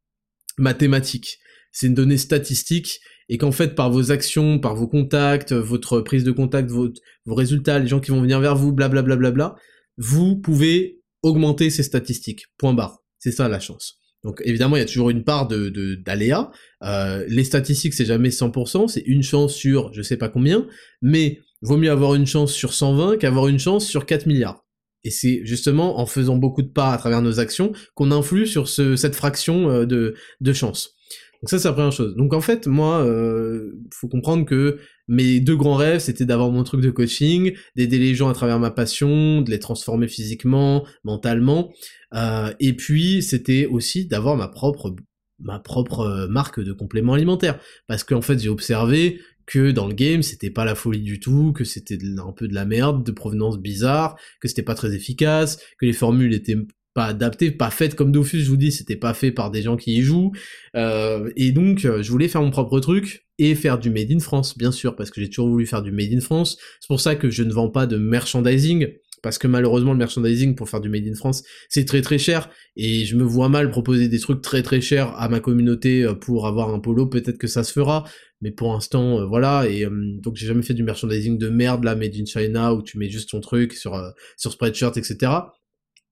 mathématique, 0.57 1.39
c'est 1.71 1.87
une 1.87 1.95
donnée 1.95 2.17
statistique, 2.17 2.99
et 3.29 3.37
qu'en 3.37 3.51
fait, 3.51 3.75
par 3.75 3.91
vos 3.91 4.11
actions, 4.11 4.59
par 4.59 4.75
vos 4.75 4.87
contacts, 4.87 5.53
votre 5.53 6.01
prise 6.01 6.23
de 6.23 6.31
contact, 6.31 6.69
vos, 6.69 6.89
résultats, 7.25 7.79
les 7.79 7.87
gens 7.87 7.99
qui 7.99 8.11
vont 8.11 8.21
venir 8.21 8.39
vers 8.39 8.55
vous, 8.55 8.71
blablabla, 8.71 9.15
bla, 9.15 9.31
bla, 9.31 9.49
bla, 9.49 9.55
vous 9.97 10.37
pouvez 10.37 11.01
augmenter 11.23 11.69
ces 11.69 11.83
statistiques. 11.83 12.45
Point 12.57 12.73
barre. 12.73 13.03
C'est 13.19 13.31
ça 13.31 13.49
la 13.49 13.59
chance. 13.59 13.99
Donc 14.27 14.41
évidemment, 14.43 14.75
il 14.75 14.79
y 14.79 14.83
a 14.83 14.85
toujours 14.85 15.09
une 15.09 15.23
part 15.23 15.47
de 15.47 15.69
d'aléa. 15.95 16.51
Euh, 16.83 17.23
les 17.29 17.45
statistiques, 17.45 17.93
c'est 17.93 18.03
jamais 18.03 18.27
100%, 18.27 18.89
c'est 18.89 19.03
une 19.05 19.23
chance 19.23 19.55
sur 19.55 19.93
je 19.93 20.01
sais 20.01 20.17
pas 20.17 20.27
combien, 20.27 20.67
mais 21.01 21.39
vaut 21.61 21.77
mieux 21.77 21.89
avoir 21.89 22.13
une 22.13 22.27
chance 22.27 22.51
sur 22.51 22.73
120 22.73 23.19
qu'avoir 23.19 23.47
une 23.47 23.57
chance 23.57 23.87
sur 23.87 24.05
4 24.05 24.25
milliards. 24.25 24.65
Et 25.05 25.11
c'est 25.11 25.39
justement 25.45 26.01
en 26.01 26.05
faisant 26.05 26.35
beaucoup 26.35 26.61
de 26.61 26.67
pas 26.67 26.91
à 26.91 26.97
travers 26.97 27.21
nos 27.21 27.39
actions 27.39 27.71
qu'on 27.95 28.11
influe 28.11 28.47
sur 28.47 28.67
ce, 28.67 28.97
cette 28.97 29.15
fraction 29.15 29.69
euh, 29.69 29.85
de, 29.85 30.15
de 30.41 30.53
chance. 30.53 30.97
Donc 31.41 31.49
ça 31.49 31.57
c'est 31.57 31.69
la 31.69 31.73
première 31.73 31.93
chose. 31.93 32.13
Donc 32.17 32.33
en 32.33 32.41
fait 32.41 32.67
moi, 32.67 33.05
euh, 33.05 33.79
faut 33.93 34.09
comprendre 34.09 34.45
que 34.45 34.77
mes 35.07 35.39
deux 35.39 35.55
grands 35.55 35.75
rêves 35.75 35.99
c'était 35.99 36.25
d'avoir 36.25 36.51
mon 36.51 36.63
truc 36.63 36.81
de 36.81 36.89
coaching, 36.89 37.53
d'aider 37.75 37.99
les 37.99 38.15
gens 38.15 38.29
à 38.29 38.33
travers 38.33 38.59
ma 38.59 38.71
passion, 38.71 39.41
de 39.41 39.49
les 39.49 39.59
transformer 39.59 40.07
physiquement, 40.07 40.85
mentalement, 41.03 41.71
euh, 42.13 42.53
et 42.59 42.73
puis 42.73 43.21
c'était 43.21 43.65
aussi 43.65 44.05
d'avoir 44.05 44.35
ma 44.35 44.47
propre 44.47 44.95
ma 45.39 45.59
propre 45.59 45.99
euh, 45.99 46.27
marque 46.27 46.59
de 46.59 46.73
complément 46.73 47.13
alimentaire. 47.13 47.59
Parce 47.87 48.03
qu'en 48.03 48.21
fait 48.21 48.39
j'ai 48.39 48.49
observé 48.49 49.19
que 49.45 49.71
dans 49.71 49.87
le 49.87 49.93
game 49.93 50.23
c'était 50.23 50.49
pas 50.49 50.65
la 50.65 50.75
folie 50.75 51.01
du 51.01 51.19
tout, 51.19 51.53
que 51.53 51.63
c'était 51.63 51.97
un 52.17 52.31
peu 52.31 52.47
de 52.47 52.53
la 52.53 52.65
merde, 52.65 53.05
de 53.05 53.11
provenance 53.11 53.57
bizarre, 53.59 54.17
que 54.41 54.47
c'était 54.47 54.63
pas 54.63 54.75
très 54.75 54.93
efficace, 54.93 55.59
que 55.79 55.85
les 55.85 55.93
formules 55.93 56.33
étaient 56.33 56.57
pas 56.97 57.05
adapté, 57.05 57.51
pas 57.51 57.69
faite 57.69 57.93
comme 57.93 58.11
Dofus, 58.11 58.39
je 58.39 58.49
vous 58.49 58.57
dis, 58.57 58.71
c'était 58.71 58.95
pas 58.95 59.13
fait 59.13 59.29
par 59.29 59.51
des 59.51 59.61
gens 59.61 59.77
qui 59.77 59.93
y 59.97 60.01
jouent. 60.01 60.31
Euh, 60.75 61.29
et 61.35 61.51
donc, 61.51 61.85
euh, 61.85 62.01
je 62.01 62.09
voulais 62.09 62.27
faire 62.27 62.41
mon 62.41 62.49
propre 62.49 62.79
truc 62.79 63.27
et 63.37 63.53
faire 63.53 63.77
du 63.77 63.91
Made 63.91 64.11
in 64.11 64.17
France, 64.17 64.57
bien 64.57 64.71
sûr, 64.71 64.95
parce 64.95 65.11
que 65.11 65.21
j'ai 65.21 65.29
toujours 65.29 65.47
voulu 65.47 65.67
faire 65.67 65.83
du 65.83 65.91
Made 65.91 66.11
in 66.11 66.21
France. 66.21 66.57
C'est 66.79 66.87
pour 66.87 66.99
ça 66.99 67.15
que 67.15 67.29
je 67.29 67.43
ne 67.43 67.53
vends 67.53 67.69
pas 67.69 67.85
de 67.85 67.97
merchandising 67.97 68.87
parce 69.23 69.37
que 69.37 69.47
malheureusement 69.47 69.93
le 69.93 69.97
merchandising 69.97 70.55
pour 70.55 70.69
faire 70.69 70.79
du 70.79 70.89
made 70.89 71.07
in 71.07 71.15
France 71.15 71.43
c'est 71.69 71.85
très 71.85 72.01
très 72.01 72.17
cher 72.17 72.49
et 72.75 73.03
je 73.03 73.15
me 73.15 73.23
vois 73.23 73.49
mal 73.49 73.69
proposer 73.71 74.07
des 74.07 74.19
trucs 74.19 74.41
très 74.41 74.61
très 74.61 74.79
chers 74.79 75.19
à 75.19 75.27
ma 75.27 75.39
communauté 75.39 76.03
euh, 76.03 76.13
pour 76.13 76.45
avoir 76.47 76.73
un 76.73 76.79
polo 76.79 77.07
peut-être 77.07 77.39
que 77.39 77.47
ça 77.47 77.63
se 77.63 77.73
fera 77.73 78.03
mais 78.41 78.51
pour 78.51 78.71
l'instant 78.71 79.19
euh, 79.19 79.25
voilà 79.25 79.67
et 79.67 79.85
euh, 79.85 79.89
donc 80.21 80.35
j'ai 80.35 80.45
jamais 80.45 80.61
fait 80.61 80.75
du 80.75 80.83
merchandising 80.83 81.37
de 81.39 81.49
merde 81.49 81.83
là 81.83 81.95
made 81.95 82.15
in 82.15 82.25
China 82.25 82.75
où 82.75 82.83
tu 82.83 82.99
mets 82.99 83.09
juste 83.09 83.31
ton 83.31 83.41
truc 83.41 83.73
sur 83.73 83.99
sur 84.37 84.51
Spreadshirt 84.51 84.97
etc 84.97 85.31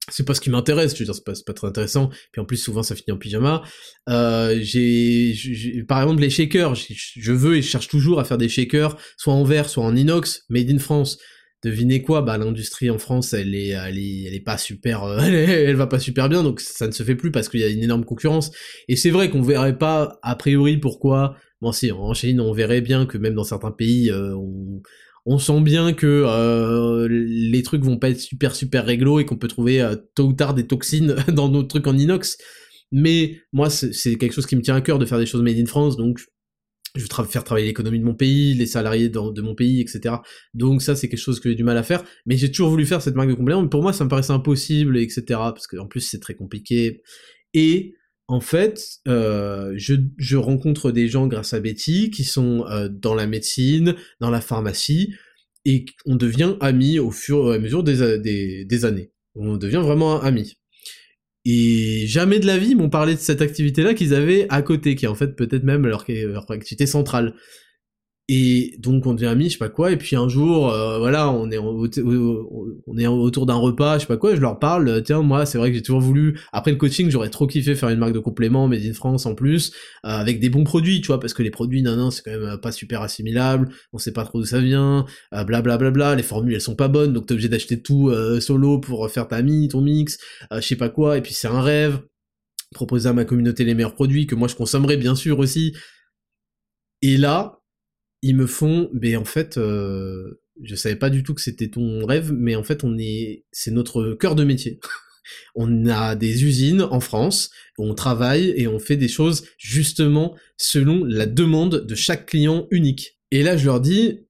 c'est 0.09 0.25
pas 0.25 0.33
ce 0.33 0.41
qui 0.41 0.49
m'intéresse, 0.49 0.93
je 0.93 0.99
veux 0.99 1.05
dire, 1.05 1.15
c'est 1.15 1.23
pas, 1.23 1.33
pas, 1.45 1.53
très 1.53 1.67
intéressant. 1.67 2.09
Puis 2.31 2.41
en 2.41 2.45
plus, 2.45 2.57
souvent, 2.57 2.83
ça 2.83 2.95
finit 2.95 3.11
en 3.13 3.17
pyjama. 3.17 3.63
Euh, 4.09 4.59
j'ai, 4.61 5.83
par 5.87 6.01
exemple, 6.01 6.21
les 6.21 6.29
shakers. 6.29 6.75
Je 6.75 7.31
veux 7.31 7.57
et 7.57 7.61
je 7.61 7.67
cherche 7.67 7.87
toujours 7.87 8.19
à 8.19 8.25
faire 8.25 8.37
des 8.37 8.49
shakers, 8.49 8.97
soit 9.17 9.33
en 9.33 9.43
verre, 9.43 9.69
soit 9.69 9.83
en 9.83 9.95
inox, 9.95 10.43
made 10.49 10.69
in 10.69 10.79
France. 10.79 11.17
Devinez 11.63 12.03
quoi? 12.03 12.21
Bah 12.21 12.37
l'industrie 12.37 12.91
en 12.91 12.99
France, 12.99 13.33
elle 13.33 13.55
est, 13.55 13.69
elle 13.69 13.97
est, 13.97 14.23
elle 14.27 14.35
est 14.35 14.43
pas 14.43 14.57
super, 14.57 15.03
euh, 15.03 15.17
elle, 15.23 15.75
va 15.75 15.87
pas 15.87 15.97
super 15.97 16.29
bien, 16.29 16.43
donc 16.43 16.59
ça 16.59 16.85
ne 16.85 16.91
se 16.91 17.01
fait 17.01 17.15
plus 17.15 17.31
parce 17.31 17.49
qu'il 17.49 17.59
y 17.59 17.63
a 17.63 17.67
une 17.67 17.81
énorme 17.81 18.05
concurrence. 18.05 18.51
Et 18.87 18.95
c'est 18.95 19.09
vrai 19.09 19.31
qu'on 19.31 19.41
verrait 19.41 19.77
pas 19.77 20.19
a 20.21 20.35
priori 20.35 20.77
pourquoi. 20.77 21.35
Bon 21.61 21.71
si, 21.71 21.91
en 21.91 22.13
Chine, 22.13 22.39
on 22.39 22.53
verrait 22.53 22.81
bien 22.81 23.07
que 23.07 23.17
même 23.17 23.33
dans 23.33 23.43
certains 23.43 23.71
pays, 23.71 24.11
euh, 24.11 24.35
on, 24.35 24.81
sent 25.39 25.61
bien 25.61 25.93
que 25.93 26.23
euh, 26.26 27.07
les 27.09 27.63
trucs 27.63 27.84
vont 27.84 27.97
pas 27.97 28.09
être 28.09 28.19
super 28.19 28.55
super 28.55 28.86
réglo 28.86 29.19
et 29.19 29.26
qu'on 29.26 29.38
peut 29.38 29.47
trouver 29.47 29.84
tôt 30.13 30.26
ou 30.28 30.34
tard 30.34 30.53
des 30.53 30.67
toxines 30.67 31.15
dans 31.34 31.49
nos 31.49 31.63
trucs 31.63 31.88
en 31.88 31.97
inox. 31.97 32.38
Mais 32.91 33.39
moi, 33.51 33.69
c'est 33.69 34.15
quelque 34.15 34.34
chose 34.34 34.45
qui 34.45 34.55
me 34.55 34.61
tient 34.61 34.76
à 34.76 34.82
cœur 34.82 34.99
de 34.99 35.05
faire 35.05 35.17
des 35.17 35.26
choses 35.26 35.41
made 35.41 35.57
in 35.57 35.65
France, 35.65 35.97
donc 35.97 36.19
je 36.95 37.01
veux 37.01 37.26
faire 37.26 37.43
travailler 37.43 37.67
l'économie 37.67 37.99
de 37.99 38.05
mon 38.05 38.15
pays, 38.15 38.53
les 38.53 38.65
salariés 38.65 39.09
de, 39.09 39.41
mon 39.41 39.55
pays, 39.55 39.82
etc. 39.82 40.15
Donc 40.53 40.82
ça, 40.82 40.95
c'est 40.95 41.09
quelque 41.09 41.19
chose 41.19 41.39
que 41.39 41.49
j'ai 41.49 41.55
du 41.55 41.63
mal 41.63 41.78
à 41.78 41.84
faire. 41.84 42.03
Mais 42.26 42.38
j'ai 42.38 42.49
toujours 42.49 42.69
voulu 42.69 42.86
faire 42.86 43.01
cette 43.01 43.15
marque 43.15 43.30
de 43.30 43.34
complément, 43.34 43.61
mais 43.61 43.69
pour 43.69 43.82
moi, 43.82 43.93
ça 43.93 44.05
me 44.05 44.09
paraissait 44.09 44.32
impossible, 44.32 44.97
etc. 44.97 45.23
Parce 45.28 45.67
qu'en 45.67 45.88
plus, 45.88 46.01
c'est 46.01 46.19
très 46.19 46.36
compliqué. 46.36 47.01
Et 47.53 47.95
en 48.28 48.39
fait, 48.39 48.82
euh, 49.07 49.73
je, 49.78 50.36
rencontre 50.36 50.91
des 50.91 51.07
gens 51.07 51.28
grâce 51.28 51.53
à 51.53 51.59
Betty 51.59 52.09
qui 52.09 52.23
sont 52.23 52.65
euh, 52.67 52.89
dans 52.89 53.13
la 53.13 53.28
médecine, 53.28 53.95
dans 54.19 54.32
la 54.32 54.41
pharmacie, 54.41 55.13
et 55.63 55.86
on 56.05 56.15
devient 56.15 56.55
amis 56.59 56.99
au 56.99 57.11
fur 57.11 57.53
et 57.53 57.55
à 57.55 57.59
mesure 57.59 57.84
des, 57.84 58.65
des 58.65 58.86
années. 58.86 59.11
On 59.36 59.57
devient 59.57 59.82
vraiment 59.84 60.21
amis. 60.21 60.57
Et 61.45 62.07
jamais 62.07 62.39
de 62.39 62.47
la 62.47 62.57
vie 62.57 62.73
m'ont 62.73 62.89
parlé 62.89 63.13
de 63.13 63.19
cette 63.19 63.41
activité-là 63.41 63.93
qu'ils 63.93 64.15
avaient 64.15 64.47
à 64.49 64.63
côté, 64.63 64.95
qui 64.95 65.05
est 65.05 65.07
en 65.09 65.15
fait 65.15 65.36
peut-être 65.36 65.63
même 65.63 65.86
leur, 65.86 66.05
leur 66.07 66.49
activité 66.49 66.88
centrale. 66.88 67.36
Et 68.28 68.73
donc 68.80 69.05
on 69.05 69.13
devient 69.13 69.28
amis, 69.28 69.45
je 69.45 69.49
sais 69.51 69.57
pas 69.59 69.69
quoi, 69.69 69.91
et 69.91 69.97
puis 69.97 70.15
un 70.15 70.28
jour, 70.28 70.71
euh, 70.71 70.97
voilà, 70.97 71.30
on 71.30 71.51
est, 71.51 71.59
on 71.59 72.97
est 72.97 73.05
autour 73.05 73.45
d'un 73.45 73.53
repas, 73.53 73.95
je 73.95 74.01
sais 74.01 74.07
pas 74.07 74.17
quoi, 74.17 74.34
je 74.36 74.41
leur 74.41 74.57
parle, 74.57 75.03
tiens, 75.03 75.21
moi, 75.21 75.45
c'est 75.45 75.59
vrai 75.59 75.69
que 75.69 75.76
j'ai 75.76 75.84
toujours 75.84 76.01
voulu, 76.01 76.39
après 76.51 76.71
le 76.71 76.78
coaching, 76.78 77.11
j'aurais 77.11 77.30
trop 77.30 77.45
kiffé 77.45 77.76
faire 77.76 77.89
une 77.89 77.99
marque 77.99 78.13
de 78.13 78.19
compléments 78.19 78.67
Made 78.67 78.84
in 78.84 78.93
France 78.93 79.28
en 79.28 79.36
plus, 79.36 79.73
euh, 80.05 80.09
avec 80.09 80.39
des 80.39 80.49
bons 80.49 80.63
produits, 80.63 81.01
tu 81.01 81.07
vois, 81.07 81.19
parce 81.19 81.36
que 81.36 81.43
les 81.43 81.51
produits, 81.51 81.84
non, 81.84 81.95
non, 81.95 82.09
c'est 82.09 82.23
quand 82.23 82.32
même 82.32 82.57
pas 82.57 82.71
super 82.71 83.03
assimilable, 83.03 83.69
on 83.93 83.99
sait 83.99 84.11
pas 84.11 84.23
trop 84.23 84.39
d'où 84.39 84.45
ça 84.45 84.59
vient, 84.59 85.05
blablabla, 85.32 85.61
bla, 85.61 85.78
bla, 85.78 85.91
bla, 85.91 86.15
les 86.15 86.23
formules, 86.23 86.55
elles 86.55 86.61
sont 86.61 86.76
pas 86.76 86.88
bonnes, 86.88 87.13
donc 87.13 87.28
t'es 87.28 87.34
obligé 87.34 87.49
d'acheter 87.49 87.80
tout 87.80 88.09
euh, 88.09 88.39
solo 88.39 88.80
pour 88.80 89.07
faire 89.11 89.28
ta 89.28 89.43
mi, 89.43 89.67
ton 89.67 89.82
mix, 89.82 90.17
je 90.51 90.61
sais 90.61 90.76
pas 90.76 90.89
quoi, 90.89 91.19
et 91.19 91.21
puis 91.21 91.36
c'est 91.36 91.47
un 91.47 91.61
rêve, 91.61 92.01
proposer 92.73 93.07
à 93.07 93.13
ma 93.13 93.23
communauté 93.23 93.65
les 93.65 93.76
meilleurs 93.76 93.93
produits, 93.93 94.26
que 94.26 94.34
moi 94.34 94.47
je 94.47 94.55
consommerais 94.55 94.97
bien 94.97 95.13
sûr 95.13 95.38
aussi, 95.38 95.76
et 97.03 97.17
là, 97.17 97.59
ils 98.26 98.36
me 98.36 98.47
font, 98.47 98.89
mais 98.91 99.15
en 99.15 99.23
fait, 99.23 99.59
euh, 99.59 100.41
je 100.63 100.73
savais 100.73 100.95
pas 100.95 101.11
du 101.11 101.21
tout 101.21 101.36
que 101.36 101.41
c'était 101.41 101.67
ton 101.67 102.03
rêve, 102.07 102.34
mais 102.34 102.55
en 102.55 102.63
fait, 102.63 102.84
on 102.84 102.97
est, 102.97 103.45
c'est 103.51 103.69
notre 103.69 104.13
cœur 104.13 104.34
de 104.34 104.43
métier. 104.43 104.80
on 105.55 105.86
a 105.86 106.15
des 106.15 106.43
usines 106.43 106.82
en 106.82 106.99
France, 106.99 107.51
on 107.78 107.93
travaille 107.93 108.51
et 108.57 108.67
on 108.67 108.80
fait 108.80 108.97
des 108.97 109.07
choses 109.07 109.45
justement 109.59 110.36
selon 110.57 111.03
la 111.03 111.28
demande 111.28 111.86
de 111.86 111.93
chaque 111.93 112.26
client 112.26 112.67
unique. 112.71 113.19
Et 113.30 113.43
là, 113.43 113.57
je 113.57 113.65
leur 113.65 113.80
dis, 113.80 114.21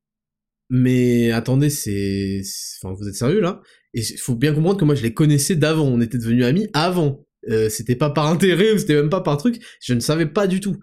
mais 0.69 1.31
attendez, 1.31 1.69
c'est, 1.69 2.41
enfin, 2.83 2.93
vous 2.99 3.07
êtes 3.07 3.15
sérieux 3.15 3.39
là? 3.39 3.61
Et 3.93 4.01
il 4.01 4.17
faut 4.17 4.35
bien 4.35 4.53
comprendre 4.53 4.77
que 4.77 4.83
moi, 4.83 4.95
je 4.95 5.03
les 5.03 5.13
connaissais 5.13 5.55
d'avant. 5.55 5.87
On 5.87 6.01
était 6.01 6.17
devenus 6.17 6.43
amis 6.43 6.67
avant. 6.73 7.25
Euh, 7.47 7.69
c'était 7.69 7.95
pas 7.95 8.09
par 8.09 8.27
intérêt 8.27 8.73
ou 8.73 8.77
c'était 8.77 8.95
même 8.95 9.09
pas 9.09 9.21
par 9.21 9.37
truc. 9.37 9.61
Je 9.79 9.93
ne 9.93 10.01
savais 10.01 10.25
pas 10.25 10.47
du 10.47 10.59
tout. 10.59 10.75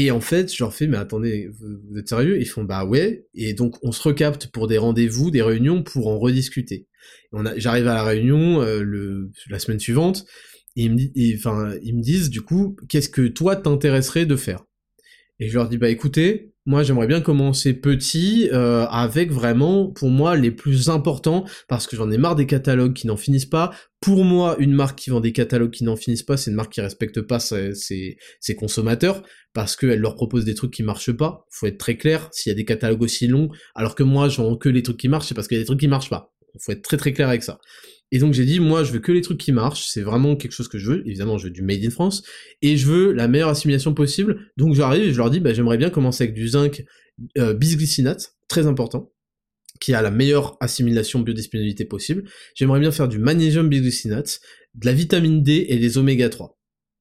Et 0.00 0.12
en 0.12 0.20
fait, 0.20 0.54
je 0.54 0.62
leur 0.62 0.72
fais, 0.72 0.86
mais 0.86 0.96
attendez, 0.96 1.50
vous, 1.58 1.98
êtes 1.98 2.08
sérieux? 2.08 2.40
Ils 2.40 2.46
font, 2.46 2.62
bah 2.62 2.84
ouais. 2.84 3.26
Et 3.34 3.52
donc, 3.52 3.74
on 3.82 3.90
se 3.90 4.00
recapte 4.00 4.46
pour 4.46 4.68
des 4.68 4.78
rendez-vous, 4.78 5.32
des 5.32 5.42
réunions, 5.42 5.82
pour 5.82 6.06
en 6.06 6.20
rediscuter. 6.20 6.86
J'arrive 7.56 7.88
à 7.88 7.94
la 7.94 8.04
réunion 8.04 8.62
euh, 8.62 9.28
la 9.50 9.58
semaine 9.58 9.80
suivante, 9.80 10.24
et 10.76 10.84
ils 10.84 10.92
me, 10.92 12.00
disent, 12.00 12.30
du 12.30 12.42
coup, 12.42 12.76
qu'est-ce 12.88 13.08
que 13.08 13.26
toi 13.26 13.56
t'intéresserait 13.56 14.24
de 14.24 14.36
faire? 14.36 14.62
Et 15.40 15.48
je 15.48 15.54
leur 15.54 15.68
dis, 15.68 15.78
bah 15.78 15.90
écoutez, 15.90 16.52
moi, 16.68 16.82
j'aimerais 16.82 17.06
bien 17.06 17.22
commencer 17.22 17.72
petit, 17.72 18.50
euh, 18.52 18.84
avec 18.88 19.32
vraiment, 19.32 19.86
pour 19.86 20.10
moi, 20.10 20.36
les 20.36 20.50
plus 20.50 20.90
importants, 20.90 21.46
parce 21.66 21.86
que 21.86 21.96
j'en 21.96 22.10
ai 22.10 22.18
marre 22.18 22.36
des 22.36 22.44
catalogues 22.44 22.92
qui 22.92 23.06
n'en 23.06 23.16
finissent 23.16 23.46
pas. 23.46 23.70
Pour 24.00 24.22
moi, 24.22 24.54
une 24.58 24.74
marque 24.74 24.98
qui 24.98 25.08
vend 25.08 25.20
des 25.20 25.32
catalogues 25.32 25.70
qui 25.70 25.84
n'en 25.84 25.96
finissent 25.96 26.24
pas, 26.24 26.36
c'est 26.36 26.50
une 26.50 26.58
marque 26.58 26.74
qui 26.74 26.82
respecte 26.82 27.22
pas 27.22 27.38
ses, 27.40 28.18
consommateurs, 28.58 29.22
parce 29.54 29.76
qu'elle 29.76 29.98
leur 29.98 30.14
propose 30.14 30.44
des 30.44 30.54
trucs 30.54 30.74
qui 30.74 30.82
marchent 30.82 31.12
pas. 31.12 31.46
Faut 31.50 31.64
être 31.64 31.78
très 31.78 31.96
clair, 31.96 32.28
s'il 32.32 32.50
y 32.50 32.52
a 32.52 32.56
des 32.56 32.66
catalogues 32.66 33.00
aussi 33.00 33.28
longs, 33.28 33.48
alors 33.74 33.94
que 33.94 34.02
moi, 34.02 34.28
je 34.28 34.42
vends 34.42 34.54
que 34.54 34.68
les 34.68 34.82
trucs 34.82 34.98
qui 34.98 35.08
marchent, 35.08 35.28
c'est 35.28 35.34
parce 35.34 35.48
qu'il 35.48 35.56
y 35.56 35.60
a 35.60 35.62
des 35.62 35.66
trucs 35.66 35.80
qui 35.80 35.88
marchent 35.88 36.10
pas. 36.10 36.34
Faut 36.60 36.72
être 36.72 36.82
très 36.82 36.96
très 36.96 37.12
clair 37.12 37.28
avec 37.28 37.42
ça. 37.42 37.60
Et 38.10 38.18
donc 38.18 38.32
j'ai 38.32 38.44
dit, 38.44 38.60
moi 38.60 38.84
je 38.84 38.92
veux 38.92 39.00
que 39.00 39.12
les 39.12 39.20
trucs 39.20 39.38
qui 39.38 39.52
marchent, 39.52 39.86
c'est 39.88 40.00
vraiment 40.00 40.34
quelque 40.36 40.52
chose 40.52 40.68
que 40.68 40.78
je 40.78 40.92
veux, 40.92 41.06
évidemment 41.06 41.36
je 41.36 41.44
veux 41.44 41.50
du 41.50 41.62
made 41.62 41.84
in 41.84 41.90
France, 41.90 42.22
et 42.62 42.76
je 42.76 42.86
veux 42.86 43.12
la 43.12 43.28
meilleure 43.28 43.50
assimilation 43.50 43.92
possible, 43.92 44.50
donc 44.56 44.74
j'arrive 44.74 45.04
et 45.04 45.12
je 45.12 45.18
leur 45.18 45.30
dis, 45.30 45.40
bah, 45.40 45.52
j'aimerais 45.52 45.76
bien 45.76 45.90
commencer 45.90 46.24
avec 46.24 46.34
du 46.34 46.48
zinc 46.48 46.84
euh, 47.36 47.52
bisglycinate, 47.52 48.34
très 48.48 48.66
important, 48.66 49.12
qui 49.80 49.92
a 49.92 50.00
la 50.00 50.10
meilleure 50.10 50.56
assimilation 50.60 51.20
biodisponibilité 51.20 51.84
possible, 51.84 52.24
j'aimerais 52.54 52.80
bien 52.80 52.92
faire 52.92 53.08
du 53.08 53.18
magnésium 53.18 53.68
bisglycinate, 53.68 54.40
de 54.74 54.86
la 54.86 54.92
vitamine 54.92 55.42
D 55.42 55.66
et 55.68 55.78
des 55.78 55.98
oméga 55.98 56.30
3. 56.30 56.58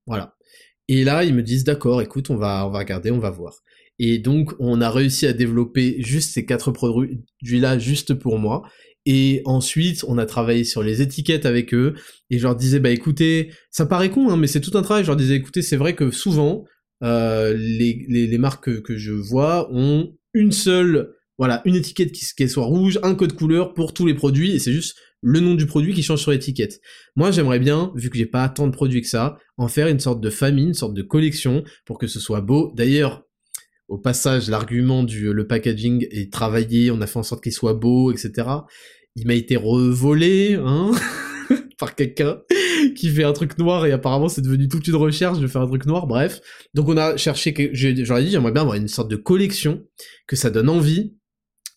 Voilà. 0.08 0.36
Et 0.89 1.04
là 1.04 1.24
ils 1.24 1.34
me 1.34 1.43
disent, 1.43 1.64
d'accord, 1.64 2.02
écoute, 2.02 2.30
on 2.30 2.36
va, 2.36 2.68
on 2.68 2.70
va 2.70 2.80
regarder, 2.80 3.12
on 3.12 3.20
va 3.20 3.30
voir. 3.30 3.62
Et 4.00 4.20
donc, 4.20 4.54
on 4.60 4.80
a 4.82 4.91
réussi 4.91 5.26
à 5.26 5.34
développer 5.34 5.95
juste 6.00 6.34
ces 6.34 6.45
quatre 6.45 6.72
produits-là 6.72 7.80
juste 7.80 8.14
pour 8.14 8.38
moi. 8.38 8.70
Et 9.10 9.41
ensuite, 9.45 10.03
on 10.10 10.18
a 10.18 10.26
travaillé 10.26 10.66
sur 10.66 10.84
les 10.84 11.01
étiquettes 11.01 11.45
avec 11.45 11.74
eux, 11.74 11.93
et 12.30 12.38
je 12.38 12.43
leur 12.43 12.58
disais, 12.58 12.82
bah 12.82 12.89
écoutez, 12.89 13.53
ça 13.72 13.86
paraît 13.86 14.12
con, 14.12 14.30
hein, 14.30 14.36
mais 14.36 14.47
c'est 14.47 14.60
tout 14.60 14.78
un 14.78 14.82
travail, 14.82 15.03
je 15.03 15.08
leur 15.08 15.16
disais, 15.16 15.36
écoutez, 15.36 15.62
c'est 15.62 15.78
vrai 15.78 15.95
que 15.95 16.12
souvent, 16.12 16.66
euh, 17.05 17.53
les, 17.58 18.05
les, 18.10 18.38
marques 18.38 18.82
que, 18.82 18.97
je 18.97 19.14
vois 19.14 19.72
ont 19.72 20.14
une 20.34 20.51
seule, 20.51 21.14
voilà, 21.38 21.62
une 21.64 21.76
étiquette 21.76 22.12
qui, 22.12 22.26
qui 22.36 22.49
soit 22.49 22.66
rouge, 22.66 22.99
un 23.01 23.16
code 23.16 23.32
couleur 23.32 23.74
pour 23.74 23.93
tous 23.93 24.05
les 24.05 24.14
produits, 24.14 24.51
et 24.51 24.60
c'est 24.60 24.74
juste 24.74 24.97
le 25.22 25.39
nom 25.39 25.55
du 25.55 25.68
produit 25.68 25.93
qui 25.93 26.03
change 26.03 26.20
sur 26.20 26.32
l'étiquette. 26.32 26.82
Moi, 27.16 27.32
j'aimerais 27.32 27.60
bien, 27.60 27.93
vu 27.95 28.10
que 28.10 28.18
j'ai 28.18 28.26
pas 28.26 28.49
tant 28.49 28.68
de 28.68 28.74
produits 28.74 29.01
que 29.01 29.08
ça, 29.08 29.38
en 29.55 29.70
faire 29.70 29.88
une 29.88 30.01
sorte 30.01 30.20
de 30.20 30.30
famille, 30.30 30.66
une 30.66 30.74
sorte 30.74 30.93
de 30.93 31.01
collection, 31.01 31.64
pour 31.86 31.97
que 31.97 32.08
ce 32.08 32.20
soit 32.20 32.41
beau. 32.41 32.74
D'ailleurs, 32.76 33.24
au 33.88 33.97
passage, 33.97 34.49
l'argument 34.49 35.05
du 35.05 35.32
le 35.32 35.47
packaging 35.47 36.08
est 36.12 36.30
travaillé, 36.30 36.91
on 36.91 36.99
a 36.99 37.08
fait 37.08 37.20
en 37.20 37.24
sorte 37.24 37.41
qu'il 37.41 37.53
soit 37.53 37.74
beau, 37.74 38.12
etc 38.12 38.47
il 39.18 39.26
m'a 39.26 39.34
été 39.34 39.55
revolé, 39.55 40.53
hein, 40.53 40.91
par 41.80 41.95
quelqu'un 41.95 42.39
qui 42.95 43.09
fait 43.09 43.24
un 43.24 43.34
truc 43.34 43.57
noir 43.57 43.86
et 43.86 43.91
apparemment 43.91 44.30
c'est 44.30 44.41
devenu 44.41 44.68
toute 44.68 44.88
une 44.88 44.95
recherche 44.95 45.39
de 45.39 45.47
faire 45.47 45.61
un 45.61 45.68
truc 45.68 45.86
noir, 45.86 46.05
bref. 46.05 46.39
Donc 46.76 46.88
on 46.88 46.97
a 46.97 47.18
cherché, 47.18 47.72
j'aurais 47.74 48.24
dit 48.24 48.30
j'aimerais 48.30 48.51
bien 48.51 48.61
avoir 48.61 48.78
une 48.78 48.88
sorte 48.88 49.09
de 49.09 49.15
collection, 49.15 49.84
que 50.28 50.36
ça 50.36 50.51
donne 50.51 50.70
envie, 50.70 51.15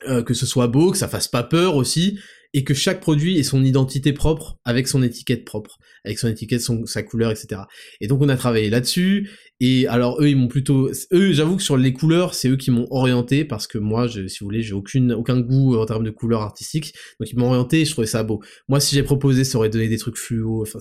euh, 0.07 0.23
que 0.23 0.35
ce 0.35 0.45
soit 0.45 0.69
beau, 0.69 0.91
que 0.93 0.99
ça 0.99 1.09
fasse 1.09 1.29
pas 1.29 1.43
peur 1.43 1.77
aussi, 1.77 2.19
et 2.53 2.63
que 2.63 2.75
chaque 2.75 3.01
produit 3.01 3.39
ait 3.39 3.43
son 3.43 3.65
identité 3.65 4.13
propre, 4.13 4.59
avec 4.65 4.87
son 4.87 5.03
étiquette 5.03 5.47
propre, 5.47 5.79
avec 6.05 6.19
son 6.19 6.29
étiquette, 6.29 6.61
son, 6.61 6.87
sa 6.87 7.03
couleur, 7.03 7.31
etc. 7.31 7.63
Et 8.01 8.07
donc 8.07 8.21
on 8.23 8.29
a 8.29 8.37
travaillé 8.37 8.71
là-dessus, 8.71 9.31
et 9.61 9.87
alors 9.87 10.21
eux 10.21 10.29
ils 10.29 10.37
m'ont 10.37 10.49
plutôt, 10.49 10.91
eux 11.13 11.33
j'avoue 11.33 11.57
que 11.57 11.63
sur 11.63 11.77
les 11.77 11.93
couleurs 11.93 12.35
c'est 12.35 12.49
eux 12.49 12.57
qui 12.57 12.71
m'ont 12.71 12.87
orienté, 12.91 13.45
parce 13.45 13.67
que 13.67 13.79
moi, 13.79 14.07
je, 14.07 14.27
si 14.27 14.41
vous 14.41 14.47
voulez, 14.47 14.63
j'ai 14.63 14.75
aucune, 14.75 15.13
aucun 15.13 15.41
goût 15.41 15.77
en 15.77 15.87
termes 15.87 16.05
de 16.05 16.11
couleurs 16.11 16.43
artistiques, 16.43 16.95
donc 17.19 17.31
ils 17.31 17.39
m'ont 17.39 17.49
orienté 17.49 17.81
et 17.81 17.85
je 17.85 17.93
trouvais 17.93 18.07
ça 18.07 18.23
beau. 18.23 18.41
Moi 18.69 18.81
si 18.81 18.95
j'ai 18.95 19.03
proposé 19.03 19.45
ça 19.45 19.59
aurait 19.59 19.71
donné 19.71 19.89
des 19.89 19.99
trucs 19.99 20.17
fluo, 20.17 20.63
enfin 20.63 20.79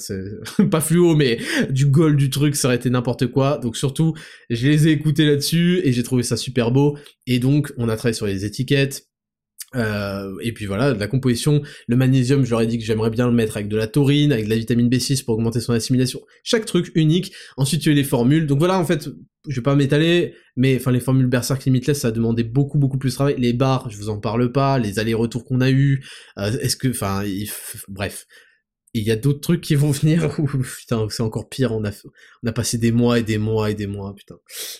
pas 0.71 0.81
fluo 0.81 1.15
mais 1.15 1.39
du 1.69 1.87
gold 1.87 2.17
du 2.17 2.29
truc, 2.29 2.55
ça 2.55 2.67
aurait 2.67 2.77
été 2.77 2.89
n'importe 2.89 3.27
quoi, 3.27 3.57
donc 3.57 3.77
surtout 3.77 4.13
je 4.49 4.67
les 4.67 4.87
ai 4.87 4.91
écoutés 4.91 5.25
là-dessus 5.25 5.81
et 5.83 5.91
j'ai 5.91 6.03
trouvé 6.03 6.23
ça 6.23 6.37
super 6.37 6.71
beau, 6.71 6.97
et 7.27 7.39
donc 7.39 7.73
on 7.77 7.89
a 7.89 7.95
travaillé 7.95 8.15
sur 8.15 8.27
les 8.27 8.45
étiquettes, 8.45 9.08
Euh, 9.75 10.33
et 10.41 10.51
puis 10.51 10.65
voilà, 10.65 10.93
la 10.93 11.07
composition, 11.07 11.61
le 11.87 11.95
magnésium, 11.95 12.45
je 12.45 12.63
dit 12.65 12.77
que 12.77 12.83
j'aimerais 12.83 13.09
bien 13.09 13.27
le 13.27 13.33
mettre 13.33 13.57
avec 13.57 13.69
de 13.69 13.77
la 13.77 13.87
taurine, 13.87 14.31
avec 14.31 14.45
de 14.45 14.49
la 14.49 14.55
vitamine 14.55 14.89
B6 14.89 15.23
pour 15.23 15.35
augmenter 15.35 15.59
son 15.59 15.73
assimilation. 15.73 16.21
Chaque 16.43 16.65
truc 16.65 16.91
unique. 16.95 17.33
Ensuite, 17.57 17.81
tu 17.81 17.91
as 17.91 17.93
les 17.93 18.03
formules. 18.03 18.47
Donc 18.47 18.59
voilà, 18.59 18.79
en 18.79 18.85
fait, 18.85 19.09
je 19.47 19.55
vais 19.55 19.63
pas 19.63 19.75
m'étaler, 19.75 20.33
mais 20.55 20.75
enfin 20.75 20.91
les 20.91 20.99
formules 20.99 21.27
Berserk 21.27 21.63
Limitless, 21.65 22.01
ça 22.01 22.09
a 22.09 22.11
demandé 22.11 22.43
beaucoup 22.43 22.77
beaucoup 22.77 22.97
plus 22.97 23.11
de 23.11 23.15
travail. 23.15 23.35
Les 23.37 23.53
barres, 23.53 23.89
je 23.89 23.97
vous 23.97 24.09
en 24.09 24.19
parle 24.19 24.51
pas. 24.51 24.79
Les 24.79 24.99
allers-retours 24.99 25.45
qu'on 25.45 25.61
a 25.61 25.69
eu. 25.69 26.03
Euh, 26.37 26.51
est-ce 26.59 26.75
que, 26.75 26.89
enfin, 26.89 27.23
bref. 27.87 28.25
Il 28.93 29.03
y 29.03 29.11
a 29.11 29.15
d'autres 29.15 29.41
trucs 29.41 29.61
qui 29.61 29.75
vont 29.75 29.91
venir 29.91 30.35
putain, 30.79 31.07
c'est 31.09 31.23
encore 31.23 31.49
pire. 31.49 31.71
On 31.71 31.83
a, 31.83 31.91
on 32.43 32.47
a 32.47 32.51
passé 32.51 32.77
des 32.77 32.91
mois 32.91 33.19
et 33.19 33.23
des 33.23 33.37
mois 33.37 33.71
et 33.71 33.75
des 33.75 33.87
mois, 33.87 34.13
putain. 34.15 34.35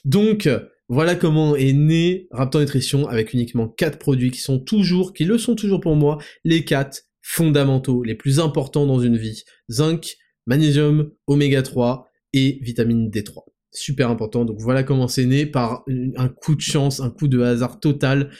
Donc, 0.05 0.49
voilà 0.89 1.15
comment 1.15 1.55
est 1.55 1.73
né 1.73 2.27
Raptor 2.31 2.61
Nutrition 2.61 3.07
avec 3.07 3.33
uniquement 3.33 3.67
quatre 3.67 3.99
produits 3.99 4.31
qui 4.31 4.39
sont 4.39 4.59
toujours, 4.59 5.13
qui 5.13 5.23
le 5.23 5.37
sont 5.37 5.55
toujours 5.55 5.79
pour 5.79 5.95
moi, 5.95 6.17
les 6.43 6.65
quatre 6.65 7.03
fondamentaux, 7.21 8.03
les 8.03 8.15
plus 8.15 8.39
importants 8.39 8.87
dans 8.87 8.99
une 8.99 9.15
vie. 9.15 9.43
Zinc, 9.69 10.17
magnésium, 10.47 11.11
oméga 11.27 11.61
3 11.61 12.09
et 12.33 12.57
vitamine 12.63 13.09
D3. 13.09 13.43
Super 13.71 14.09
important. 14.09 14.45
Donc 14.45 14.59
voilà 14.59 14.81
comment 14.81 15.07
c'est 15.07 15.27
né 15.27 15.45
par 15.45 15.83
un 16.15 16.27
coup 16.27 16.55
de 16.55 16.61
chance, 16.61 16.99
un 16.99 17.11
coup 17.11 17.27
de 17.27 17.39
hasard 17.41 17.79
total. 17.79 18.31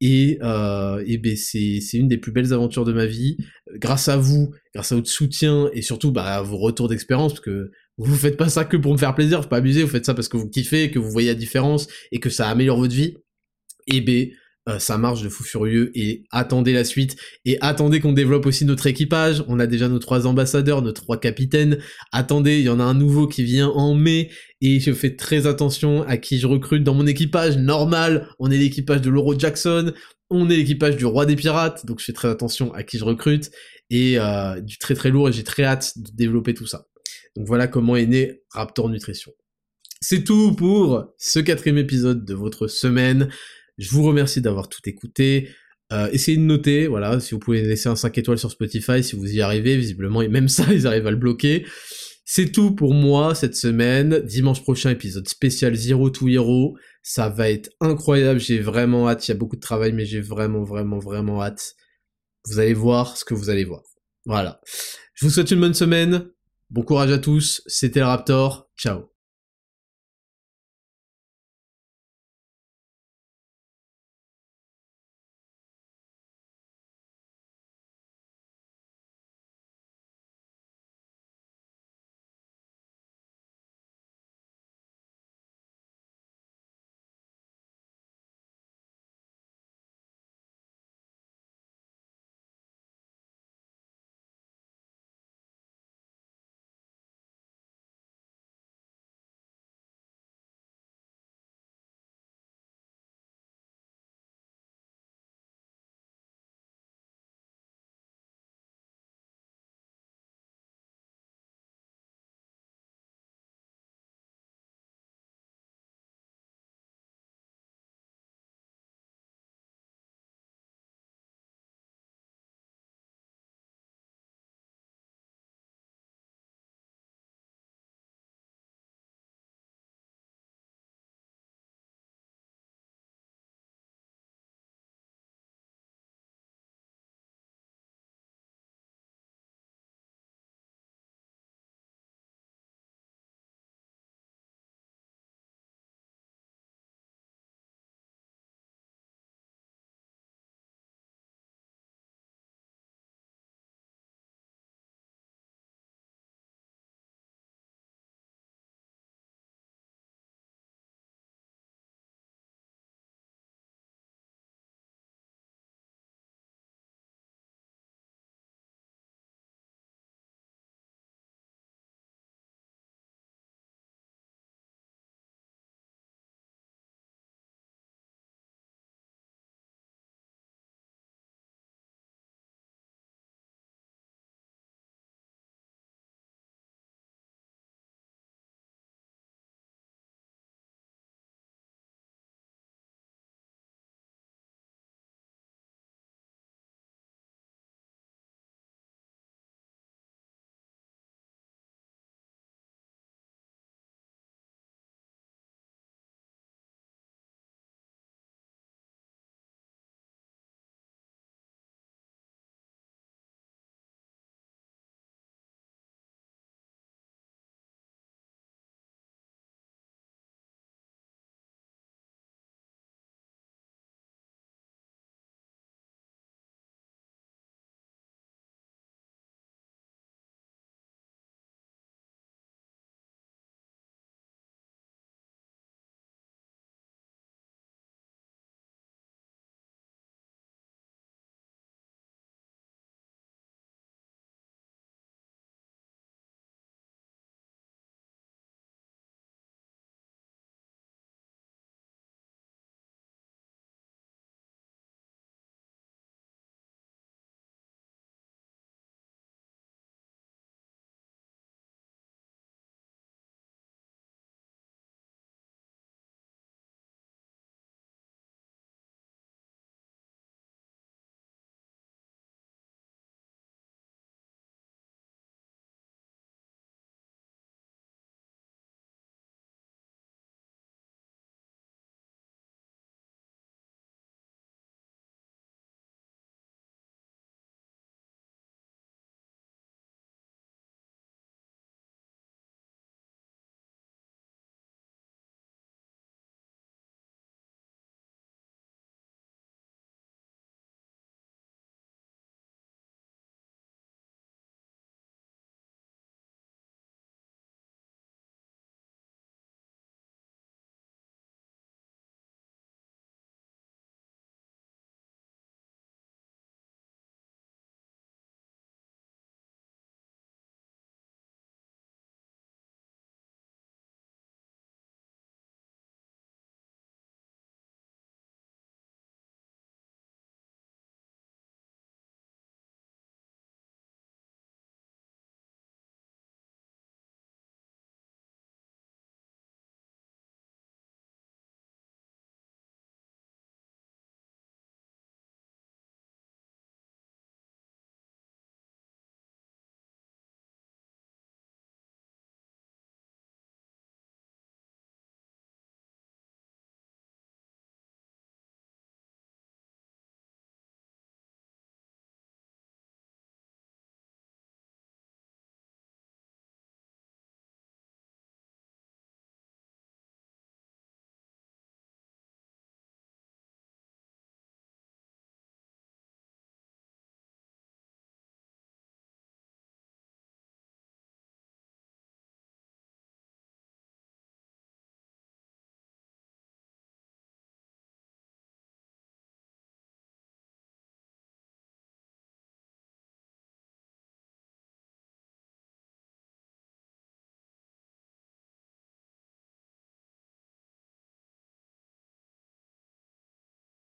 Et, 0.00 0.38
euh, 0.42 1.02
et 1.06 1.18
ben 1.18 1.36
c'est, 1.36 1.80
une 1.94 2.08
des 2.08 2.18
plus 2.18 2.32
belles 2.32 2.52
aventures 2.52 2.84
de 2.84 2.92
ma 2.92 3.06
vie. 3.06 3.36
Grâce 3.74 4.08
à 4.08 4.16
vous, 4.16 4.54
grâce 4.74 4.92
à 4.92 4.94
votre 4.94 5.08
soutien 5.08 5.70
et 5.72 5.82
surtout 5.82 6.12
bah, 6.12 6.36
à 6.36 6.42
vos 6.42 6.56
retours 6.56 6.88
d'expérience, 6.88 7.32
parce 7.32 7.44
que 7.44 7.70
vous 7.96 8.14
faites 8.14 8.36
pas 8.36 8.48
ça 8.48 8.64
que 8.64 8.76
pour 8.76 8.92
me 8.92 8.98
faire 8.98 9.14
plaisir, 9.14 9.42
faut 9.42 9.48
pas 9.48 9.56
abuser, 9.56 9.82
vous 9.82 9.88
faites 9.88 10.06
ça 10.06 10.14
parce 10.14 10.28
que 10.28 10.36
vous 10.36 10.48
kiffez, 10.48 10.90
que 10.90 11.00
vous 11.00 11.10
voyez 11.10 11.28
la 11.28 11.34
différence 11.34 11.88
et 12.12 12.20
que 12.20 12.30
ça 12.30 12.48
améliore 12.48 12.78
votre 12.78 12.94
vie. 12.94 13.16
Et 13.88 14.00
ben 14.00 14.28
euh, 14.68 14.78
ça 14.78 14.98
marche 14.98 15.22
de 15.22 15.30
fou 15.30 15.44
furieux 15.44 15.90
et 15.94 16.24
attendez 16.30 16.74
la 16.74 16.84
suite 16.84 17.16
et 17.46 17.56
attendez 17.62 18.00
qu'on 18.00 18.12
développe 18.12 18.44
aussi 18.44 18.66
notre 18.66 18.86
équipage. 18.86 19.42
On 19.48 19.58
a 19.60 19.66
déjà 19.66 19.88
nos 19.88 19.98
trois 19.98 20.26
ambassadeurs, 20.26 20.82
nos 20.82 20.92
trois 20.92 21.18
capitaines. 21.18 21.78
Attendez, 22.12 22.58
il 22.58 22.64
y 22.64 22.68
en 22.68 22.78
a 22.78 22.84
un 22.84 22.94
nouveau 22.94 23.26
qui 23.26 23.44
vient 23.44 23.68
en 23.68 23.94
mai 23.94 24.30
et 24.60 24.80
je 24.80 24.92
fais 24.92 25.16
très 25.16 25.46
attention 25.46 26.02
à 26.02 26.16
qui 26.16 26.38
je 26.38 26.46
recrute 26.46 26.82
dans 26.82 26.94
mon 26.94 27.06
équipage. 27.06 27.56
Normal, 27.56 28.28
on 28.38 28.50
est 28.50 28.58
l'équipage 28.58 29.00
de 29.00 29.10
Lauro 29.10 29.38
Jackson, 29.38 29.92
on 30.30 30.50
est 30.50 30.56
l'équipage 30.56 30.96
du 30.96 31.06
roi 31.06 31.26
des 31.26 31.36
pirates, 31.36 31.86
donc 31.86 32.00
je 32.00 32.04
fais 32.04 32.12
très 32.12 32.28
attention 32.28 32.72
à 32.74 32.82
qui 32.82 32.98
je 32.98 33.04
recrute 33.04 33.50
et 33.90 34.18
euh, 34.18 34.60
du 34.60 34.78
très 34.78 34.94
très 34.94 35.10
lourd 35.10 35.28
et 35.28 35.32
j'ai 35.32 35.44
très 35.44 35.64
hâte 35.64 35.92
de 35.96 36.10
développer 36.12 36.54
tout 36.54 36.66
ça. 36.66 36.86
Donc 37.36 37.46
voilà 37.46 37.66
comment 37.66 37.96
est 37.96 38.06
né 38.06 38.42
Raptor 38.50 38.88
Nutrition. 38.88 39.32
C'est 40.00 40.24
tout 40.24 40.54
pour 40.54 41.12
ce 41.18 41.38
quatrième 41.40 41.78
épisode 41.78 42.24
de 42.24 42.34
votre 42.34 42.68
semaine. 42.68 43.30
Je 43.78 43.90
vous 43.90 44.02
remercie 44.02 44.40
d'avoir 44.40 44.68
tout 44.68 44.80
écouté. 44.86 45.48
Euh, 45.92 46.08
essayez 46.12 46.36
de 46.36 46.42
noter, 46.42 46.86
voilà, 46.86 47.18
si 47.18 47.32
vous 47.32 47.38
pouvez 47.38 47.62
laisser 47.62 47.88
un 47.88 47.96
5 47.96 48.18
étoiles 48.18 48.38
sur 48.38 48.50
Spotify, 48.50 49.02
si 49.02 49.16
vous 49.16 49.32
y 49.32 49.40
arrivez, 49.40 49.76
visiblement, 49.76 50.20
et 50.20 50.28
même 50.28 50.48
ça, 50.48 50.64
ils 50.72 50.86
arrivent 50.86 51.06
à 51.06 51.10
le 51.10 51.16
bloquer. 51.16 51.64
C'est 52.30 52.52
tout 52.52 52.74
pour 52.74 52.92
moi 52.92 53.34
cette 53.34 53.56
semaine. 53.56 54.20
Dimanche 54.20 54.62
prochain, 54.62 54.90
épisode 54.90 55.26
spécial 55.26 55.74
Zero 55.74 56.10
to 56.10 56.28
Hero. 56.28 56.76
Ça 57.02 57.30
va 57.30 57.48
être 57.48 57.70
incroyable, 57.80 58.38
j'ai 58.38 58.58
vraiment 58.58 59.08
hâte. 59.08 59.26
Il 59.26 59.30
y 59.30 59.32
a 59.32 59.38
beaucoup 59.38 59.56
de 59.56 59.62
travail, 59.62 59.94
mais 59.94 60.04
j'ai 60.04 60.20
vraiment, 60.20 60.62
vraiment, 60.62 60.98
vraiment 60.98 61.42
hâte. 61.42 61.74
Vous 62.44 62.58
allez 62.58 62.74
voir 62.74 63.16
ce 63.16 63.24
que 63.24 63.32
vous 63.32 63.48
allez 63.48 63.64
voir. 63.64 63.80
Voilà. 64.26 64.60
Je 65.14 65.24
vous 65.24 65.32
souhaite 65.32 65.50
une 65.52 65.60
bonne 65.60 65.72
semaine. 65.72 66.28
Bon 66.68 66.82
courage 66.82 67.12
à 67.12 67.18
tous, 67.18 67.62
c'était 67.64 68.00
le 68.00 68.06
Raptor, 68.06 68.68
ciao 68.76 69.17